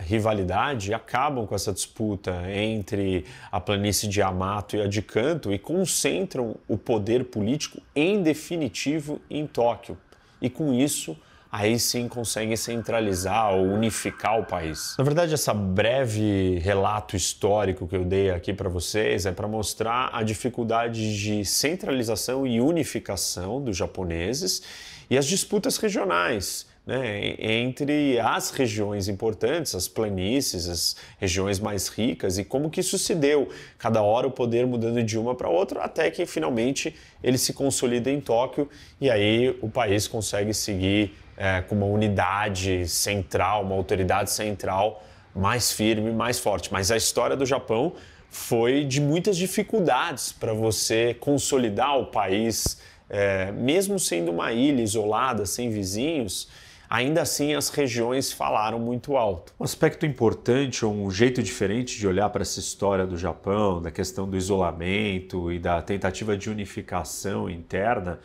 rivalidade 0.00 0.90
e 0.90 0.94
acabam 0.94 1.46
com 1.46 1.54
essa 1.54 1.72
disputa 1.72 2.32
entre 2.52 3.24
a 3.50 3.60
planície 3.60 4.08
de 4.08 4.18
Yamato 4.18 4.76
e 4.76 4.82
a 4.82 4.88
de 4.88 5.00
Kanto 5.00 5.52
e 5.52 5.58
concentram 5.58 6.56
o 6.66 6.76
poder 6.76 7.26
político 7.26 7.80
em 7.94 8.22
definitivo 8.22 9.20
em 9.30 9.46
Tóquio. 9.46 9.96
E 10.42 10.50
com 10.50 10.74
isso, 10.74 11.16
aí 11.50 11.78
sim 11.78 12.06
conseguem 12.06 12.56
centralizar 12.56 13.54
ou 13.54 13.66
unificar 13.66 14.38
o 14.38 14.44
país. 14.44 14.94
Na 14.96 15.04
verdade, 15.04 15.34
essa 15.34 15.52
breve 15.52 16.58
relato 16.58 17.16
histórico 17.16 17.88
que 17.88 17.96
eu 17.96 18.04
dei 18.04 18.30
aqui 18.30 18.52
para 18.52 18.68
vocês 18.68 19.26
é 19.26 19.32
para 19.32 19.48
mostrar 19.48 20.10
a 20.12 20.22
dificuldade 20.22 21.18
de 21.18 21.44
centralização 21.44 22.46
e 22.46 22.60
unificação 22.60 23.60
dos 23.60 23.76
japoneses 23.76 24.62
e 25.08 25.18
as 25.18 25.26
disputas 25.26 25.76
regionais. 25.76 26.68
Né, 26.86 27.36
entre 27.38 28.18
as 28.18 28.50
regiões 28.50 29.06
importantes, 29.06 29.74
as 29.74 29.86
planícies, 29.86 30.66
as 30.66 30.96
regiões 31.18 31.60
mais 31.60 31.88
ricas 31.88 32.38
e 32.38 32.44
como 32.44 32.70
que 32.70 32.80
isso 32.80 32.98
se 32.98 33.14
deu, 33.14 33.48
cada 33.78 34.02
hora 34.02 34.26
o 34.26 34.30
poder 34.30 34.66
mudando 34.66 35.00
de 35.02 35.18
uma 35.18 35.34
para 35.34 35.48
outra, 35.48 35.82
até 35.82 36.10
que 36.10 36.24
finalmente 36.24 36.96
ele 37.22 37.36
se 37.36 37.52
consolida 37.52 38.10
em 38.10 38.18
Tóquio 38.18 38.68
e 38.98 39.10
aí 39.10 39.56
o 39.60 39.68
país 39.68 40.08
consegue 40.08 40.54
seguir 40.54 41.14
é, 41.40 41.62
com 41.62 41.74
uma 41.74 41.86
unidade 41.86 42.86
central, 42.86 43.62
uma 43.62 43.74
autoridade 43.74 44.30
central 44.30 45.02
mais 45.34 45.72
firme, 45.72 46.12
mais 46.12 46.38
forte. 46.38 46.70
Mas 46.70 46.90
a 46.90 46.98
história 46.98 47.34
do 47.34 47.46
Japão 47.46 47.94
foi 48.28 48.84
de 48.84 49.00
muitas 49.00 49.38
dificuldades 49.38 50.32
para 50.32 50.52
você 50.52 51.14
consolidar 51.18 51.98
o 51.98 52.06
país, 52.06 52.78
é, 53.08 53.50
mesmo 53.52 53.98
sendo 53.98 54.30
uma 54.30 54.52
ilha 54.52 54.82
isolada, 54.82 55.46
sem 55.46 55.70
vizinhos. 55.70 56.46
Ainda 56.90 57.22
assim, 57.22 57.54
as 57.54 57.70
regiões 57.70 58.30
falaram 58.30 58.78
muito 58.78 59.16
alto. 59.16 59.54
Um 59.58 59.64
aspecto 59.64 60.04
importante, 60.04 60.84
um 60.84 61.10
jeito 61.10 61.42
diferente 61.42 61.98
de 61.98 62.06
olhar 62.06 62.28
para 62.28 62.42
essa 62.42 62.60
história 62.60 63.06
do 63.06 63.16
Japão, 63.16 63.80
da 63.80 63.90
questão 63.90 64.28
do 64.28 64.36
isolamento 64.36 65.50
e 65.50 65.58
da 65.58 65.80
tentativa 65.80 66.36
de 66.36 66.50
unificação 66.50 67.48
interna, 67.48 68.20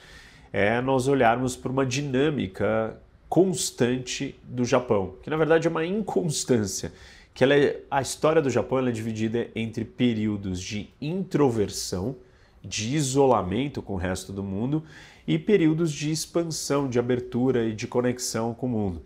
é 0.51 0.81
nós 0.81 1.07
olharmos 1.07 1.55
para 1.55 1.71
uma 1.71 1.85
dinâmica 1.85 2.99
constante 3.29 4.39
do 4.43 4.63
Japão, 4.63 5.15
que 5.21 5.29
na 5.29 5.37
verdade 5.37 5.67
é 5.67 5.71
uma 5.71 5.85
inconstância, 5.85 6.93
que 7.33 7.43
ela 7.43 7.55
é, 7.55 7.81
a 7.91 8.01
história 8.01 8.41
do 8.41 8.49
Japão 8.49 8.79
é 8.79 8.91
dividida 8.91 9.49
entre 9.55 9.83
períodos 9.83 10.61
de 10.61 10.89
introversão, 11.01 12.15
de 12.63 12.95
isolamento 12.95 13.81
com 13.81 13.93
o 13.93 13.97
resto 13.97 14.31
do 14.31 14.41
mundo 14.41 14.83
e 15.27 15.37
períodos 15.37 15.91
de 15.91 16.11
expansão, 16.11 16.87
de 16.89 16.97
abertura 16.97 17.65
e 17.65 17.73
de 17.73 17.87
conexão 17.87 18.53
com 18.53 18.67
o 18.67 18.69
mundo. 18.69 19.01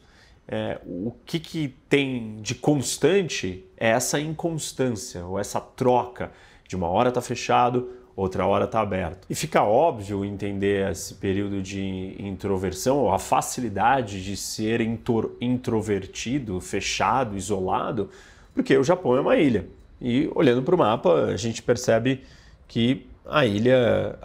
É, 0.47 0.80
o 0.86 1.13
que, 1.26 1.39
que 1.39 1.76
tem 1.88 2.41
de 2.41 2.55
constante 2.55 3.65
é 3.78 3.89
essa 3.89 4.20
inconstância, 4.20 5.26
ou 5.26 5.38
essa 5.38 5.59
troca 5.59 6.32
de 6.67 6.76
uma 6.76 6.88
hora 6.88 7.09
está 7.09 7.22
fechado, 7.22 7.89
outra 8.20 8.45
hora 8.45 8.65
está 8.65 8.82
aberto. 8.82 9.26
E 9.30 9.36
fica 9.36 9.63
óbvio 9.63 10.26
entender 10.26 10.91
esse 10.91 11.13
período 11.13 11.61
de 11.61 12.15
introversão 12.20 12.97
ou 12.97 13.13
a 13.13 13.20
facilidade 13.20 14.24
de 14.24 14.36
ser 14.36 14.82
introvertido, 15.39 16.59
fechado, 16.59 17.38
isolado, 17.38 18.09
porque 18.53 18.78
o 18.78 18.84
Japão 18.84 19.15
é 19.15 19.22
uma 19.22 19.38
ilha. 19.38 19.67
E 20.01 20.30
olhando 20.36 20.61
para 20.61 20.76
o 20.76 20.78
mapa, 20.78 21.26
a 21.26 21.38
gente 21.38 21.61
percebe 21.61 22.24
que 22.67 23.07
a 23.26 23.45
ilha 23.45 24.17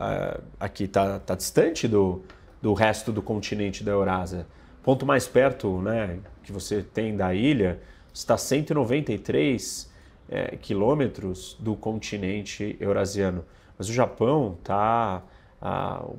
aqui 0.59 0.85
está 0.85 1.21
tá 1.21 1.35
distante 1.35 1.87
do, 1.87 2.23
do 2.61 2.75
resto 2.75 3.13
do 3.13 3.23
continente 3.23 3.85
da 3.85 3.93
Eurásia. 3.93 4.47
Ponto 4.83 5.07
mais 5.07 5.29
perto 5.29 5.81
né, 5.81 6.19
que 6.43 6.51
você 6.51 6.83
tem 6.83 7.17
da 7.17 7.33
ilha 7.33 7.81
está 8.13 8.37
193 8.37 9.91
é, 10.29 10.57
quilômetros 10.57 11.57
do 11.61 11.77
continente 11.77 12.77
eurasiano. 12.81 13.45
Mas 13.79 13.89
o 13.89 13.93
Japão 13.93 14.57
está 14.59 15.23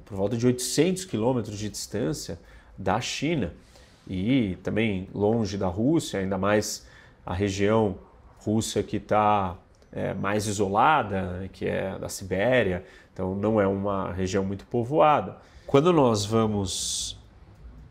por 0.05 0.17
volta 0.17 0.35
de 0.35 0.45
800 0.45 1.05
quilômetros 1.05 1.57
de 1.59 1.69
distância 1.69 2.39
da 2.77 2.99
China 2.99 3.53
e 4.07 4.57
também 4.63 5.07
longe 5.13 5.57
da 5.57 5.67
Rússia, 5.67 6.19
ainda 6.19 6.37
mais 6.37 6.87
a 7.25 7.33
região 7.33 7.95
russa 8.39 8.81
que 8.83 8.97
está 8.97 9.55
é, 9.91 10.13
mais 10.13 10.47
isolada, 10.47 11.21
né, 11.39 11.49
que 11.51 11.65
é 11.65 11.97
da 11.97 12.09
Sibéria, 12.09 12.83
então 13.13 13.35
não 13.35 13.59
é 13.59 13.67
uma 13.67 14.11
região 14.11 14.43
muito 14.43 14.65
povoada. 14.65 15.37
Quando 15.65 15.93
nós 15.93 16.25
vamos 16.25 17.17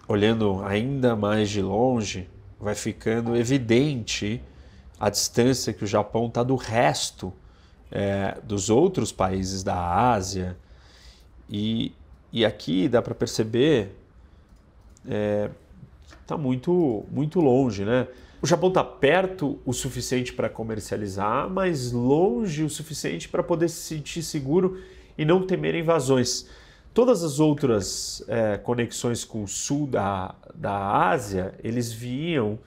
olhando 0.06 0.62
ainda 0.64 1.16
mais 1.16 1.50
de 1.50 1.62
longe, 1.62 2.28
vai 2.60 2.74
ficando 2.74 3.36
evidente 3.36 4.42
a 5.00 5.10
distância 5.10 5.72
que 5.72 5.82
o 5.82 5.86
Japão 5.86 6.26
está 6.26 6.42
do 6.42 6.54
resto 6.54 7.32
é, 7.94 8.36
dos 8.42 8.68
outros 8.68 9.12
países 9.12 9.62
da 9.62 10.10
Ásia. 10.10 10.56
E, 11.48 11.92
e 12.32 12.44
aqui 12.44 12.88
dá 12.88 13.00
para 13.00 13.14
perceber 13.14 13.94
está 15.04 15.14
é, 15.14 15.50
tá 16.26 16.36
muito, 16.36 17.04
muito 17.10 17.40
longe, 17.40 17.84
né? 17.84 18.08
O 18.42 18.46
Japão 18.46 18.68
está 18.68 18.84
perto 18.84 19.58
o 19.64 19.72
suficiente 19.72 20.32
para 20.32 20.50
comercializar, 20.50 21.48
mas 21.48 21.92
longe 21.92 22.62
o 22.62 22.68
suficiente 22.68 23.28
para 23.28 23.42
poder 23.42 23.68
se 23.68 23.80
sentir 23.80 24.22
seguro 24.22 24.82
e 25.16 25.24
não 25.24 25.46
temer 25.46 25.74
invasões. 25.74 26.46
Todas 26.92 27.24
as 27.24 27.40
outras 27.40 28.22
é, 28.28 28.58
conexões 28.58 29.24
com 29.24 29.44
o 29.44 29.48
sul 29.48 29.86
da, 29.86 30.34
da 30.54 31.08
Ásia, 31.08 31.54
eles 31.62 31.92
vinham 31.92 32.58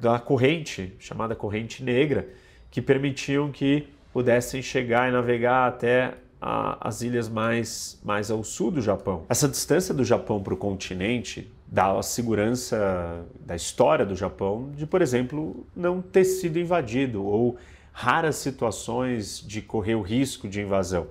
da 0.00 0.18
corrente, 0.18 0.92
chamada 0.98 1.36
corrente 1.36 1.84
negra, 1.84 2.28
que 2.68 2.82
permitiam 2.82 3.52
que 3.52 3.86
pudessem 4.12 4.60
chegar 4.60 5.08
e 5.08 5.12
navegar 5.12 5.68
até 5.68 6.14
a, 6.40 6.88
as 6.88 7.02
ilhas 7.02 7.28
mais, 7.28 8.00
mais 8.04 8.30
ao 8.30 8.42
sul 8.42 8.70
do 8.70 8.82
Japão. 8.82 9.24
Essa 9.28 9.48
distância 9.48 9.94
do 9.94 10.04
Japão 10.04 10.42
para 10.42 10.52
o 10.52 10.56
continente 10.56 11.50
dá 11.66 11.96
a 11.96 12.02
segurança 12.02 13.24
da 13.40 13.56
história 13.56 14.04
do 14.04 14.14
Japão 14.14 14.70
de, 14.76 14.86
por 14.86 15.00
exemplo, 15.00 15.66
não 15.74 16.02
ter 16.02 16.24
sido 16.24 16.58
invadido 16.58 17.24
ou 17.24 17.56
raras 17.92 18.36
situações 18.36 19.40
de 19.46 19.62
correr 19.62 19.94
o 19.94 20.02
risco 20.02 20.48
de 20.48 20.60
invasão. 20.60 21.06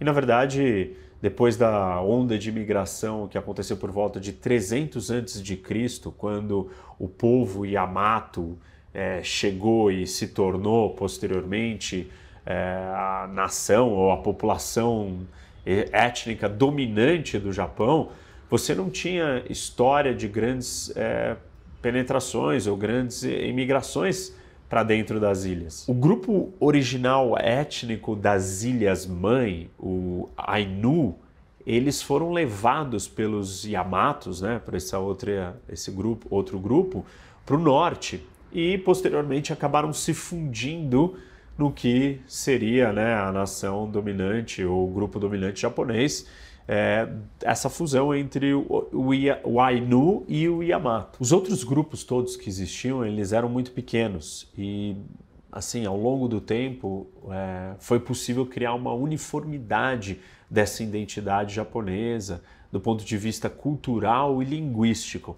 E 0.00 0.04
na 0.04 0.12
verdade, 0.12 0.96
depois 1.20 1.56
da 1.56 2.00
onda 2.00 2.38
de 2.38 2.48
imigração 2.48 3.28
que 3.28 3.36
aconteceu 3.36 3.76
por 3.76 3.90
volta 3.90 4.18
de 4.18 4.32
300 4.32 5.10
antes 5.10 5.42
de 5.42 5.56
Cristo, 5.56 6.10
quando 6.10 6.70
o 6.98 7.06
povo 7.06 7.66
Yamato 7.66 8.58
é, 8.94 9.22
chegou 9.22 9.92
e 9.92 10.06
se 10.06 10.28
tornou 10.28 10.94
posteriormente 10.94 12.10
a 12.46 13.28
nação 13.32 13.90
ou 13.90 14.10
a 14.12 14.16
população 14.16 15.26
étnica 15.64 16.48
dominante 16.48 17.38
do 17.38 17.52
Japão, 17.52 18.10
você 18.48 18.74
não 18.74 18.90
tinha 18.90 19.44
história 19.48 20.14
de 20.14 20.26
grandes 20.26 20.92
é, 20.96 21.36
penetrações 21.80 22.66
ou 22.66 22.76
grandes 22.76 23.22
imigrações 23.22 24.34
para 24.68 24.82
dentro 24.82 25.18
das 25.18 25.44
ilhas. 25.44 25.88
O 25.88 25.94
grupo 25.94 26.52
original 26.60 27.36
étnico 27.38 28.14
das 28.14 28.62
Ilhas 28.62 29.06
Mãe, 29.06 29.68
o 29.78 30.28
Ainu, 30.36 31.16
eles 31.66 32.00
foram 32.00 32.32
levados 32.32 33.06
pelos 33.06 33.64
Yamatos, 33.64 34.40
né, 34.40 34.60
por 34.64 34.74
essa 34.74 34.98
outra, 34.98 35.60
esse 35.68 35.90
grupo, 35.90 36.26
outro 36.30 36.58
grupo, 36.58 37.04
para 37.44 37.56
o 37.56 37.58
norte 37.58 38.24
e 38.52 38.78
posteriormente 38.78 39.52
acabaram 39.52 39.92
se 39.92 40.14
fundindo 40.14 41.16
no 41.60 41.70
que 41.70 42.20
seria 42.26 42.90
né, 42.90 43.14
a 43.14 43.30
nação 43.30 43.88
dominante 43.88 44.64
ou 44.64 44.88
o 44.88 44.90
grupo 44.90 45.20
dominante 45.20 45.60
japonês 45.60 46.26
é, 46.66 47.06
essa 47.42 47.68
fusão 47.68 48.14
entre 48.14 48.54
o, 48.54 48.60
o, 48.92 49.10
o, 49.44 49.60
Ainu 49.60 50.24
e 50.26 50.48
o 50.48 50.62
Yamato. 50.62 51.18
Os 51.20 51.32
outros 51.32 51.62
grupos 51.62 52.02
todos 52.02 52.34
que 52.34 52.48
existiam, 52.48 53.04
eles 53.04 53.32
eram 53.32 53.48
muito 53.48 53.72
pequenos 53.72 54.48
e 54.56 54.96
assim, 55.52 55.84
ao 55.84 55.96
longo 55.96 56.28
do 56.28 56.40
tempo, 56.40 57.08
é, 57.30 57.74
foi 57.78 58.00
possível 58.00 58.46
criar 58.46 58.72
uma 58.72 58.94
uniformidade 58.94 60.20
dessa 60.48 60.82
identidade 60.82 61.54
japonesa 61.54 62.42
do 62.72 62.80
ponto 62.80 63.04
de 63.04 63.18
vista 63.18 63.50
cultural 63.50 64.42
e 64.42 64.46
linguístico. 64.46 65.36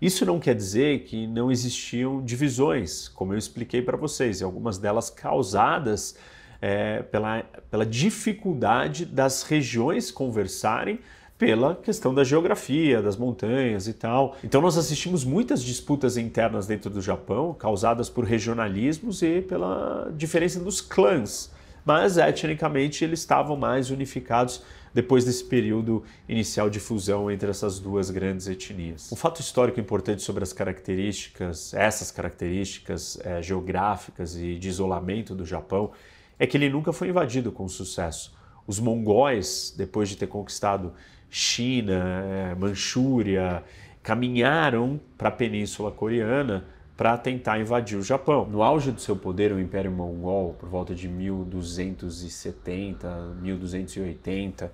Isso 0.00 0.24
não 0.24 0.40
quer 0.40 0.54
dizer 0.54 1.00
que 1.00 1.26
não 1.26 1.50
existiam 1.50 2.22
divisões, 2.24 3.08
como 3.08 3.34
eu 3.34 3.38
expliquei 3.38 3.82
para 3.82 3.96
vocês, 3.96 4.40
e 4.40 4.44
algumas 4.44 4.78
delas 4.78 5.10
causadas 5.10 6.16
é, 6.60 7.02
pela, 7.02 7.42
pela 7.70 7.84
dificuldade 7.84 9.04
das 9.04 9.42
regiões 9.42 10.10
conversarem 10.10 11.00
pela 11.40 11.74
questão 11.74 12.12
da 12.12 12.22
geografia, 12.22 13.00
das 13.00 13.16
montanhas 13.16 13.88
e 13.88 13.94
tal. 13.94 14.36
Então 14.44 14.60
nós 14.60 14.76
assistimos 14.76 15.24
muitas 15.24 15.62
disputas 15.62 16.18
internas 16.18 16.66
dentro 16.66 16.90
do 16.90 17.00
Japão, 17.00 17.54
causadas 17.54 18.10
por 18.10 18.24
regionalismos 18.24 19.22
e 19.22 19.40
pela 19.40 20.12
diferença 20.14 20.60
dos 20.60 20.82
clãs. 20.82 21.50
Mas 21.82 22.18
etnicamente 22.18 23.02
eles 23.04 23.20
estavam 23.20 23.56
mais 23.56 23.90
unificados 23.90 24.62
depois 24.92 25.24
desse 25.24 25.44
período 25.44 26.02
inicial 26.28 26.68
de 26.68 26.80
fusão 26.80 27.30
entre 27.30 27.50
essas 27.50 27.78
duas 27.78 28.10
grandes 28.10 28.48
etnias. 28.48 29.10
Um 29.12 29.16
fato 29.16 29.40
histórico 29.40 29.78
importante 29.78 30.22
sobre 30.22 30.42
as 30.42 30.52
características, 30.52 31.72
essas 31.74 32.10
características 32.10 33.18
é, 33.24 33.40
geográficas 33.42 34.36
e 34.36 34.56
de 34.56 34.68
isolamento 34.68 35.34
do 35.34 35.44
Japão, 35.46 35.92
é 36.38 36.46
que 36.46 36.56
ele 36.56 36.70
nunca 36.70 36.92
foi 36.92 37.08
invadido 37.08 37.52
com 37.52 37.68
sucesso. 37.68 38.34
Os 38.66 38.80
mongóis, 38.80 39.74
depois 39.76 40.08
de 40.08 40.16
ter 40.16 40.26
conquistado 40.26 40.92
China, 41.30 42.24
eh, 42.24 42.54
Manchúria, 42.58 43.62
caminharam 44.02 45.00
para 45.16 45.28
a 45.28 45.32
Península 45.32 45.92
Coreana 45.92 46.64
para 47.00 47.16
tentar 47.16 47.58
invadir 47.58 47.96
o 47.96 48.02
Japão. 48.02 48.44
No 48.44 48.62
auge 48.62 48.92
do 48.92 49.00
seu 49.00 49.16
poder, 49.16 49.52
o 49.52 49.58
Império 49.58 49.90
Mongol, 49.90 50.54
por 50.60 50.68
volta 50.68 50.94
de 50.94 51.08
1270, 51.08 53.08
1280, 53.40 54.70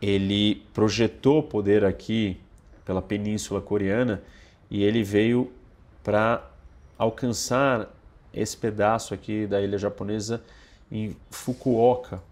ele 0.00 0.62
projetou 0.72 1.42
poder 1.42 1.84
aqui 1.84 2.38
pela 2.84 3.02
Península 3.02 3.60
Coreana 3.60 4.22
e 4.70 4.84
ele 4.84 5.02
veio 5.02 5.50
para 6.04 6.48
alcançar 6.96 7.92
esse 8.32 8.56
pedaço 8.56 9.12
aqui 9.12 9.44
da 9.44 9.60
ilha 9.60 9.76
japonesa 9.76 10.40
em 10.88 11.16
Fukuoka. 11.32 12.22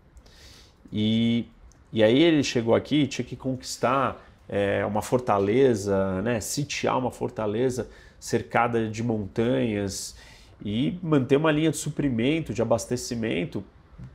E, 0.93 1.45
e 1.93 2.05
aí 2.05 2.23
ele 2.23 2.45
chegou 2.45 2.73
aqui 2.73 3.09
tinha 3.09 3.25
que 3.25 3.35
conquistar 3.35 4.25
é, 4.49 4.87
uma 4.87 5.03
fortaleza, 5.03 6.23
né, 6.23 6.41
sitiar 6.41 6.97
uma 6.97 7.11
fortaleza 7.11 7.89
cercada 8.19 8.89
de 8.89 9.03
montanhas 9.03 10.17
e 10.65 10.99
manter 11.03 11.37
uma 11.37 11.53
linha 11.53 11.71
de 11.71 11.77
suprimento, 11.77 12.53
de 12.53 12.61
abastecimento 12.61 13.65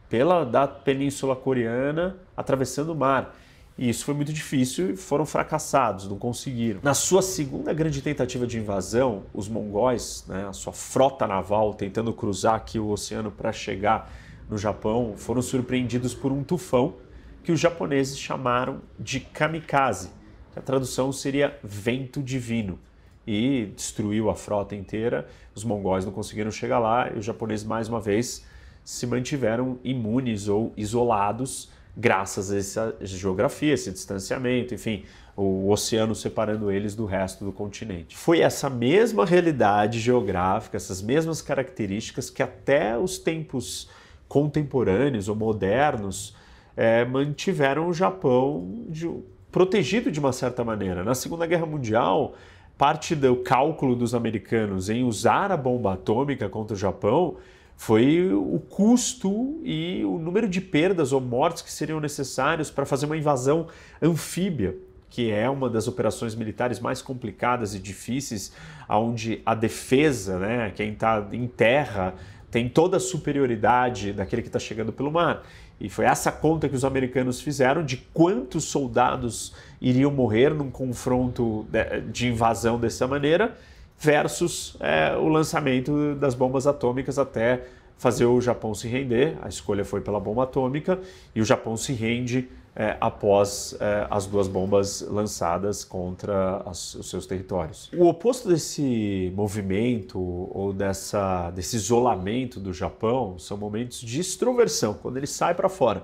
pela 0.10 0.44
da 0.44 0.68
Península 0.68 1.36
Coreana 1.36 2.18
atravessando 2.36 2.90
o 2.90 2.96
mar. 2.96 3.36
E 3.78 3.90
isso 3.90 4.06
foi 4.06 4.14
muito 4.14 4.32
difícil 4.32 4.92
e 4.92 4.96
foram 4.96 5.26
fracassados, 5.26 6.08
não 6.08 6.18
conseguiram. 6.18 6.80
Na 6.84 6.94
sua 6.94 7.24
segunda 7.24 7.74
grande 7.74 8.02
tentativa 8.02 8.46
de 8.46 8.60
invasão, 8.60 9.24
os 9.34 9.50
mongóis, 9.50 10.24
né, 10.28 10.48
a 10.48 10.54
sua 10.54 10.72
frota 10.72 11.26
naval, 11.26 11.74
tentando 11.74 12.14
cruzar 12.14 12.56
aqui 12.56 12.78
o 12.78 12.90
oceano 12.90 13.32
para 13.32 13.52
chegar 13.52 14.12
no 14.50 14.58
Japão 14.58 15.16
foram 15.18 15.42
surpreendidos 15.42 16.14
por 16.14 16.32
um 16.32 16.44
tufão 16.44 16.96
que 17.44 17.52
os 17.52 17.60
japoneses 17.60 18.18
chamaram 18.18 18.82
de 19.00 19.20
kamikaze. 19.20 20.12
A 20.56 20.62
tradução 20.62 21.12
seria 21.12 21.58
vento 21.64 22.22
divino. 22.22 22.80
E 23.26 23.72
destruiu 23.76 24.30
a 24.30 24.36
frota 24.36 24.76
inteira. 24.76 25.28
Os 25.56 25.64
mongóis 25.64 26.06
não 26.06 26.12
conseguiram 26.12 26.52
chegar 26.52 26.80
lá 26.80 27.10
e 27.10 27.20
os 27.20 27.26
japoneses, 27.26 27.66
mais 27.66 27.88
uma 27.88 28.02
vez, 28.02 28.46
se 28.84 29.08
mantiveram 29.08 29.80
imunes 29.84 30.48
ou 30.48 30.74
isolados 30.76 31.72
graças 31.96 32.52
a 32.52 32.58
essa 32.58 32.96
geografia, 33.02 33.74
esse 33.74 33.92
distanciamento, 33.92 34.74
enfim, 34.74 35.04
o 35.36 35.70
oceano 35.70 36.16
separando 36.16 36.72
eles 36.72 36.96
do 36.96 37.06
resto 37.06 37.46
do 37.46 37.52
continente. 37.52 38.16
Foi 38.18 38.40
essa 38.40 38.70
mesma 38.70 39.26
realidade 39.26 40.00
geográfica, 40.00 40.78
essas 40.78 41.02
mesmas 41.02 41.42
características 41.42 42.30
que 42.30 42.42
até 42.42 42.98
os 42.98 43.18
tempos 43.18 43.90
contemporâneos 44.28 45.28
ou 45.30 45.36
modernos 45.36 46.36
é, 46.76 47.06
mantiveram 47.06 47.88
o 47.88 47.94
Japão 47.94 48.86
de, 48.90 49.10
protegido 49.52 50.12
de 50.12 50.20
uma 50.20 50.32
certa 50.32 50.64
maneira. 50.64 51.04
Na 51.04 51.14
Segunda 51.14 51.46
Guerra 51.46 51.66
Mundial, 51.66 52.34
parte 52.78 53.16
do 53.16 53.36
cálculo 53.38 53.96
dos 53.96 54.14
americanos 54.16 54.90
em 54.90 55.04
usar 55.04 55.52
a 55.52 55.58
bomba 55.58 55.94
atômica 55.94 56.50
contra 56.50 56.76
o 56.76 56.78
Japão 56.78 57.38
foi 57.76 58.32
o 58.34 58.60
custo 58.60 59.60
e 59.64 60.04
o 60.06 60.18
número 60.18 60.48
de 60.48 60.62
perdas 60.62 61.12
ou 61.12 61.20
mortes 61.20 61.62
que 61.62 61.72
seriam 61.72 62.00
necessários 62.00 62.70
para 62.72 62.86
fazer 62.86 63.06
uma 63.06 63.18
invasão 63.18 63.68
anfíbia 64.02 64.76
que 65.14 65.30
é 65.30 65.48
uma 65.48 65.70
das 65.70 65.88
operações 65.88 66.34
militares 66.34 66.80
mais 66.80 67.00
complicadas 67.00 67.76
e 67.76 67.80
difíceis, 67.80 68.52
onde 68.90 69.44
a 69.46 69.54
defesa, 69.54 70.40
né, 70.40 70.72
quem 70.76 70.94
está 70.94 71.28
em 71.32 71.46
terra, 71.46 72.16
tem 72.50 72.68
toda 72.68 72.98
a 72.98 73.00
superioridade 73.00 74.12
daquele 74.12 74.42
que 74.42 74.48
está 74.48 74.58
chegando 74.58 74.92
pelo 74.92 75.12
mar. 75.12 75.44
E 75.80 75.90
foi 75.90 76.06
essa 76.06 76.32
conta 76.32 76.70
que 76.70 76.76
os 76.76 76.86
americanos 76.86 77.42
fizeram 77.42 77.84
de 77.84 77.98
quantos 78.14 78.66
soldados 78.66 79.54
iriam 79.82 80.12
morrer 80.12 80.54
num 80.54 80.72
confronto 80.72 81.66
de 82.12 82.28
invasão 82.28 82.80
dessa 82.80 83.08
maneira, 83.08 83.56
versus 84.00 84.76
é, 84.80 85.16
o 85.16 85.28
lançamento 85.28 86.16
das 86.16 86.36
bombas 86.36 86.68
atômicas 86.68 87.18
até 87.18 87.64
fazer 87.98 88.26
o 88.26 88.42
Japão 88.42 88.74
se 88.74 88.88
render. 88.88 89.38
A 89.42 89.48
escolha 89.48 89.86
foi 89.86 90.02
pela 90.02 90.20
bomba 90.20 90.44
atômica 90.44 91.00
e 91.34 91.42
o 91.42 91.46
Japão 91.46 91.78
se 91.78 91.94
rende 91.94 92.50
é, 92.76 92.98
após 93.00 93.76
é, 93.80 94.08
as 94.10 94.26
duas 94.26 94.48
bombas 94.48 95.02
lançadas 95.02 95.84
contra 95.84 96.58
as, 96.66 96.96
os 96.96 97.10
seus 97.10 97.26
territórios. 97.26 97.90
O 97.96 98.08
oposto 98.08 98.50
desse 98.50 99.32
movimento 99.36 100.20
ou 100.20 100.74
dessa, 100.74 101.52
desse 101.52 101.76
isolamento 101.76 102.60
do 102.60 102.74
Japão 102.74 103.38
são 103.38 103.58
momentos 103.58 104.00
de 104.00 104.20
extroversão, 104.20 104.96
quando 104.96 105.18
ele 105.18 105.28
sai 105.28 105.54
para 105.54 105.70
fora. 105.70 106.04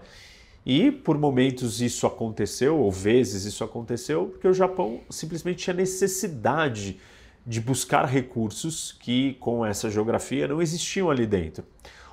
E 0.66 0.92
por 0.92 1.18
momentos 1.18 1.82
isso 1.82 2.06
aconteceu, 2.06 2.78
ou 2.78 2.92
vezes 2.92 3.46
isso 3.46 3.64
aconteceu, 3.64 4.28
porque 4.28 4.48
o 4.48 4.54
Japão 4.54 5.00
simplesmente 5.10 5.64
tinha 5.64 5.74
necessidade 5.74 7.00
de 7.48 7.60
buscar 7.60 8.06
recursos 8.06 8.92
que, 9.00 9.34
com 9.36 9.66
essa 9.66 9.90
geografia, 9.90 10.48
não 10.48 10.62
existiam 10.62 11.10
ali 11.10 11.26
dentro. 11.26 11.64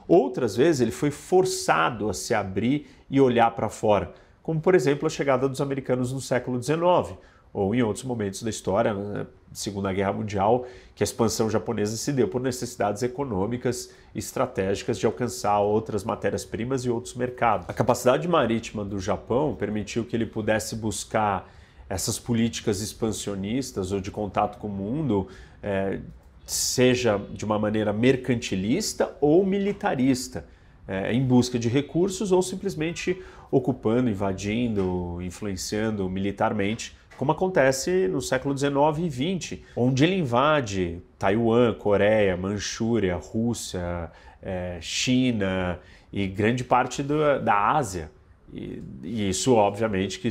Outras 0.09 0.57
vezes 0.57 0.81
ele 0.81 0.93
foi 0.93 1.11
forçado 1.11 2.09
a 2.09 2.15
se 2.15 2.33
abrir 2.33 2.87
e 3.11 3.21
olhar 3.21 3.51
para 3.51 3.69
fora 3.69 4.15
como 4.47 4.61
por 4.61 4.77
exemplo 4.77 5.09
a 5.09 5.11
chegada 5.11 5.49
dos 5.49 5.61
americanos 5.61 6.13
no 6.13 6.21
século 6.21 6.63
XIX, 6.63 7.19
ou 7.53 7.75
em 7.75 7.83
outros 7.83 8.05
momentos 8.05 8.45
da 8.45 8.49
história, 8.49 8.95
na 8.95 9.03
né, 9.03 9.27
Segunda 9.53 9.93
Guerra 9.93 10.13
Mundial, 10.13 10.65
que 10.95 11.03
a 11.03 11.05
expansão 11.05 11.51
japonesa 11.51 11.97
se 11.97 12.13
deu 12.13 12.29
por 12.29 12.41
necessidades 12.41 13.03
econômicas 13.03 13.93
e 14.15 14.21
estratégicas 14.21 15.01
de 15.01 15.05
alcançar 15.05 15.59
outras 15.59 16.05
matérias-primas 16.05 16.85
e 16.85 16.91
outros 16.91 17.15
mercados. 17.15 17.69
A 17.69 17.73
capacidade 17.73 18.29
marítima 18.29 18.85
do 18.85 19.01
Japão 19.01 19.53
permitiu 19.57 20.05
que 20.05 20.15
ele 20.15 20.27
pudesse 20.27 20.77
buscar 20.77 21.53
essas 21.89 22.17
políticas 22.17 22.81
expansionistas 22.81 23.91
ou 23.91 24.01
de 24.01 24.13
contato 24.13 24.59
com 24.59 24.69
o 24.69 24.71
mundo, 24.71 25.27
é, 25.61 25.99
seja 26.47 27.21
de 27.33 27.45
uma 27.45 27.59
maneira 27.59 27.93
mercantilista 27.93 29.13
ou 29.21 29.45
militarista 29.45 30.45
é, 30.87 31.13
em 31.13 31.23
busca 31.23 31.59
de 31.59 31.69
recursos 31.69 32.33
ou 32.33 32.43
simplesmente 32.43 33.21
ocupando, 33.51 34.11
invadindo, 34.11 35.19
influenciando 35.23 36.09
militarmente, 36.09 36.97
como 37.17 37.33
acontece 37.33 38.09
no 38.09 38.21
século 38.21 38.57
XIX 38.57 38.75
e 38.99 39.39
XX, 39.39 39.59
onde 39.75 40.05
ele 40.05 40.17
invade 40.17 41.01
Taiwan, 41.19 41.75
Coreia, 41.75 42.37
Manchúria, 42.37 43.17
Rússia, 43.17 44.11
é, 44.43 44.79
China 44.81 45.79
e 46.13 46.27
grande 46.27 46.63
parte 46.63 47.03
do, 47.03 47.41
da 47.41 47.73
Ásia. 47.73 48.11
E, 48.53 48.83
e, 49.03 49.29
isso, 49.29 49.55
obviamente, 49.55 50.19
que 50.19 50.29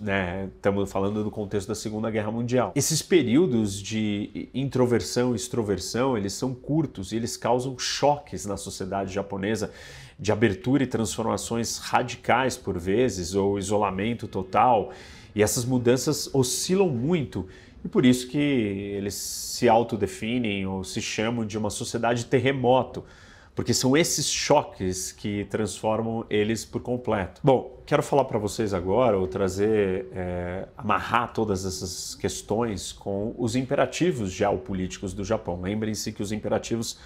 né, 0.00 0.48
estamos 0.54 0.90
falando 0.90 1.24
do 1.24 1.30
contexto 1.30 1.68
da 1.68 1.74
Segunda 1.74 2.10
Guerra 2.10 2.30
Mundial. 2.30 2.72
Esses 2.74 3.00
períodos 3.02 3.80
de 3.80 4.48
introversão 4.54 5.32
e 5.32 5.36
extroversão, 5.36 6.16
eles 6.16 6.34
são 6.34 6.54
curtos 6.54 7.12
e 7.12 7.16
eles 7.16 7.36
causam 7.36 7.78
choques 7.78 8.44
na 8.46 8.56
sociedade 8.56 9.12
japonesa 9.12 9.70
de 10.18 10.30
abertura 10.30 10.84
e 10.84 10.86
transformações 10.86 11.78
radicais 11.78 12.56
por 12.56 12.78
vezes, 12.78 13.34
ou 13.34 13.58
isolamento 13.58 14.28
total. 14.28 14.92
E 15.34 15.42
essas 15.42 15.64
mudanças 15.64 16.32
oscilam 16.32 16.88
muito 16.88 17.48
e 17.84 17.88
por 17.88 18.06
isso 18.06 18.28
que 18.28 18.38
eles 18.38 19.14
se 19.14 19.68
autodefinem 19.68 20.66
ou 20.66 20.82
se 20.82 21.02
chamam 21.02 21.44
de 21.44 21.58
uma 21.58 21.68
sociedade 21.68 22.24
terremoto 22.24 23.04
porque 23.54 23.72
são 23.72 23.96
esses 23.96 24.26
choques 24.26 25.12
que 25.12 25.44
transformam 25.44 26.26
eles 26.28 26.64
por 26.64 26.82
completo. 26.82 27.40
Bom, 27.42 27.78
quero 27.86 28.02
falar 28.02 28.24
para 28.24 28.38
vocês 28.38 28.74
agora, 28.74 29.16
ou 29.16 29.28
trazer, 29.28 30.08
é, 30.12 30.66
amarrar 30.76 31.32
todas 31.32 31.64
essas 31.64 32.14
questões 32.16 32.92
com 32.92 33.34
os 33.38 33.54
imperativos 33.54 34.32
geopolíticos 34.32 35.14
do 35.14 35.24
Japão. 35.24 35.60
Lembrem-se 35.60 36.12
que 36.12 36.22
os 36.22 36.32
imperativos 36.32 36.98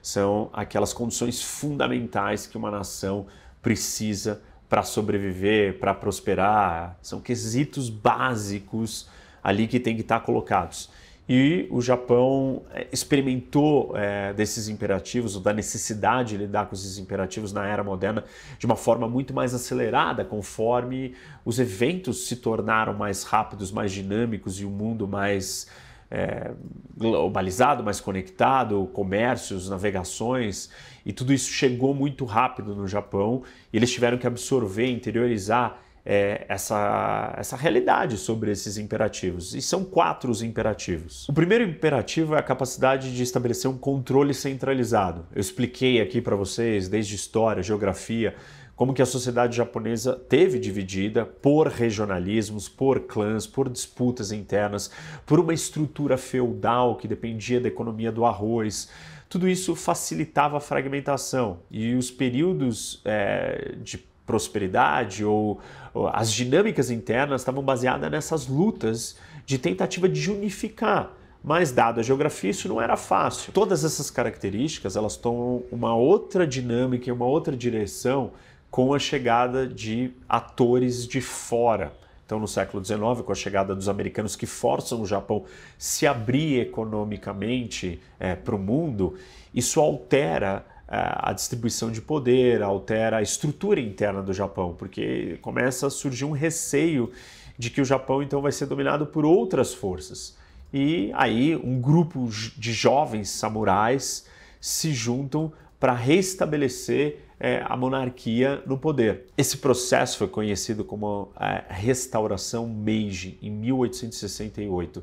são 0.00 0.48
aquelas 0.52 0.92
condições 0.92 1.42
fundamentais 1.42 2.46
que 2.46 2.56
uma 2.56 2.70
nação 2.70 3.26
precisa 3.60 4.40
para 4.68 4.82
sobreviver, 4.84 5.78
para 5.78 5.92
prosperar, 5.94 6.98
são 7.02 7.20
quesitos 7.20 7.88
básicos 7.88 9.08
ali 9.42 9.66
que 9.66 9.78
tem 9.80 9.94
que 9.94 10.02
estar 10.02 10.20
colocados. 10.20 10.90
E 11.28 11.66
o 11.70 11.80
Japão 11.80 12.62
é, 12.72 12.86
experimentou 12.92 13.92
é, 13.96 14.32
desses 14.32 14.68
imperativos, 14.68 15.34
ou 15.34 15.42
da 15.42 15.52
necessidade 15.52 16.30
de 16.30 16.36
lidar 16.36 16.66
com 16.66 16.74
esses 16.74 16.98
imperativos 16.98 17.52
na 17.52 17.66
era 17.66 17.82
moderna 17.82 18.24
de 18.58 18.64
uma 18.64 18.76
forma 18.76 19.08
muito 19.08 19.34
mais 19.34 19.52
acelerada, 19.52 20.24
conforme 20.24 21.14
os 21.44 21.58
eventos 21.58 22.28
se 22.28 22.36
tornaram 22.36 22.94
mais 22.94 23.24
rápidos, 23.24 23.72
mais 23.72 23.90
dinâmicos 23.90 24.60
e 24.60 24.64
o 24.64 24.70
mundo 24.70 25.08
mais 25.08 25.66
é, 26.08 26.52
globalizado, 26.96 27.82
mais 27.82 28.00
conectado, 28.00 28.88
comércios, 28.92 29.68
navegações, 29.68 30.70
e 31.04 31.12
tudo 31.12 31.32
isso 31.32 31.50
chegou 31.50 31.92
muito 31.92 32.24
rápido 32.24 32.74
no 32.74 32.86
Japão 32.86 33.42
e 33.72 33.76
eles 33.76 33.92
tiveram 33.92 34.16
que 34.16 34.26
absorver, 34.26 34.88
interiorizar 34.90 35.80
é, 36.06 36.46
essa, 36.48 37.34
essa 37.36 37.56
realidade 37.56 38.16
sobre 38.16 38.52
esses 38.52 38.78
imperativos. 38.78 39.54
E 39.54 39.60
são 39.60 39.84
quatro 39.84 40.30
os 40.30 40.40
imperativos. 40.40 41.28
O 41.28 41.32
primeiro 41.32 41.64
imperativo 41.64 42.36
é 42.36 42.38
a 42.38 42.42
capacidade 42.42 43.14
de 43.14 43.22
estabelecer 43.24 43.68
um 43.68 43.76
controle 43.76 44.32
centralizado. 44.32 45.26
Eu 45.34 45.40
expliquei 45.40 46.00
aqui 46.00 46.20
para 46.20 46.36
vocês, 46.36 46.88
desde 46.88 47.16
história, 47.16 47.60
geografia, 47.60 48.36
como 48.76 48.94
que 48.94 49.02
a 49.02 49.06
sociedade 49.06 49.56
japonesa 49.56 50.14
teve 50.14 50.60
dividida 50.60 51.24
por 51.24 51.66
regionalismos, 51.66 52.68
por 52.68 53.00
clãs, 53.00 53.46
por 53.46 53.68
disputas 53.68 54.30
internas, 54.30 54.90
por 55.24 55.40
uma 55.40 55.54
estrutura 55.54 56.16
feudal 56.16 56.96
que 56.96 57.08
dependia 57.08 57.58
da 57.58 57.68
economia 57.68 58.12
do 58.12 58.24
arroz. 58.24 58.90
Tudo 59.28 59.48
isso 59.48 59.74
facilitava 59.74 60.58
a 60.58 60.60
fragmentação 60.60 61.60
e 61.68 61.94
os 61.94 62.12
períodos 62.12 63.00
é, 63.04 63.74
de 63.82 63.98
prosperidade 64.26 65.24
ou, 65.24 65.60
ou 65.94 66.08
as 66.08 66.30
dinâmicas 66.32 66.90
internas 66.90 67.40
estavam 67.40 67.62
baseadas 67.62 68.10
nessas 68.10 68.46
lutas 68.46 69.16
de 69.46 69.56
tentativa 69.56 70.08
de 70.08 70.30
unificar. 70.30 71.12
Mas 71.42 71.70
dada 71.70 72.00
a 72.00 72.04
geografia, 72.04 72.50
isso 72.50 72.68
não 72.68 72.82
era 72.82 72.96
fácil. 72.96 73.52
Todas 73.52 73.84
essas 73.84 74.10
características, 74.10 74.96
elas 74.96 75.16
tomam 75.16 75.62
uma 75.70 75.94
outra 75.94 76.44
dinâmica 76.44 77.08
e 77.08 77.12
uma 77.12 77.26
outra 77.26 77.56
direção 77.56 78.32
com 78.68 78.92
a 78.92 78.98
chegada 78.98 79.66
de 79.66 80.10
atores 80.28 81.06
de 81.06 81.20
fora. 81.20 81.92
Então, 82.26 82.40
no 82.40 82.48
século 82.48 82.84
XIX, 82.84 83.22
com 83.24 83.30
a 83.30 83.36
chegada 83.36 83.76
dos 83.76 83.88
americanos 83.88 84.34
que 84.34 84.46
forçam 84.46 85.00
o 85.00 85.06
Japão 85.06 85.44
se 85.78 86.04
abrir 86.08 86.58
economicamente 86.58 88.00
é, 88.18 88.34
para 88.34 88.56
o 88.56 88.58
mundo, 88.58 89.14
isso 89.54 89.80
altera 89.80 90.66
a 90.88 91.32
distribuição 91.32 91.90
de 91.90 92.00
poder, 92.00 92.62
altera 92.62 93.18
a 93.18 93.22
estrutura 93.22 93.80
interna 93.80 94.22
do 94.22 94.32
Japão, 94.32 94.74
porque 94.78 95.38
começa 95.42 95.88
a 95.88 95.90
surgir 95.90 96.24
um 96.24 96.30
receio 96.30 97.10
de 97.58 97.70
que 97.70 97.80
o 97.80 97.84
Japão 97.84 98.22
então 98.22 98.40
vai 98.40 98.52
ser 98.52 98.66
dominado 98.66 99.06
por 99.06 99.24
outras 99.24 99.74
forças. 99.74 100.36
E 100.72 101.10
aí 101.14 101.56
um 101.56 101.80
grupo 101.80 102.28
de 102.56 102.72
jovens 102.72 103.30
samurais 103.30 104.26
se 104.60 104.92
juntam 104.92 105.52
para 105.78 105.92
restabelecer 105.92 107.20
é, 107.38 107.62
a 107.66 107.76
monarquia 107.76 108.62
no 108.66 108.78
poder. 108.78 109.26
Esse 109.36 109.58
processo 109.58 110.18
foi 110.18 110.28
conhecido 110.28 110.84
como 110.84 111.30
a 111.36 111.62
Restauração 111.68 112.66
Meiji, 112.66 113.38
em 113.42 113.50
1868. 113.50 115.02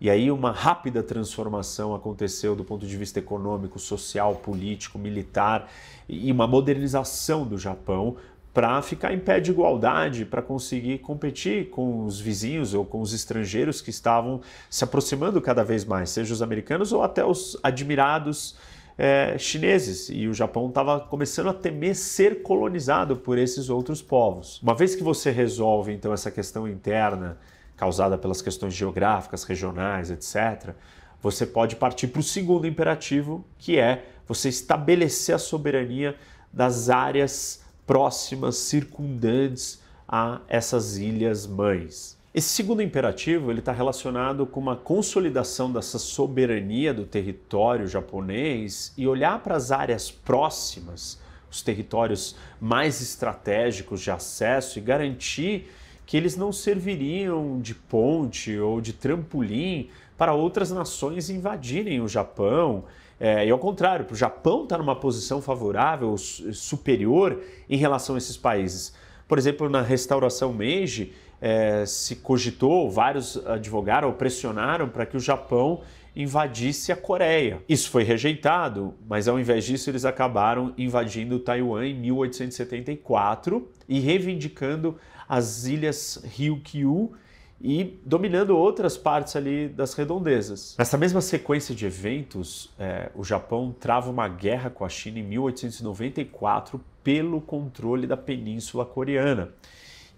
E 0.00 0.08
aí 0.08 0.30
uma 0.30 0.50
rápida 0.50 1.02
transformação 1.02 1.94
aconteceu 1.94 2.56
do 2.56 2.64
ponto 2.64 2.86
de 2.86 2.96
vista 2.96 3.18
econômico, 3.18 3.78
social, 3.78 4.34
político, 4.36 4.98
militar 4.98 5.70
e 6.08 6.32
uma 6.32 6.46
modernização 6.46 7.46
do 7.46 7.58
Japão 7.58 8.16
para 8.54 8.80
ficar 8.82 9.12
em 9.12 9.18
pé 9.18 9.38
de 9.38 9.50
igualdade, 9.50 10.24
para 10.24 10.40
conseguir 10.42 10.98
competir 10.98 11.68
com 11.70 12.04
os 12.04 12.18
vizinhos 12.18 12.74
ou 12.74 12.84
com 12.84 13.00
os 13.00 13.12
estrangeiros 13.12 13.80
que 13.80 13.90
estavam 13.90 14.40
se 14.68 14.82
aproximando 14.82 15.40
cada 15.40 15.62
vez 15.62 15.84
mais, 15.84 16.10
seja 16.10 16.32
os 16.32 16.42
americanos 16.42 16.92
ou 16.92 17.02
até 17.02 17.24
os 17.24 17.56
admirados 17.62 18.56
é, 18.98 19.36
chineses. 19.38 20.08
E 20.10 20.26
o 20.26 20.34
Japão 20.34 20.68
estava 20.68 20.98
começando 20.98 21.48
a 21.50 21.54
temer 21.54 21.94
ser 21.94 22.42
colonizado 22.42 23.16
por 23.16 23.38
esses 23.38 23.70
outros 23.70 24.02
povos. 24.02 24.60
Uma 24.62 24.74
vez 24.74 24.94
que 24.94 25.02
você 25.02 25.30
resolve 25.30 25.92
então 25.92 26.12
essa 26.12 26.30
questão 26.30 26.66
interna 26.66 27.38
causada 27.80 28.18
pelas 28.18 28.42
questões 28.42 28.74
geográficas, 28.74 29.42
regionais, 29.44 30.10
etc., 30.10 30.74
você 31.22 31.46
pode 31.46 31.76
partir 31.76 32.08
para 32.08 32.20
o 32.20 32.22
segundo 32.22 32.66
imperativo, 32.66 33.42
que 33.58 33.78
é 33.78 34.04
você 34.28 34.50
estabelecer 34.50 35.34
a 35.34 35.38
soberania 35.38 36.14
das 36.52 36.90
áreas 36.90 37.64
próximas, 37.86 38.56
circundantes 38.56 39.80
a 40.06 40.40
essas 40.46 40.98
ilhas 40.98 41.46
mães. 41.46 42.18
Esse 42.34 42.48
segundo 42.50 42.82
imperativo 42.82 43.50
ele 43.50 43.60
está 43.60 43.72
relacionado 43.72 44.44
com 44.44 44.60
uma 44.60 44.76
consolidação 44.76 45.72
dessa 45.72 45.98
soberania 45.98 46.92
do 46.92 47.06
território 47.06 47.88
japonês 47.88 48.92
e 48.96 49.06
olhar 49.08 49.42
para 49.42 49.56
as 49.56 49.72
áreas 49.72 50.10
próximas, 50.10 51.18
os 51.50 51.62
territórios 51.62 52.36
mais 52.60 53.00
estratégicos 53.00 54.02
de 54.02 54.10
acesso 54.10 54.78
e 54.78 54.82
garantir 54.82 55.70
que 56.10 56.16
eles 56.16 56.36
não 56.36 56.52
serviriam 56.52 57.60
de 57.60 57.72
ponte 57.72 58.58
ou 58.58 58.80
de 58.80 58.92
trampolim 58.92 59.90
para 60.18 60.34
outras 60.34 60.68
nações 60.72 61.30
invadirem 61.30 62.00
o 62.00 62.08
Japão. 62.08 62.82
É, 63.20 63.46
e 63.46 63.50
ao 63.52 63.60
contrário, 63.60 64.04
o 64.10 64.16
Japão 64.16 64.64
estar 64.64 64.74
tá 64.74 64.82
numa 64.82 64.96
posição 64.96 65.40
favorável, 65.40 66.18
superior 66.18 67.40
em 67.68 67.76
relação 67.76 68.16
a 68.16 68.18
esses 68.18 68.36
países. 68.36 68.92
Por 69.28 69.38
exemplo, 69.38 69.68
na 69.68 69.82
restauração 69.82 70.52
Meiji, 70.52 71.12
é, 71.40 71.86
se 71.86 72.16
cogitou, 72.16 72.90
vários 72.90 73.36
advogaram 73.46 74.08
ou 74.08 74.14
pressionaram 74.14 74.88
para 74.88 75.06
que 75.06 75.16
o 75.16 75.20
Japão 75.20 75.82
invadisse 76.16 76.90
a 76.90 76.96
Coreia. 76.96 77.62
Isso 77.68 77.88
foi 77.88 78.02
rejeitado, 78.02 78.94
mas 79.08 79.28
ao 79.28 79.38
invés 79.38 79.64
disso 79.64 79.88
eles 79.88 80.04
acabaram 80.04 80.74
invadindo 80.76 81.38
Taiwan 81.38 81.86
em 81.86 81.94
1874 81.94 83.68
e 83.88 84.00
reivindicando 84.00 84.96
as 85.30 85.64
ilhas 85.64 86.20
Ryukyu 86.24 87.12
e 87.60 88.00
dominando 88.04 88.50
outras 88.56 88.96
partes 88.96 89.36
ali 89.36 89.68
das 89.68 89.94
redondezas. 89.94 90.74
Nessa 90.76 90.98
mesma 90.98 91.20
sequência 91.20 91.72
de 91.72 91.86
eventos, 91.86 92.74
é, 92.76 93.12
o 93.14 93.22
Japão 93.22 93.72
trava 93.78 94.10
uma 94.10 94.26
guerra 94.26 94.70
com 94.70 94.84
a 94.84 94.88
China 94.88 95.20
em 95.20 95.22
1894 95.22 96.80
pelo 97.04 97.40
controle 97.40 98.08
da 98.08 98.16
Península 98.16 98.84
Coreana. 98.84 99.50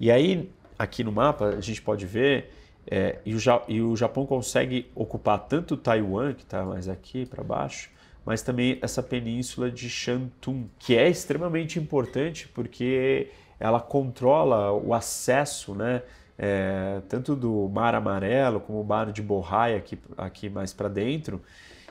E 0.01 0.11
aí, 0.11 0.49
aqui 0.79 1.05
no 1.05 1.13
mapa, 1.13 1.49
a 1.49 1.61
gente 1.61 1.83
pode 1.83 2.07
ver, 2.07 2.51
é, 2.87 3.19
e, 3.27 3.35
o, 3.35 3.39
e, 3.69 3.83
o, 3.83 3.95
Japão 3.95 4.25
consegue 4.25 4.91
ocupar 4.95 5.41
tanto 5.41 5.77
Taiwan, 5.77 6.33
que 6.33 6.43
está 6.43 6.65
mais 6.65 6.89
aqui 6.89 7.27
para 7.27 7.45
baixo, 7.45 7.91
mas 8.25 8.41
também 8.41 8.79
essa 8.81 9.03
península 9.03 9.71
de 9.71 9.91
Shantung, 9.91 10.71
que 10.79 10.97
é 10.97 11.07
extremamente 11.11 11.79
importante 11.79 12.49
porque 12.49 13.29
ela 13.63 13.79
controla 13.79 14.73
o 14.73 14.93
acesso, 14.93 15.73
né? 15.73 16.03
É, 16.37 17.01
tanto 17.09 17.37
do 17.37 17.69
Mar 17.69 17.95
Amarelo 17.95 18.59
como 18.59 18.81
o 18.81 18.85
Mar 18.85 19.13
de 19.13 19.23
Bohai 19.23 19.77
aqui, 19.77 19.97
aqui 20.17 20.49
mais 20.49 20.73
para 20.73 20.89
dentro, 20.89 21.41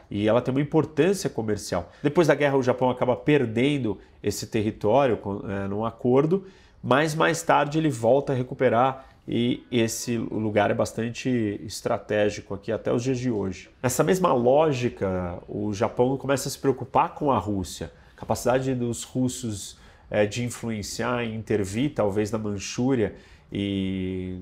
e 0.09 0.27
ela 0.27 0.41
tem 0.41 0.53
uma 0.53 0.59
importância 0.59 1.29
comercial. 1.29 1.89
Depois 2.03 2.27
da 2.27 2.35
guerra, 2.35 2.57
o 2.57 2.63
Japão 2.63 2.89
acaba 2.89 3.15
perdendo 3.15 3.97
esse 4.21 4.47
território 4.47 5.17
é, 5.47 5.67
num 5.69 5.85
acordo, 5.85 6.45
mas 6.83 7.15
mais 7.15 7.41
tarde 7.41 7.77
ele 7.77 7.89
volta 7.89 8.33
a 8.33 8.35
recuperar 8.35 9.05
e 9.25 9.65
esse 9.71 10.17
lugar 10.17 10.71
é 10.71 10.73
bastante 10.73 11.29
estratégico 11.63 12.53
aqui 12.53 12.69
até 12.69 12.91
os 12.91 13.01
dias 13.01 13.19
de 13.19 13.31
hoje. 13.31 13.69
Nessa 13.81 14.03
mesma 14.03 14.33
lógica, 14.33 15.39
o 15.47 15.73
Japão 15.73 16.17
começa 16.17 16.49
a 16.49 16.51
se 16.51 16.57
preocupar 16.59 17.13
com 17.13 17.31
a 17.31 17.37
Rússia, 17.37 17.93
capacidade 18.17 18.75
dos 18.75 19.05
russos 19.05 19.79
é, 20.11 20.25
de 20.25 20.43
influenciar 20.43 21.23
e 21.23 21.33
intervir, 21.33 21.93
talvez 21.95 22.29
na 22.29 22.37
Manchúria, 22.37 23.15
e 23.51 24.41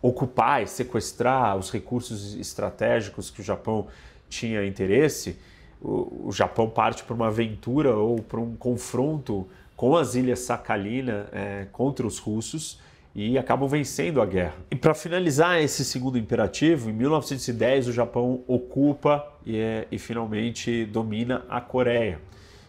ocupar 0.00 0.62
e 0.62 0.66
sequestrar 0.66 1.56
os 1.56 1.70
recursos 1.70 2.34
estratégicos 2.36 3.30
que 3.30 3.40
o 3.40 3.44
Japão 3.44 3.88
tinha 4.28 4.64
interesse, 4.64 5.36
o, 5.82 6.28
o 6.28 6.32
Japão 6.32 6.70
parte 6.70 7.02
para 7.02 7.14
uma 7.14 7.26
aventura 7.26 7.94
ou 7.96 8.22
para 8.22 8.40
um 8.40 8.54
confronto 8.54 9.46
com 9.76 9.96
as 9.96 10.14
ilhas 10.14 10.40
Sakhalina 10.40 11.26
é, 11.32 11.66
contra 11.72 12.06
os 12.06 12.18
russos 12.18 12.80
e 13.14 13.38
acabam 13.38 13.68
vencendo 13.68 14.20
a 14.20 14.26
guerra. 14.26 14.54
E 14.70 14.76
para 14.76 14.94
finalizar 14.94 15.60
esse 15.60 15.84
segundo 15.84 16.18
imperativo, 16.18 16.90
em 16.90 16.92
1910 16.92 17.88
o 17.88 17.92
Japão 17.92 18.42
ocupa 18.46 19.26
e, 19.44 19.56
é, 19.56 19.86
e 19.90 19.98
finalmente 19.98 20.84
domina 20.86 21.44
a 21.48 21.60
Coreia. 21.60 22.20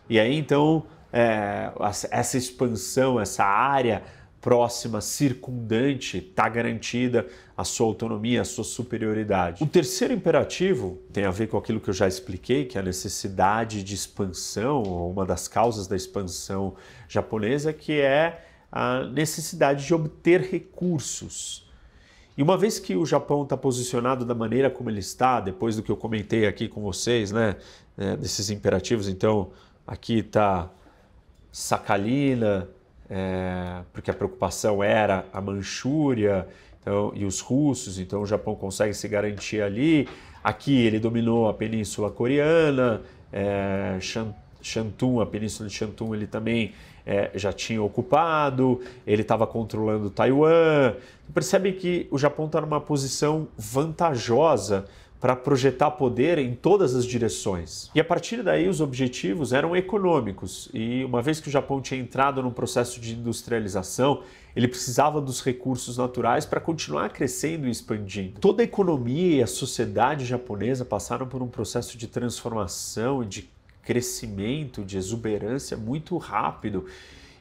E 0.09 0.19
aí 0.19 0.35
então 0.35 0.83
é, 1.15 1.71
essa 2.11 2.37
expansão, 2.37 3.17
essa 3.17 3.45
área 3.45 4.03
próxima, 4.41 4.99
circundante, 4.99 6.17
está 6.17 6.47
garantida 6.49 7.25
a 7.57 7.63
sua 7.63 7.87
autonomia, 7.87 8.41
a 8.41 8.45
sua 8.45 8.65
superioridade. 8.65 9.63
O 9.63 9.65
terceiro 9.65 10.13
imperativo 10.13 10.99
tem 11.13 11.23
a 11.23 11.31
ver 11.31 11.47
com 11.47 11.57
aquilo 11.57 11.79
que 11.79 11.89
eu 11.89 11.93
já 11.93 12.05
expliquei, 12.05 12.65
que 12.65 12.77
é 12.77 12.81
a 12.81 12.83
necessidade 12.83 13.81
de 13.81 13.95
expansão, 13.95 14.83
uma 14.83 15.25
das 15.25 15.47
causas 15.47 15.87
da 15.87 15.95
expansão 15.95 16.75
japonesa, 17.07 17.71
que 17.71 17.93
é 17.99 18.45
a 18.69 19.05
necessidade 19.05 19.85
de 19.85 19.93
obter 19.93 20.41
recursos. 20.41 21.65
E 22.37 22.43
uma 22.43 22.57
vez 22.57 22.77
que 22.77 22.93
o 22.93 23.05
Japão 23.05 23.43
está 23.43 23.55
posicionado 23.55 24.25
da 24.25 24.35
maneira 24.35 24.69
como 24.69 24.89
ele 24.89 24.99
está, 24.99 25.39
depois 25.39 25.77
do 25.77 25.81
que 25.81 25.89
eu 25.89 25.95
comentei 25.95 26.45
aqui 26.45 26.67
com 26.67 26.81
vocês, 26.81 27.31
né, 27.31 27.55
é, 27.97 28.17
desses 28.17 28.49
imperativos, 28.49 29.07
então 29.07 29.51
aqui 29.87 30.19
está 30.19 30.69
Sakhalina, 31.55 32.67
é, 33.09 33.79
porque 33.93 34.11
a 34.11 34.13
preocupação 34.13 34.83
era 34.83 35.23
a 35.31 35.39
Manchúria 35.39 36.45
então, 36.81 37.13
e 37.15 37.23
os 37.23 37.39
russos, 37.39 37.97
então 37.97 38.21
o 38.23 38.25
Japão 38.25 38.55
consegue 38.55 38.93
se 38.93 39.07
garantir 39.07 39.61
ali. 39.61 40.05
Aqui 40.43 40.85
ele 40.85 40.99
dominou 40.99 41.47
a 41.47 41.53
Península 41.53 42.11
Coreana, 42.11 43.03
é, 43.31 43.97
Shantung, 44.61 45.21
a 45.21 45.25
Península 45.25 45.69
de 45.69 45.73
Shantung 45.73 46.13
ele 46.13 46.27
também 46.27 46.73
é, 47.05 47.31
já 47.35 47.53
tinha 47.53 47.81
ocupado, 47.81 48.81
ele 49.07 49.21
estava 49.21 49.47
controlando 49.47 50.09
Taiwan. 50.09 50.95
Percebe 51.33 51.71
que 51.71 52.05
o 52.11 52.17
Japão 52.17 52.47
está 52.47 52.59
numa 52.59 52.81
posição 52.81 53.47
vantajosa 53.57 54.87
para 55.25 55.35
projetar 55.35 55.89
poder 55.89 56.37
em 56.37 56.53
todas 56.53 56.93
as 56.93 57.03
direções. 57.03 57.89
E 57.95 57.99
a 57.99 58.03
partir 58.03 58.43
daí 58.43 58.69
os 58.69 58.79
objetivos 58.79 59.53
eram 59.53 59.75
econômicos. 59.75 60.69
E 60.71 61.03
uma 61.03 61.19
vez 61.19 61.39
que 61.39 61.47
o 61.47 61.51
Japão 61.51 61.81
tinha 61.81 61.99
entrado 61.99 62.43
num 62.43 62.51
processo 62.51 63.01
de 63.01 63.15
industrialização, 63.15 64.21
ele 64.55 64.67
precisava 64.67 65.19
dos 65.19 65.43
recursos 65.43 65.97
naturais 65.97 66.45
para 66.45 66.61
continuar 66.61 67.09
crescendo 67.09 67.67
e 67.67 67.71
expandindo. 67.71 68.39
Toda 68.39 68.61
a 68.61 68.65
economia 68.65 69.37
e 69.37 69.41
a 69.41 69.47
sociedade 69.47 70.25
japonesa 70.25 70.85
passaram 70.85 71.25
por 71.25 71.41
um 71.41 71.47
processo 71.47 71.97
de 71.97 72.05
transformação 72.05 73.23
e 73.23 73.25
de 73.25 73.49
crescimento, 73.81 74.85
de 74.85 74.95
exuberância 74.95 75.75
muito 75.75 76.17
rápido. 76.17 76.85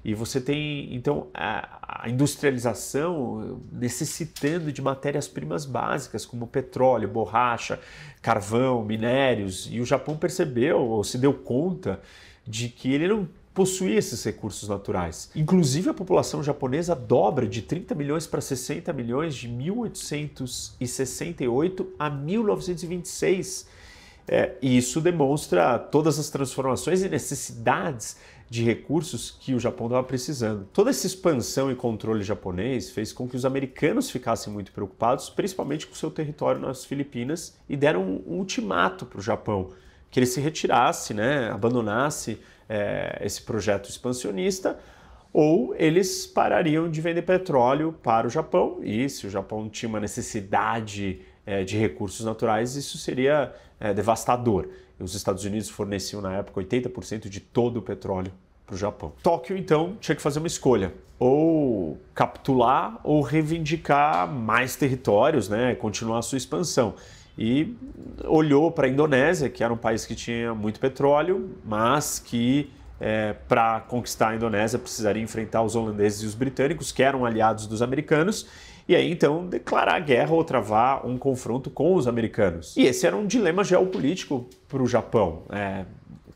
E 0.04 0.12
você 0.12 0.38
tem, 0.38 0.94
então, 0.94 1.28
a 1.32 2.04
industrialização 2.06 3.62
necessitando 3.72 4.70
de 4.70 4.82
matérias-primas 4.82 5.64
básicas, 5.64 6.26
como 6.26 6.46
petróleo, 6.46 7.08
borracha, 7.08 7.80
carvão, 8.20 8.84
minérios. 8.84 9.66
E 9.70 9.80
o 9.80 9.86
Japão 9.86 10.14
percebeu, 10.14 10.80
ou 10.80 11.02
se 11.02 11.16
deu 11.16 11.32
conta, 11.32 12.02
de 12.46 12.68
que 12.68 12.92
ele 12.92 13.08
não 13.08 13.26
possuía 13.54 13.96
esses 13.96 14.22
recursos 14.22 14.68
naturais. 14.68 15.30
Inclusive, 15.34 15.88
a 15.88 15.94
população 15.94 16.42
japonesa 16.42 16.94
dobra 16.94 17.46
de 17.46 17.62
30 17.62 17.94
milhões 17.94 18.26
para 18.26 18.42
60 18.42 18.92
milhões 18.92 19.34
de 19.34 19.48
1868 19.48 21.94
a 21.98 22.10
1926. 22.10 23.72
É, 24.26 24.54
e 24.60 24.76
isso 24.76 25.00
demonstra 25.00 25.78
todas 25.78 26.18
as 26.18 26.28
transformações 26.30 27.02
e 27.02 27.08
necessidades 27.08 28.16
de 28.54 28.62
recursos 28.62 29.36
que 29.40 29.52
o 29.52 29.58
Japão 29.58 29.88
estava 29.88 30.04
precisando. 30.04 30.68
Toda 30.72 30.88
essa 30.88 31.08
expansão 31.08 31.72
e 31.72 31.74
controle 31.74 32.22
japonês 32.22 32.88
fez 32.88 33.12
com 33.12 33.28
que 33.28 33.34
os 33.34 33.44
americanos 33.44 34.08
ficassem 34.08 34.52
muito 34.52 34.70
preocupados, 34.70 35.28
principalmente 35.28 35.88
com 35.88 35.94
seu 35.96 36.08
território 36.08 36.60
nas 36.60 36.84
Filipinas, 36.84 37.58
e 37.68 37.76
deram 37.76 38.04
um 38.04 38.22
ultimato 38.38 39.04
para 39.06 39.18
o 39.18 39.22
Japão, 39.22 39.72
que 40.08 40.20
ele 40.20 40.26
se 40.26 40.40
retirasse, 40.40 41.12
né, 41.12 41.50
abandonasse 41.50 42.38
é, 42.68 43.18
esse 43.22 43.42
projeto 43.42 43.90
expansionista, 43.90 44.78
ou 45.32 45.74
eles 45.74 46.24
parariam 46.24 46.88
de 46.88 47.00
vender 47.00 47.22
petróleo 47.22 47.92
para 48.04 48.24
o 48.24 48.30
Japão, 48.30 48.78
e 48.84 49.08
se 49.08 49.26
o 49.26 49.30
Japão 49.30 49.68
tinha 49.68 49.88
uma 49.88 49.98
necessidade 49.98 51.22
é, 51.44 51.64
de 51.64 51.76
recursos 51.76 52.24
naturais, 52.24 52.76
isso 52.76 52.98
seria 52.98 53.52
é, 53.80 53.92
devastador. 53.92 54.68
Os 55.00 55.16
Estados 55.16 55.44
Unidos 55.44 55.68
forneciam 55.68 56.22
na 56.22 56.36
época 56.36 56.60
80% 56.60 57.28
de 57.28 57.40
todo 57.40 57.78
o 57.78 57.82
petróleo 57.82 58.32
para 58.66 58.74
o 58.74 58.78
Japão. 58.78 59.12
Tóquio, 59.22 59.56
então, 59.56 59.96
tinha 60.00 60.14
que 60.14 60.22
fazer 60.22 60.38
uma 60.38 60.48
escolha: 60.48 60.92
ou 61.18 61.98
capitular 62.14 62.98
ou 63.04 63.20
reivindicar 63.20 64.30
mais 64.30 64.76
territórios, 64.76 65.48
né, 65.48 65.74
continuar 65.74 66.18
a 66.18 66.22
sua 66.22 66.38
expansão. 66.38 66.94
E 67.36 67.74
olhou 68.24 68.70
para 68.70 68.86
a 68.86 68.90
Indonésia, 68.90 69.48
que 69.48 69.64
era 69.64 69.72
um 69.72 69.76
país 69.76 70.06
que 70.06 70.14
tinha 70.14 70.54
muito 70.54 70.78
petróleo, 70.78 71.50
mas 71.64 72.20
que 72.20 72.70
é, 73.00 73.34
para 73.48 73.80
conquistar 73.80 74.30
a 74.30 74.36
Indonésia 74.36 74.78
precisaria 74.78 75.22
enfrentar 75.22 75.62
os 75.62 75.74
holandeses 75.74 76.22
e 76.22 76.26
os 76.26 76.34
britânicos, 76.34 76.92
que 76.92 77.02
eram 77.02 77.24
aliados 77.24 77.66
dos 77.66 77.82
americanos, 77.82 78.46
e 78.86 78.94
aí 78.94 79.10
então 79.10 79.46
declarar 79.46 79.98
guerra 80.00 80.32
ou 80.32 80.44
travar 80.44 81.06
um 81.06 81.18
confronto 81.18 81.70
com 81.70 81.94
os 81.94 82.06
americanos. 82.06 82.76
E 82.76 82.86
esse 82.86 83.06
era 83.06 83.16
um 83.16 83.26
dilema 83.26 83.64
geopolítico 83.64 84.46
para 84.68 84.82
o 84.82 84.86
Japão. 84.86 85.42
É, 85.50 85.84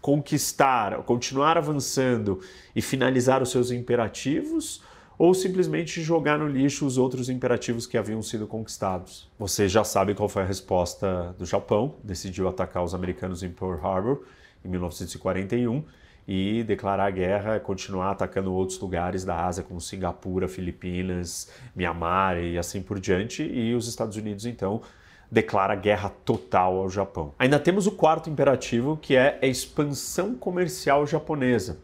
conquistar, 0.00 1.02
continuar 1.02 1.58
avançando 1.58 2.40
e 2.74 2.80
finalizar 2.80 3.42
os 3.42 3.50
seus 3.50 3.70
imperativos, 3.70 4.82
ou 5.18 5.34
simplesmente 5.34 6.00
jogar 6.00 6.38
no 6.38 6.46
lixo 6.46 6.86
os 6.86 6.96
outros 6.96 7.28
imperativos 7.28 7.86
que 7.86 7.98
haviam 7.98 8.22
sido 8.22 8.46
conquistados. 8.46 9.28
Você 9.38 9.68
já 9.68 9.82
sabe 9.82 10.14
qual 10.14 10.28
foi 10.28 10.42
a 10.42 10.46
resposta 10.46 11.34
do 11.36 11.44
Japão, 11.44 11.96
decidiu 12.04 12.48
atacar 12.48 12.84
os 12.84 12.94
americanos 12.94 13.42
em 13.42 13.50
Pearl 13.50 13.84
Harbor 13.84 14.22
em 14.64 14.68
1941 14.68 15.82
e 16.28 16.62
declarar 16.62 17.10
guerra 17.10 17.58
continuar 17.58 18.10
atacando 18.10 18.52
outros 18.52 18.78
lugares 18.78 19.24
da 19.24 19.46
Ásia, 19.46 19.64
como 19.64 19.80
Singapura, 19.80 20.46
Filipinas, 20.46 21.50
Mianmar 21.74 22.36
e 22.36 22.58
assim 22.58 22.82
por 22.82 23.00
diante. 23.00 23.42
E 23.42 23.74
os 23.74 23.88
Estados 23.88 24.16
Unidos, 24.16 24.44
então, 24.44 24.82
declara 25.30 25.74
guerra 25.74 26.10
total 26.24 26.78
ao 26.78 26.90
Japão. 26.90 27.34
Ainda 27.38 27.58
temos 27.58 27.86
o 27.86 27.92
quarto 27.92 28.30
imperativo, 28.30 28.96
que 28.96 29.14
é 29.14 29.38
a 29.42 29.46
expansão 29.46 30.34
comercial 30.34 31.06
japonesa. 31.06 31.78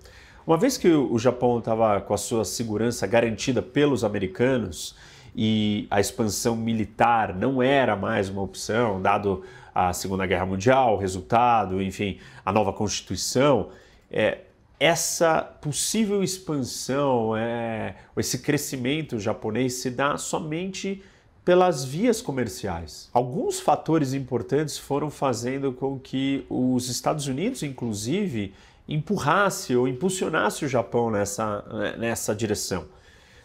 Uma 0.47 0.57
vez 0.57 0.77
que 0.77 0.89
o 0.89 1.19
Japão 1.19 1.59
estava 1.59 2.01
com 2.01 2.13
a 2.13 2.19
sua 2.19 2.45
segurança 2.45 3.07
garantida 3.07 3.63
pelos 3.63 4.05
americanos 4.05 4.95
e 5.35 5.87
a 5.91 6.01
expansão 6.01 6.55
militar 6.55 7.35
não 7.35 7.63
era 7.63 7.97
mais 7.97 8.29
uma 8.29 8.43
opção, 8.43 9.01
dado 9.01 9.43
a 9.75 9.93
Segunda 9.93 10.27
Guerra 10.27 10.47
Mundial, 10.47 10.95
o 10.95 10.99
resultado, 10.99 11.83
enfim, 11.83 12.19
a 12.45 12.53
nova 12.53 12.73
Constituição, 12.73 13.71
é, 14.11 14.39
essa 14.79 15.41
possível 15.43 16.23
expansão, 16.23 17.37
é, 17.37 17.97
esse 18.17 18.39
crescimento 18.39 19.19
japonês 19.19 19.75
se 19.75 19.91
dá 19.91 20.17
somente 20.17 21.03
pelas 21.45 21.85
vias 21.85 22.23
comerciais. 22.23 23.11
Alguns 23.13 23.61
fatores 23.61 24.15
importantes 24.15 24.79
foram 24.79 25.11
fazendo 25.11 25.73
com 25.73 25.99
que 25.99 26.47
os 26.49 26.89
Estados 26.89 27.27
Unidos, 27.27 27.63
inclusive, 27.63 28.55
empurrasse 28.89 29.77
ou 29.77 29.87
impulsionasse 29.87 30.65
o 30.65 30.69
Japão 30.69 31.11
nessa, 31.11 31.95
nessa 31.99 32.35
direção. 32.35 32.87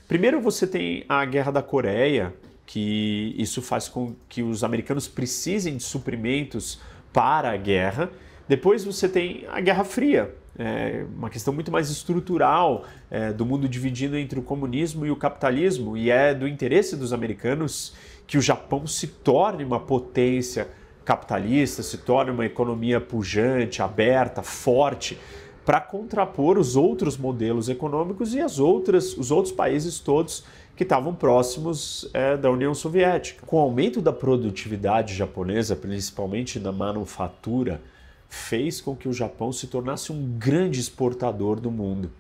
Primeiro 0.08 0.42
você 0.42 0.66
tem 0.66 1.04
a 1.10 1.24
Guerra 1.26 1.52
da 1.52 1.62
Coreia, 1.62 2.34
que 2.66 3.36
isso 3.38 3.62
faz 3.62 3.88
com 3.88 4.16
que 4.28 4.42
os 4.42 4.64
americanos 4.64 5.08
precisem 5.08 5.76
de 5.76 5.84
suprimentos 5.84 6.80
para 7.12 7.52
a 7.52 7.58
guerra. 7.58 8.10
Depois 8.48 8.84
você 8.84 9.10
tem 9.10 9.46
a 9.50 9.60
Guerra 9.60 9.84
Fria, 9.84 10.34
é 10.60 11.06
uma 11.16 11.30
questão 11.30 11.54
muito 11.54 11.72
mais 11.72 11.90
estrutural 11.90 12.84
é, 13.10 13.32
do 13.32 13.46
mundo 13.46 13.68
dividido 13.68 14.18
entre 14.18 14.38
o 14.38 14.44
comunismo 14.44 15.06
e 15.06 15.12
o 15.12 15.16
capitalismo, 15.16 15.96
e 15.96 16.12
é 16.12 16.34
do 16.34 16.46
interesse 16.46 16.98
dos 16.98 17.14
americanos 17.14 17.94
que 18.28 18.38
o 18.38 18.42
Japão 18.42 18.86
se 18.86 19.08
torne 19.08 19.64
uma 19.64 19.80
potência 19.80 20.68
capitalista, 21.06 21.82
se 21.82 22.00
torne 22.00 22.30
uma 22.30 22.46
economia 22.46 23.00
pujante, 23.00 23.82
aberta, 23.82 24.44
forte, 24.44 25.18
para 25.66 25.80
contrapor 25.80 26.58
os 26.58 26.76
outros 26.76 27.18
modelos 27.18 27.70
econômicos 27.70 28.34
e 28.34 28.42
as 28.42 28.60
outras, 28.60 29.18
os 29.18 29.32
outros 29.32 29.54
países 29.54 30.00
todos 30.00 30.44
que 30.76 30.84
estavam 30.84 31.14
próximos 31.16 32.10
é, 32.14 32.36
da 32.36 32.52
União 32.52 32.74
Soviética. 32.74 33.46
Com 33.46 33.58
o 33.58 33.60
aumento 33.60 34.02
da 34.02 34.12
produtividade 34.12 35.14
japonesa, 35.14 35.76
principalmente 35.76 36.60
na 36.60 36.72
manufatura, 36.72 37.82
fez 38.30 38.80
com 38.80 38.96
que 38.96 39.10
o 39.10 39.14
Japão 39.14 39.52
se 39.52 39.68
tornasse 39.68 40.12
um 40.12 40.38
grande 40.38 40.80
exportador 40.80 41.60
do 41.60 41.72
mundo. 41.72 42.12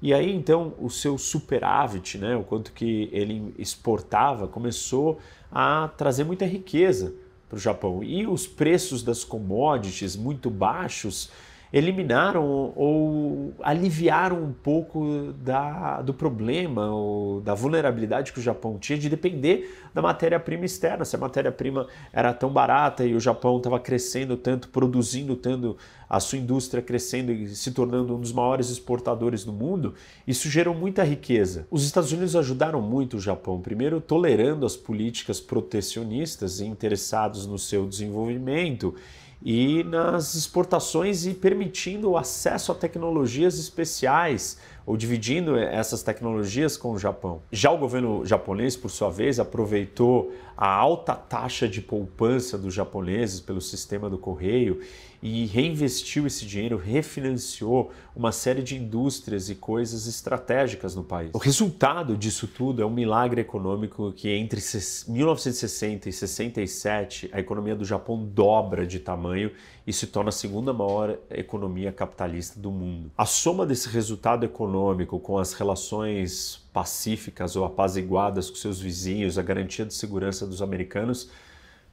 E 0.00 0.14
aí 0.14 0.34
então 0.34 0.74
o 0.78 0.88
seu 0.88 1.18
superávit, 1.18 2.18
né, 2.18 2.34
o 2.34 2.42
quanto 2.42 2.72
que 2.72 3.08
ele 3.12 3.54
exportava, 3.58 4.48
começou 4.48 5.18
a 5.52 5.88
trazer 5.96 6.24
muita 6.24 6.46
riqueza 6.46 7.14
para 7.48 7.56
o 7.56 7.60
Japão. 7.60 8.02
E 8.02 8.26
os 8.26 8.46
preços 8.46 9.02
das 9.02 9.24
commodities 9.24 10.16
muito 10.16 10.48
baixos 10.50 11.30
eliminaram 11.72 12.72
ou 12.74 13.52
aliviaram 13.62 14.42
um 14.42 14.52
pouco 14.52 15.32
da, 15.42 16.00
do 16.02 16.14
problema 16.14 16.90
ou 16.90 17.40
da 17.40 17.54
vulnerabilidade 17.54 18.32
que 18.32 18.38
o 18.38 18.42
Japão 18.42 18.78
tinha 18.78 18.98
de 18.98 19.08
depender 19.08 19.88
da 19.94 20.00
matéria-prima 20.00 20.64
externa. 20.64 21.04
Se 21.04 21.14
a 21.14 21.18
matéria-prima 21.18 21.86
era 22.12 22.32
tão 22.32 22.50
barata 22.50 23.04
e 23.04 23.14
o 23.14 23.20
Japão 23.20 23.58
estava 23.58 23.78
crescendo 23.78 24.36
tanto, 24.36 24.68
produzindo 24.68 25.36
tanto, 25.36 25.76
a 26.08 26.18
sua 26.20 26.38
indústria 26.38 26.82
crescendo 26.82 27.30
e 27.30 27.48
se 27.54 27.70
tornando 27.72 28.16
um 28.16 28.20
dos 28.20 28.32
maiores 28.32 28.70
exportadores 28.70 29.44
do 29.44 29.52
mundo, 29.52 29.94
isso 30.26 30.48
gerou 30.48 30.74
muita 30.74 31.04
riqueza. 31.04 31.66
Os 31.70 31.84
Estados 31.84 32.12
Unidos 32.12 32.34
ajudaram 32.34 32.80
muito 32.80 33.18
o 33.18 33.20
Japão, 33.20 33.60
primeiro 33.60 34.00
tolerando 34.00 34.64
as 34.64 34.74
políticas 34.74 35.38
protecionistas 35.38 36.60
e 36.60 36.64
interessados 36.66 37.46
no 37.46 37.58
seu 37.58 37.86
desenvolvimento 37.86 38.94
e 39.42 39.84
nas 39.84 40.34
exportações 40.34 41.26
e 41.26 41.34
permitindo 41.34 42.10
o 42.10 42.16
acesso 42.16 42.72
a 42.72 42.74
tecnologias 42.74 43.58
especiais 43.58 44.58
ou 44.84 44.96
dividindo 44.96 45.56
essas 45.56 46.02
tecnologias 46.02 46.76
com 46.76 46.92
o 46.92 46.98
Japão. 46.98 47.42
Já 47.52 47.70
o 47.70 47.78
governo 47.78 48.24
japonês, 48.24 48.76
por 48.76 48.90
sua 48.90 49.10
vez, 49.10 49.38
aproveitou 49.38 50.32
a 50.56 50.68
alta 50.68 51.14
taxa 51.14 51.68
de 51.68 51.80
poupança 51.80 52.56
dos 52.56 52.74
japoneses 52.74 53.40
pelo 53.40 53.60
sistema 53.60 54.08
do 54.08 54.18
correio 54.18 54.80
e 55.22 55.46
reinvestiu 55.46 56.26
esse 56.26 56.46
dinheiro, 56.46 56.76
refinanciou 56.76 57.92
uma 58.14 58.32
série 58.32 58.62
de 58.62 58.76
indústrias 58.76 59.50
e 59.50 59.54
coisas 59.54 60.06
estratégicas 60.06 60.94
no 60.94 61.02
país. 61.02 61.30
O 61.32 61.38
resultado 61.38 62.16
disso 62.16 62.46
tudo 62.46 62.82
é 62.82 62.86
um 62.86 62.90
milagre 62.90 63.40
econômico 63.40 64.12
que 64.12 64.28
entre 64.30 64.60
1960 65.08 66.08
e 66.08 66.12
67 66.12 67.30
a 67.32 67.40
economia 67.40 67.74
do 67.74 67.84
Japão 67.84 68.24
dobra 68.24 68.86
de 68.86 68.98
tamanho 68.98 69.50
e 69.86 69.92
se 69.92 70.06
torna 70.06 70.28
a 70.28 70.32
segunda 70.32 70.72
maior 70.72 71.18
economia 71.30 71.90
capitalista 71.90 72.60
do 72.60 72.70
mundo. 72.70 73.10
A 73.16 73.24
soma 73.24 73.66
desse 73.66 73.88
resultado 73.88 74.44
econômico 74.44 75.18
com 75.18 75.38
as 75.38 75.52
relações 75.52 76.62
pacíficas 76.72 77.56
ou 77.56 77.64
apaziguadas 77.64 78.50
com 78.50 78.56
seus 78.56 78.80
vizinhos, 78.80 79.38
a 79.38 79.42
garantia 79.42 79.84
de 79.84 79.94
segurança 79.94 80.46
dos 80.46 80.62
americanos, 80.62 81.30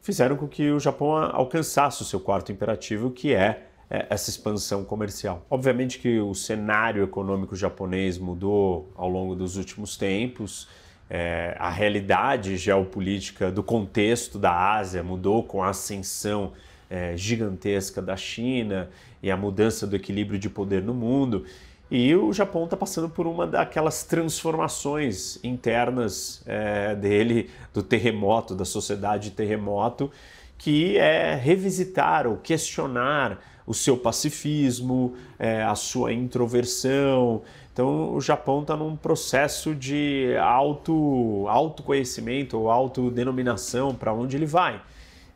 fizeram 0.06 0.36
com 0.36 0.48
que 0.48 0.70
o 0.70 0.80
Japão 0.80 1.14
alcançasse 1.34 2.04
o 2.04 2.06
seu 2.06 2.20
quarto 2.20 2.52
imperativo, 2.52 3.10
que 3.10 3.34
é, 3.34 3.64
é 3.90 4.06
essa 4.08 4.30
expansão 4.30 4.86
comercial. 4.86 5.44
Obviamente 5.50 5.98
que 5.98 6.20
o 6.20 6.36
cenário 6.36 7.04
econômico 7.04 7.56
japonês 7.56 8.20
mudou 8.20 8.94
ao 8.96 9.10
longo 9.10 9.34
dos 9.34 9.58
últimos 9.58 9.98
tempos, 9.98 10.70
é, 11.10 11.56
a 11.60 11.72
realidade 11.72 12.56
geopolítica 12.56 13.52
do 13.52 13.64
contexto 13.64 14.38
da 14.38 14.76
Ásia 14.76 15.02
mudou 15.02 15.42
com 15.42 15.64
a 15.64 15.70
ascensão 15.70 16.54
é, 16.88 17.18
gigantesca 17.18 18.00
da 18.00 18.16
China 18.16 18.90
e 19.24 19.32
a 19.32 19.36
mudança 19.36 19.88
do 19.88 19.96
equilíbrio 19.96 20.38
de 20.38 20.52
poder 20.52 20.84
no 20.84 20.94
mundo. 20.94 21.46
E 21.90 22.16
o 22.16 22.34
Japão 22.34 22.64
está 22.64 22.76
passando 22.76 23.08
por 23.08 23.28
uma 23.28 23.46
daquelas 23.46 24.04
transformações 24.04 25.38
internas 25.44 26.42
é, 26.46 26.96
dele, 26.96 27.50
do 27.74 27.84
terremoto, 27.84 28.56
da 28.56 28.66
sociedade 28.66 29.32
terremoto, 29.32 30.12
que 30.58 30.98
é 30.98 31.36
revisitar 31.36 32.26
ou 32.26 32.38
questionar 32.38 33.40
o 33.68 33.74
seu 33.74 33.98
pacifismo, 33.98 35.14
é, 35.38 35.64
a 35.64 35.76
sua 35.76 36.12
introversão. 36.12 37.42
Então, 37.72 38.14
o 38.14 38.22
Japão 38.22 38.62
está 38.62 38.76
num 38.76 38.96
processo 38.96 39.76
de 39.76 40.36
auto, 40.40 41.46
autoconhecimento 41.48 42.58
ou 42.58 42.72
autodenominação 42.72 43.94
para 43.94 44.14
onde 44.14 44.36
ele 44.36 44.46
vai. 44.46 44.82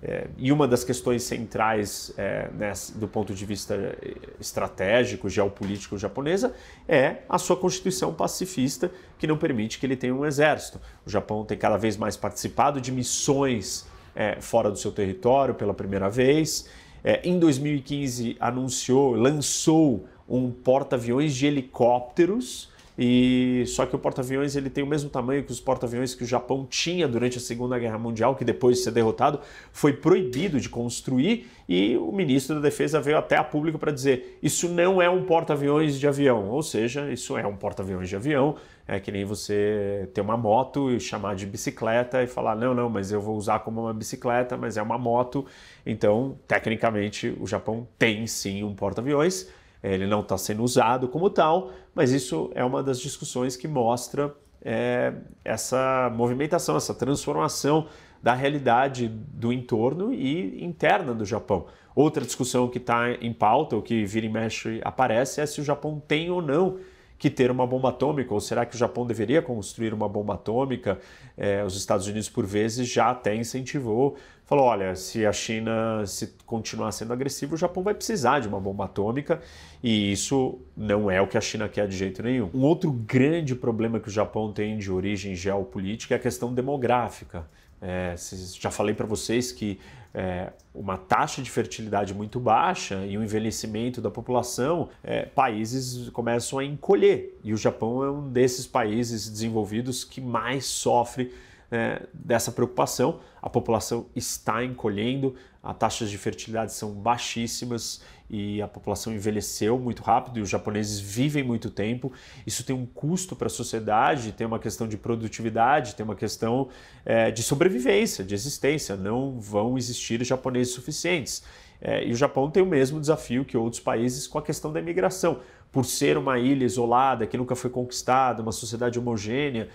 É, 0.01 0.27
e 0.37 0.49
uma 0.51 0.65
das 0.65 0.85
questões 0.85 1.23
centrais 1.23 2.13
é, 2.17 2.49
nessa, 2.53 2.97
do 2.97 3.05
ponto 3.05 3.33
de 3.33 3.45
vista 3.45 3.75
é, 3.75 4.15
estratégico, 4.39 5.29
geopolítico 5.29 5.97
japonesa 5.97 6.53
é 6.87 7.17
a 7.27 7.37
sua 7.37 7.57
constituição 7.57 8.13
pacifista, 8.13 8.89
que 9.17 9.27
não 9.27 9.37
permite 9.37 9.77
que 9.77 9.85
ele 9.85 9.97
tenha 9.97 10.15
um 10.15 10.25
exército. 10.25 10.79
O 11.05 11.09
Japão 11.09 11.43
tem 11.43 11.57
cada 11.57 11.75
vez 11.75 11.97
mais 11.97 12.15
participado 12.15 12.79
de 12.79 12.93
missões 12.93 13.85
é, 14.15 14.39
fora 14.39 14.71
do 14.71 14.77
seu 14.77 14.91
território 14.91 15.53
pela 15.53 15.73
primeira 15.73 16.09
vez. 16.09 16.69
É, 17.03 17.21
em 17.27 17.37
2015, 17.37 18.37
anunciou, 18.39 19.15
lançou 19.15 20.07
um 20.27 20.49
porta-aviões 20.49 21.35
de 21.35 21.45
helicópteros 21.45 22.69
e 23.01 23.63
só 23.65 23.85
que 23.85 23.95
o 23.95 23.99
porta-aviões 23.99 24.57
ele 24.57 24.69
tem 24.69 24.83
o 24.83 24.87
mesmo 24.87 25.09
tamanho 25.09 25.41
que 25.41 25.53
os 25.53 25.61
porta-aviões 25.61 26.13
que 26.13 26.25
o 26.25 26.27
Japão 26.27 26.67
tinha 26.69 27.07
durante 27.07 27.37
a 27.37 27.41
Segunda 27.41 27.79
Guerra 27.79 27.97
Mundial, 27.97 28.35
que 28.35 28.43
depois 28.43 28.75
de 28.75 28.83
ser 28.83 28.91
derrotado 28.91 29.39
foi 29.71 29.93
proibido 29.93 30.59
de 30.59 30.67
construir 30.67 31.49
e 31.69 31.95
o 31.95 32.11
ministro 32.11 32.55
da 32.55 32.61
Defesa 32.61 32.99
veio 32.99 33.17
até 33.17 33.37
a 33.37 33.43
público 33.43 33.79
para 33.79 33.93
dizer: 33.93 34.37
"Isso 34.43 34.67
não 34.67 35.01
é 35.01 35.09
um 35.09 35.23
porta-aviões 35.23 35.97
de 35.97 36.05
avião", 36.09 36.49
ou 36.49 36.61
seja, 36.61 37.09
isso 37.09 37.37
é 37.37 37.47
um 37.47 37.55
porta-aviões 37.55 38.09
de 38.09 38.17
avião, 38.17 38.57
é 38.85 38.99
que 38.99 39.13
nem 39.13 39.23
você 39.23 40.09
ter 40.13 40.19
uma 40.19 40.35
moto 40.35 40.91
e 40.91 40.99
chamar 40.99 41.35
de 41.35 41.45
bicicleta 41.45 42.21
e 42.21 42.27
falar: 42.27 42.53
"Não, 42.57 42.73
não, 42.73 42.89
mas 42.89 43.13
eu 43.13 43.21
vou 43.21 43.37
usar 43.37 43.59
como 43.59 43.79
uma 43.79 43.93
bicicleta, 43.93 44.57
mas 44.57 44.75
é 44.75 44.81
uma 44.81 44.97
moto". 44.97 45.45
Então, 45.85 46.37
tecnicamente, 46.45 47.33
o 47.39 47.47
Japão 47.47 47.87
tem 47.97 48.27
sim 48.27 48.61
um 48.61 48.75
porta-aviões 48.75 49.47
ele 49.82 50.05
não 50.05 50.21
está 50.21 50.38
sendo 50.38 50.63
usado 50.63 51.07
como 51.07 51.30
tal, 51.30 51.71
mas 51.93 52.11
isso 52.11 52.51
é 52.53 52.63
uma 52.63 52.84
das 52.84 52.99
discussões 52.99 53.55
que 53.55 53.67
mostra 53.67 54.34
é, 54.61 55.13
essa 55.43 56.11
movimentação, 56.15 56.75
essa 56.75 56.93
transformação 56.93 57.88
da 58.21 58.34
realidade 58.34 59.07
do 59.07 59.53
entorno 59.53 60.13
e 60.13 60.63
interna 60.63 61.13
do 61.13 61.23
Japão. 61.23 61.67
Outra 61.95 62.23
discussão 62.23 62.67
que 62.67 62.77
está 62.77 63.11
em 63.13 63.34
pauta, 63.34 63.77
o 63.77 63.82
que 63.82 64.05
vira 64.05 64.25
e 64.25 64.30
mexe 64.30 64.82
aparece, 64.84 65.41
é 65.41 65.45
se 65.45 65.61
o 65.61 65.63
Japão 65.63 66.01
tem 66.05 66.30
ou 66.30 66.41
não 66.41 66.77
que 67.20 67.30
ter 67.30 67.51
uma 67.51 67.67
bomba 67.67 67.89
atômica, 67.89 68.34
ou 68.34 68.39
será 68.39 68.65
que 68.65 68.76
o 68.76 68.78
Japão 68.78 69.05
deveria 69.05 69.41
construir 69.41 69.93
uma 69.93 70.07
bomba 70.07 70.36
atômica? 70.36 70.97
É, 71.38 71.63
os 71.65 71.76
Estados 71.76 72.07
Unidos, 72.07 72.30
por 72.30 72.45
vezes, 72.45 72.88
já 72.88 73.11
até 73.11 73.36
incentivou, 73.36 74.15
falou: 74.45 74.65
olha, 74.65 74.95
se 74.95 75.26
a 75.26 75.34
China 75.34 76.05
se 76.07 76.34
continuar 76.45 76.93
sendo 76.93 77.11
agressiva, 77.11 77.53
o 77.53 77.57
Japão 77.57 77.84
vai 77.84 77.93
precisar 77.93 78.39
de 78.39 78.47
uma 78.47 78.59
bomba 78.59 78.86
atômica, 78.86 79.41
e 79.84 80.13
isso 80.13 80.59
não 80.76 81.11
é 81.11 81.22
o 81.22 81.28
que 81.28 81.38
a 81.38 81.41
China 81.41 81.67
quer 81.67 81.89
de 81.89 81.97
jeito 81.97 82.24
nenhum. 82.24 82.49
Um 82.53 82.61
outro 82.61 82.89
grande 82.89 83.53
problema 83.53 83.99
que 83.99 84.07
o 84.07 84.11
Japão 84.11 84.53
tem 84.53 84.78
de 84.78 84.89
origem 84.89 85.36
geopolítica 85.36 86.15
é 86.15 86.17
a 86.17 86.22
questão 86.22 86.53
demográfica. 86.53 87.45
É, 87.82 88.15
já 88.59 88.69
falei 88.69 88.93
para 88.93 89.05
vocês 89.05 89.51
que 89.51 89.80
é, 90.13 90.51
uma 90.73 90.97
taxa 90.97 91.41
de 91.41 91.49
fertilidade 91.49 92.13
muito 92.13 92.39
baixa 92.39 93.05
e 93.05 93.17
o 93.17 93.21
um 93.21 93.23
envelhecimento 93.23 94.01
da 94.01 94.09
população, 94.09 94.89
é, 95.03 95.25
países 95.25 96.09
começam 96.09 96.59
a 96.59 96.65
encolher. 96.65 97.38
E 97.43 97.53
o 97.53 97.57
Japão 97.57 98.03
é 98.03 98.11
um 98.11 98.30
desses 98.30 98.65
países 98.65 99.30
desenvolvidos 99.30 100.03
que 100.03 100.19
mais 100.19 100.65
sofre 100.65 101.34
é, 101.71 102.07
dessa 102.13 102.51
preocupação. 102.51 103.19
A 103.41 103.49
população 103.49 104.07
está 104.15 104.63
encolhendo, 104.63 105.36
as 105.61 105.77
taxas 105.77 106.09
de 106.09 106.17
fertilidade 106.17 106.73
são 106.73 106.91
baixíssimas 106.91 108.01
e 108.30 108.61
a 108.61 108.67
população 108.67 109.13
envelheceu 109.13 109.80
muito 109.80 110.03
rápido 110.03 110.39
e 110.39 110.41
os 110.41 110.49
japoneses 110.49 110.99
vivem 110.99 111.43
muito 111.43 111.69
tempo. 111.71 112.13
Isso 112.45 112.63
tem 112.63 112.75
um 112.75 112.86
custo 112.86 113.36
para 113.36 113.47
a 113.47 113.49
sociedade, 113.49 114.32
tem 114.32 114.45
uma 114.45 114.59
questão 114.59 114.88
de 114.88 114.97
produtividade, 114.97 115.95
tem 115.95 116.03
uma 116.03 116.15
questão 116.15 116.69
é, 117.03 117.32
de 117.32 117.41
sobrevivência, 117.41 118.23
de 118.23 118.36
existência. 118.36 118.95
Não 118.95 119.39
vão 119.39 119.77
existir 119.77 120.23
japoneses 120.23 120.73
suficientes. 120.73 121.43
É, 121.82 122.05
e 122.05 122.11
o 122.11 122.15
Japão 122.15 122.51
tem 122.51 122.61
o 122.61 122.65
mesmo 122.65 122.99
desafio 122.99 123.43
que 123.43 123.57
outros 123.57 123.82
países 123.82 124.27
com 124.27 124.38
a 124.38 124.41
questão 124.41 124.71
da 124.71 124.80
imigração. 124.80 125.39
Por 125.71 125.86
ser 125.86 126.17
uma 126.17 126.38
ilha 126.38 126.65
isolada, 126.65 127.25
que 127.25 127.38
nunca 127.38 127.55
foi 127.55 127.69
conquistada, 127.69 128.41
uma 128.41 128.51
sociedade 128.51 128.99
homogênea, 128.99 129.69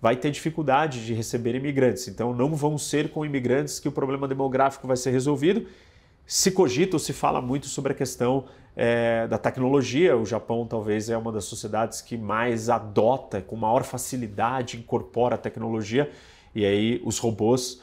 vai 0.00 0.16
ter 0.16 0.30
dificuldade 0.30 1.04
de 1.04 1.12
receber 1.12 1.54
imigrantes. 1.54 2.08
Então, 2.08 2.34
não 2.34 2.54
vão 2.54 2.78
ser 2.78 3.10
com 3.10 3.24
imigrantes 3.24 3.78
que 3.78 3.88
o 3.88 3.92
problema 3.92 4.26
demográfico 4.26 4.86
vai 4.86 4.96
ser 4.96 5.10
resolvido. 5.10 5.66
Se 6.32 6.52
cogita 6.52 6.94
ou 6.94 7.00
se 7.00 7.12
fala 7.12 7.42
muito 7.42 7.66
sobre 7.66 7.90
a 7.90 7.94
questão 7.94 8.44
é, 8.76 9.26
da 9.26 9.36
tecnologia. 9.36 10.16
O 10.16 10.24
Japão 10.24 10.64
talvez 10.64 11.10
é 11.10 11.18
uma 11.18 11.32
das 11.32 11.44
sociedades 11.44 12.00
que 12.00 12.16
mais 12.16 12.70
adota, 12.70 13.42
com 13.42 13.56
maior 13.56 13.82
facilidade, 13.82 14.78
incorpora 14.78 15.34
a 15.34 15.38
tecnologia. 15.38 16.08
E 16.54 16.64
aí 16.64 17.02
os 17.04 17.18
robôs 17.18 17.82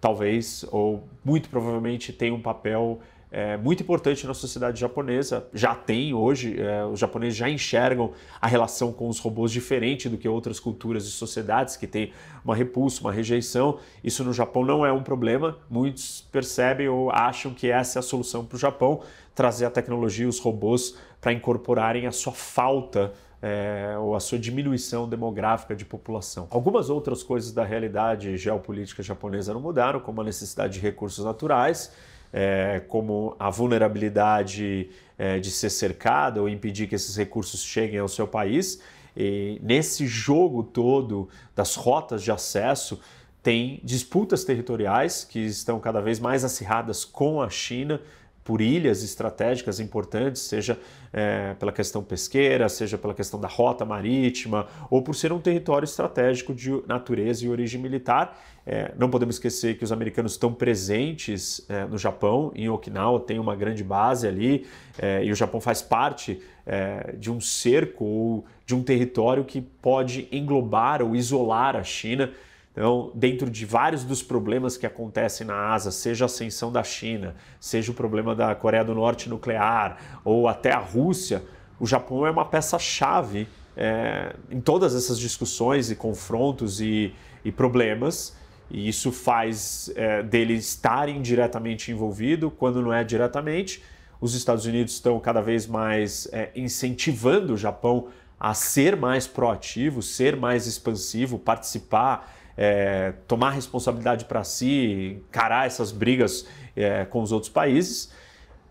talvez 0.00 0.64
ou 0.72 1.04
muito 1.24 1.48
provavelmente 1.48 2.12
têm 2.12 2.32
um 2.32 2.42
papel 2.42 2.98
é, 3.36 3.54
muito 3.54 3.82
importante 3.82 4.26
na 4.26 4.32
sociedade 4.32 4.80
japonesa. 4.80 5.46
Já 5.52 5.74
tem 5.74 6.14
hoje, 6.14 6.58
é, 6.58 6.86
os 6.86 6.98
japoneses 6.98 7.36
já 7.36 7.50
enxergam 7.50 8.14
a 8.40 8.46
relação 8.46 8.90
com 8.90 9.10
os 9.10 9.18
robôs 9.18 9.52
diferente 9.52 10.08
do 10.08 10.16
que 10.16 10.26
outras 10.26 10.58
culturas 10.58 11.04
e 11.04 11.10
sociedades 11.10 11.76
que 11.76 11.86
têm 11.86 12.14
uma 12.42 12.56
repulsa, 12.56 13.02
uma 13.02 13.12
rejeição. 13.12 13.78
Isso 14.02 14.24
no 14.24 14.32
Japão 14.32 14.64
não 14.64 14.86
é 14.86 14.90
um 14.90 15.02
problema. 15.02 15.58
Muitos 15.68 16.26
percebem 16.32 16.88
ou 16.88 17.10
acham 17.10 17.52
que 17.52 17.70
essa 17.70 17.98
é 17.98 18.00
a 18.00 18.02
solução 18.02 18.42
para 18.42 18.56
o 18.56 18.58
Japão, 18.58 19.02
trazer 19.34 19.66
a 19.66 19.70
tecnologia 19.70 20.24
e 20.24 20.28
os 20.28 20.38
robôs 20.38 20.96
para 21.20 21.30
incorporarem 21.30 22.06
a 22.06 22.12
sua 22.12 22.32
falta 22.32 23.12
é, 23.42 23.96
ou 23.98 24.16
a 24.16 24.20
sua 24.20 24.38
diminuição 24.38 25.06
demográfica 25.06 25.76
de 25.76 25.84
população. 25.84 26.46
Algumas 26.48 26.88
outras 26.88 27.22
coisas 27.22 27.52
da 27.52 27.66
realidade 27.66 28.34
geopolítica 28.38 29.02
japonesa 29.02 29.52
não 29.52 29.60
mudaram, 29.60 30.00
como 30.00 30.22
a 30.22 30.24
necessidade 30.24 30.72
de 30.72 30.80
recursos 30.80 31.22
naturais 31.22 31.92
é, 32.32 32.82
como 32.88 33.34
a 33.38 33.50
vulnerabilidade 33.50 34.90
é, 35.18 35.38
de 35.38 35.50
ser 35.50 35.70
cercada 35.70 36.40
ou 36.40 36.48
impedir 36.48 36.86
que 36.86 36.94
esses 36.94 37.16
recursos 37.16 37.62
cheguem 37.62 37.98
ao 37.98 38.08
seu 38.08 38.26
país. 38.26 38.80
E 39.16 39.58
nesse 39.62 40.06
jogo 40.06 40.62
todo 40.62 41.28
das 41.54 41.74
rotas 41.74 42.22
de 42.22 42.30
acesso, 42.30 43.00
tem 43.42 43.80
disputas 43.84 44.44
territoriais 44.44 45.24
que 45.24 45.38
estão 45.38 45.78
cada 45.78 46.00
vez 46.00 46.18
mais 46.18 46.44
acirradas 46.44 47.04
com 47.04 47.40
a 47.40 47.48
China 47.48 48.00
por 48.46 48.60
ilhas 48.60 49.02
estratégicas 49.02 49.80
importantes, 49.80 50.42
seja 50.42 50.78
é, 51.12 51.54
pela 51.54 51.72
questão 51.72 52.00
pesqueira, 52.02 52.68
seja 52.68 52.96
pela 52.96 53.12
questão 53.12 53.40
da 53.40 53.48
rota 53.48 53.84
marítima, 53.84 54.68
ou 54.88 55.02
por 55.02 55.16
ser 55.16 55.32
um 55.32 55.40
território 55.40 55.84
estratégico 55.84 56.54
de 56.54 56.70
natureza 56.86 57.44
e 57.44 57.48
origem 57.48 57.80
militar. 57.80 58.40
É, 58.64 58.92
não 58.96 59.10
podemos 59.10 59.34
esquecer 59.34 59.76
que 59.76 59.82
os 59.82 59.90
americanos 59.90 60.32
estão 60.32 60.52
presentes 60.54 61.66
é, 61.68 61.84
no 61.86 61.98
Japão, 61.98 62.52
em 62.54 62.68
Okinawa, 62.68 63.18
tem 63.18 63.40
uma 63.40 63.56
grande 63.56 63.82
base 63.82 64.28
ali, 64.28 64.64
é, 64.96 65.24
e 65.24 65.32
o 65.32 65.34
Japão 65.34 65.60
faz 65.60 65.82
parte 65.82 66.40
é, 66.64 67.14
de 67.18 67.32
um 67.32 67.40
cerco 67.40 68.04
ou 68.04 68.44
de 68.64 68.76
um 68.76 68.82
território 68.82 69.44
que 69.44 69.60
pode 69.60 70.28
englobar 70.30 71.02
ou 71.02 71.16
isolar 71.16 71.74
a 71.74 71.82
China. 71.82 72.30
Então, 72.76 73.10
dentro 73.14 73.48
de 73.48 73.64
vários 73.64 74.04
dos 74.04 74.22
problemas 74.22 74.76
que 74.76 74.84
acontecem 74.84 75.46
na 75.46 75.72
Ásia, 75.72 75.90
seja 75.90 76.24
a 76.24 76.26
ascensão 76.26 76.70
da 76.70 76.84
China, 76.84 77.34
seja 77.58 77.90
o 77.90 77.94
problema 77.94 78.34
da 78.34 78.54
Coreia 78.54 78.84
do 78.84 78.94
Norte 78.94 79.30
nuclear, 79.30 79.96
ou 80.22 80.46
até 80.46 80.72
a 80.72 80.78
Rússia, 80.78 81.42
o 81.80 81.86
Japão 81.86 82.26
é 82.26 82.30
uma 82.30 82.44
peça-chave 82.44 83.48
é, 83.74 84.36
em 84.50 84.60
todas 84.60 84.94
essas 84.94 85.18
discussões 85.18 85.90
e 85.90 85.96
confrontos 85.96 86.78
e, 86.78 87.14
e 87.42 87.50
problemas. 87.50 88.36
E 88.70 88.86
isso 88.88 89.10
faz 89.10 89.90
é, 89.96 90.22
dele 90.22 90.54
estar 90.54 91.08
indiretamente 91.08 91.90
envolvido, 91.90 92.50
quando 92.50 92.82
não 92.82 92.92
é 92.92 93.02
diretamente. 93.02 93.82
Os 94.20 94.34
Estados 94.34 94.66
Unidos 94.66 94.94
estão 94.94 95.18
cada 95.18 95.40
vez 95.40 95.66
mais 95.66 96.28
é, 96.30 96.50
incentivando 96.54 97.54
o 97.54 97.56
Japão 97.56 98.08
a 98.38 98.52
ser 98.52 98.96
mais 98.96 99.26
proativo, 99.26 100.02
ser 100.02 100.36
mais 100.36 100.66
expansivo, 100.66 101.38
participar 101.38 102.34
é, 102.56 103.12
tomar 103.26 103.50
responsabilidade 103.50 104.24
para 104.24 104.42
si, 104.44 105.20
encarar 105.28 105.66
essas 105.66 105.92
brigas 105.92 106.46
é, 106.74 107.04
com 107.04 107.22
os 107.22 107.32
outros 107.32 107.50
países. 107.50 108.10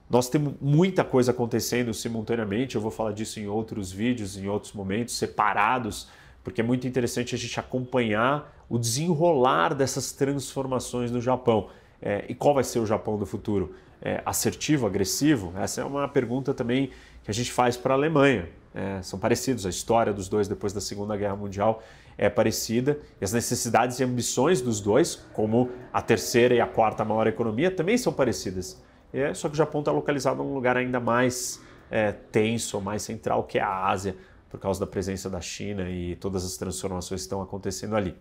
Nós 0.09 0.29
temos 0.29 0.53
muita 0.61 1.03
coisa 1.03 1.31
acontecendo 1.31 1.93
simultaneamente, 1.93 2.75
eu 2.75 2.81
vou 2.81 2.91
falar 2.91 3.11
disso 3.11 3.39
em 3.39 3.47
outros 3.47 3.91
vídeos, 3.91 4.37
em 4.37 4.47
outros 4.47 4.73
momentos, 4.73 5.17
separados, 5.17 6.07
porque 6.43 6.61
é 6.61 6.63
muito 6.63 6.87
interessante 6.87 7.33
a 7.33 7.37
gente 7.37 7.59
acompanhar 7.59 8.55
o 8.69 8.77
desenrolar 8.77 9.73
dessas 9.73 10.11
transformações 10.11 11.09
no 11.09 11.19
Japão. 11.19 11.69
É, 12.01 12.25
e 12.29 12.35
qual 12.35 12.53
vai 12.53 12.63
ser 12.63 12.79
o 12.79 12.85
Japão 12.85 13.17
do 13.17 13.25
futuro? 13.25 13.73
É, 13.99 14.21
assertivo, 14.25 14.85
agressivo? 14.85 15.53
Essa 15.57 15.81
é 15.81 15.83
uma 15.83 16.07
pergunta 16.07 16.53
também 16.53 16.91
que 17.23 17.31
a 17.31 17.33
gente 17.33 17.51
faz 17.51 17.75
para 17.75 17.95
a 17.95 17.97
Alemanha. 17.97 18.47
É, 18.75 19.01
são 19.01 19.17
parecidos, 19.17 19.65
a 19.65 19.69
história 19.69 20.13
dos 20.13 20.29
dois 20.29 20.47
depois 20.47 20.71
da 20.73 20.81
Segunda 20.81 21.17
Guerra 21.17 21.35
Mundial 21.35 21.81
é 22.17 22.29
parecida 22.29 22.99
e 23.19 23.23
as 23.23 23.33
necessidades 23.33 23.99
e 23.99 24.03
ambições 24.03 24.61
dos 24.61 24.79
dois, 24.79 25.15
como 25.33 25.69
a 25.91 26.01
terceira 26.01 26.53
e 26.53 26.61
a 26.61 26.67
quarta 26.67 27.03
maior 27.03 27.27
economia, 27.27 27.69
também 27.69 27.97
são 27.97 28.13
parecidas. 28.13 28.81
É, 29.13 29.33
só 29.33 29.47
que 29.47 29.53
o 29.53 29.57
Japão 29.57 29.81
está 29.81 29.91
localizado 29.91 30.41
em 30.41 30.45
um 30.45 30.53
lugar 30.53 30.77
ainda 30.77 30.99
mais 30.99 31.61
é, 31.89 32.11
tenso, 32.11 32.79
mais 32.81 33.01
central, 33.01 33.43
que 33.43 33.57
é 33.57 33.61
a 33.61 33.87
Ásia, 33.87 34.15
por 34.49 34.59
causa 34.59 34.79
da 34.79 34.87
presença 34.87 35.29
da 35.29 35.41
China 35.41 35.89
e 35.89 36.15
todas 36.15 36.45
as 36.45 36.57
transformações 36.57 37.21
que 37.21 37.25
estão 37.25 37.41
acontecendo 37.41 37.95
ali. 37.95 38.15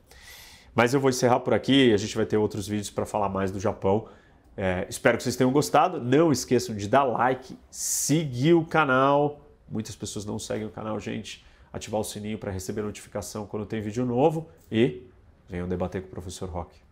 Mas 0.74 0.92
eu 0.92 1.00
vou 1.00 1.10
encerrar 1.10 1.40
por 1.40 1.54
aqui, 1.54 1.92
a 1.92 1.96
gente 1.96 2.16
vai 2.16 2.26
ter 2.26 2.36
outros 2.36 2.66
vídeos 2.66 2.90
para 2.90 3.06
falar 3.06 3.28
mais 3.28 3.52
do 3.52 3.60
Japão. 3.60 4.08
É, 4.56 4.86
espero 4.88 5.16
que 5.16 5.22
vocês 5.22 5.36
tenham 5.36 5.52
gostado. 5.52 6.00
Não 6.00 6.32
esqueçam 6.32 6.74
de 6.74 6.88
dar 6.88 7.04
like, 7.04 7.56
seguir 7.70 8.54
o 8.54 8.64
canal. 8.64 9.40
Muitas 9.68 9.94
pessoas 9.94 10.24
não 10.24 10.38
seguem 10.38 10.66
o 10.66 10.70
canal, 10.70 10.98
gente 10.98 11.44
ativar 11.74 12.00
o 12.00 12.04
sininho 12.04 12.38
para 12.38 12.52
receber 12.52 12.82
notificação 12.82 13.46
quando 13.46 13.66
tem 13.66 13.80
vídeo 13.80 14.06
novo 14.06 14.48
e 14.70 15.02
venham 15.48 15.68
debater 15.68 16.00
com 16.00 16.06
o 16.06 16.10
professor 16.10 16.48
Rock. 16.48 16.80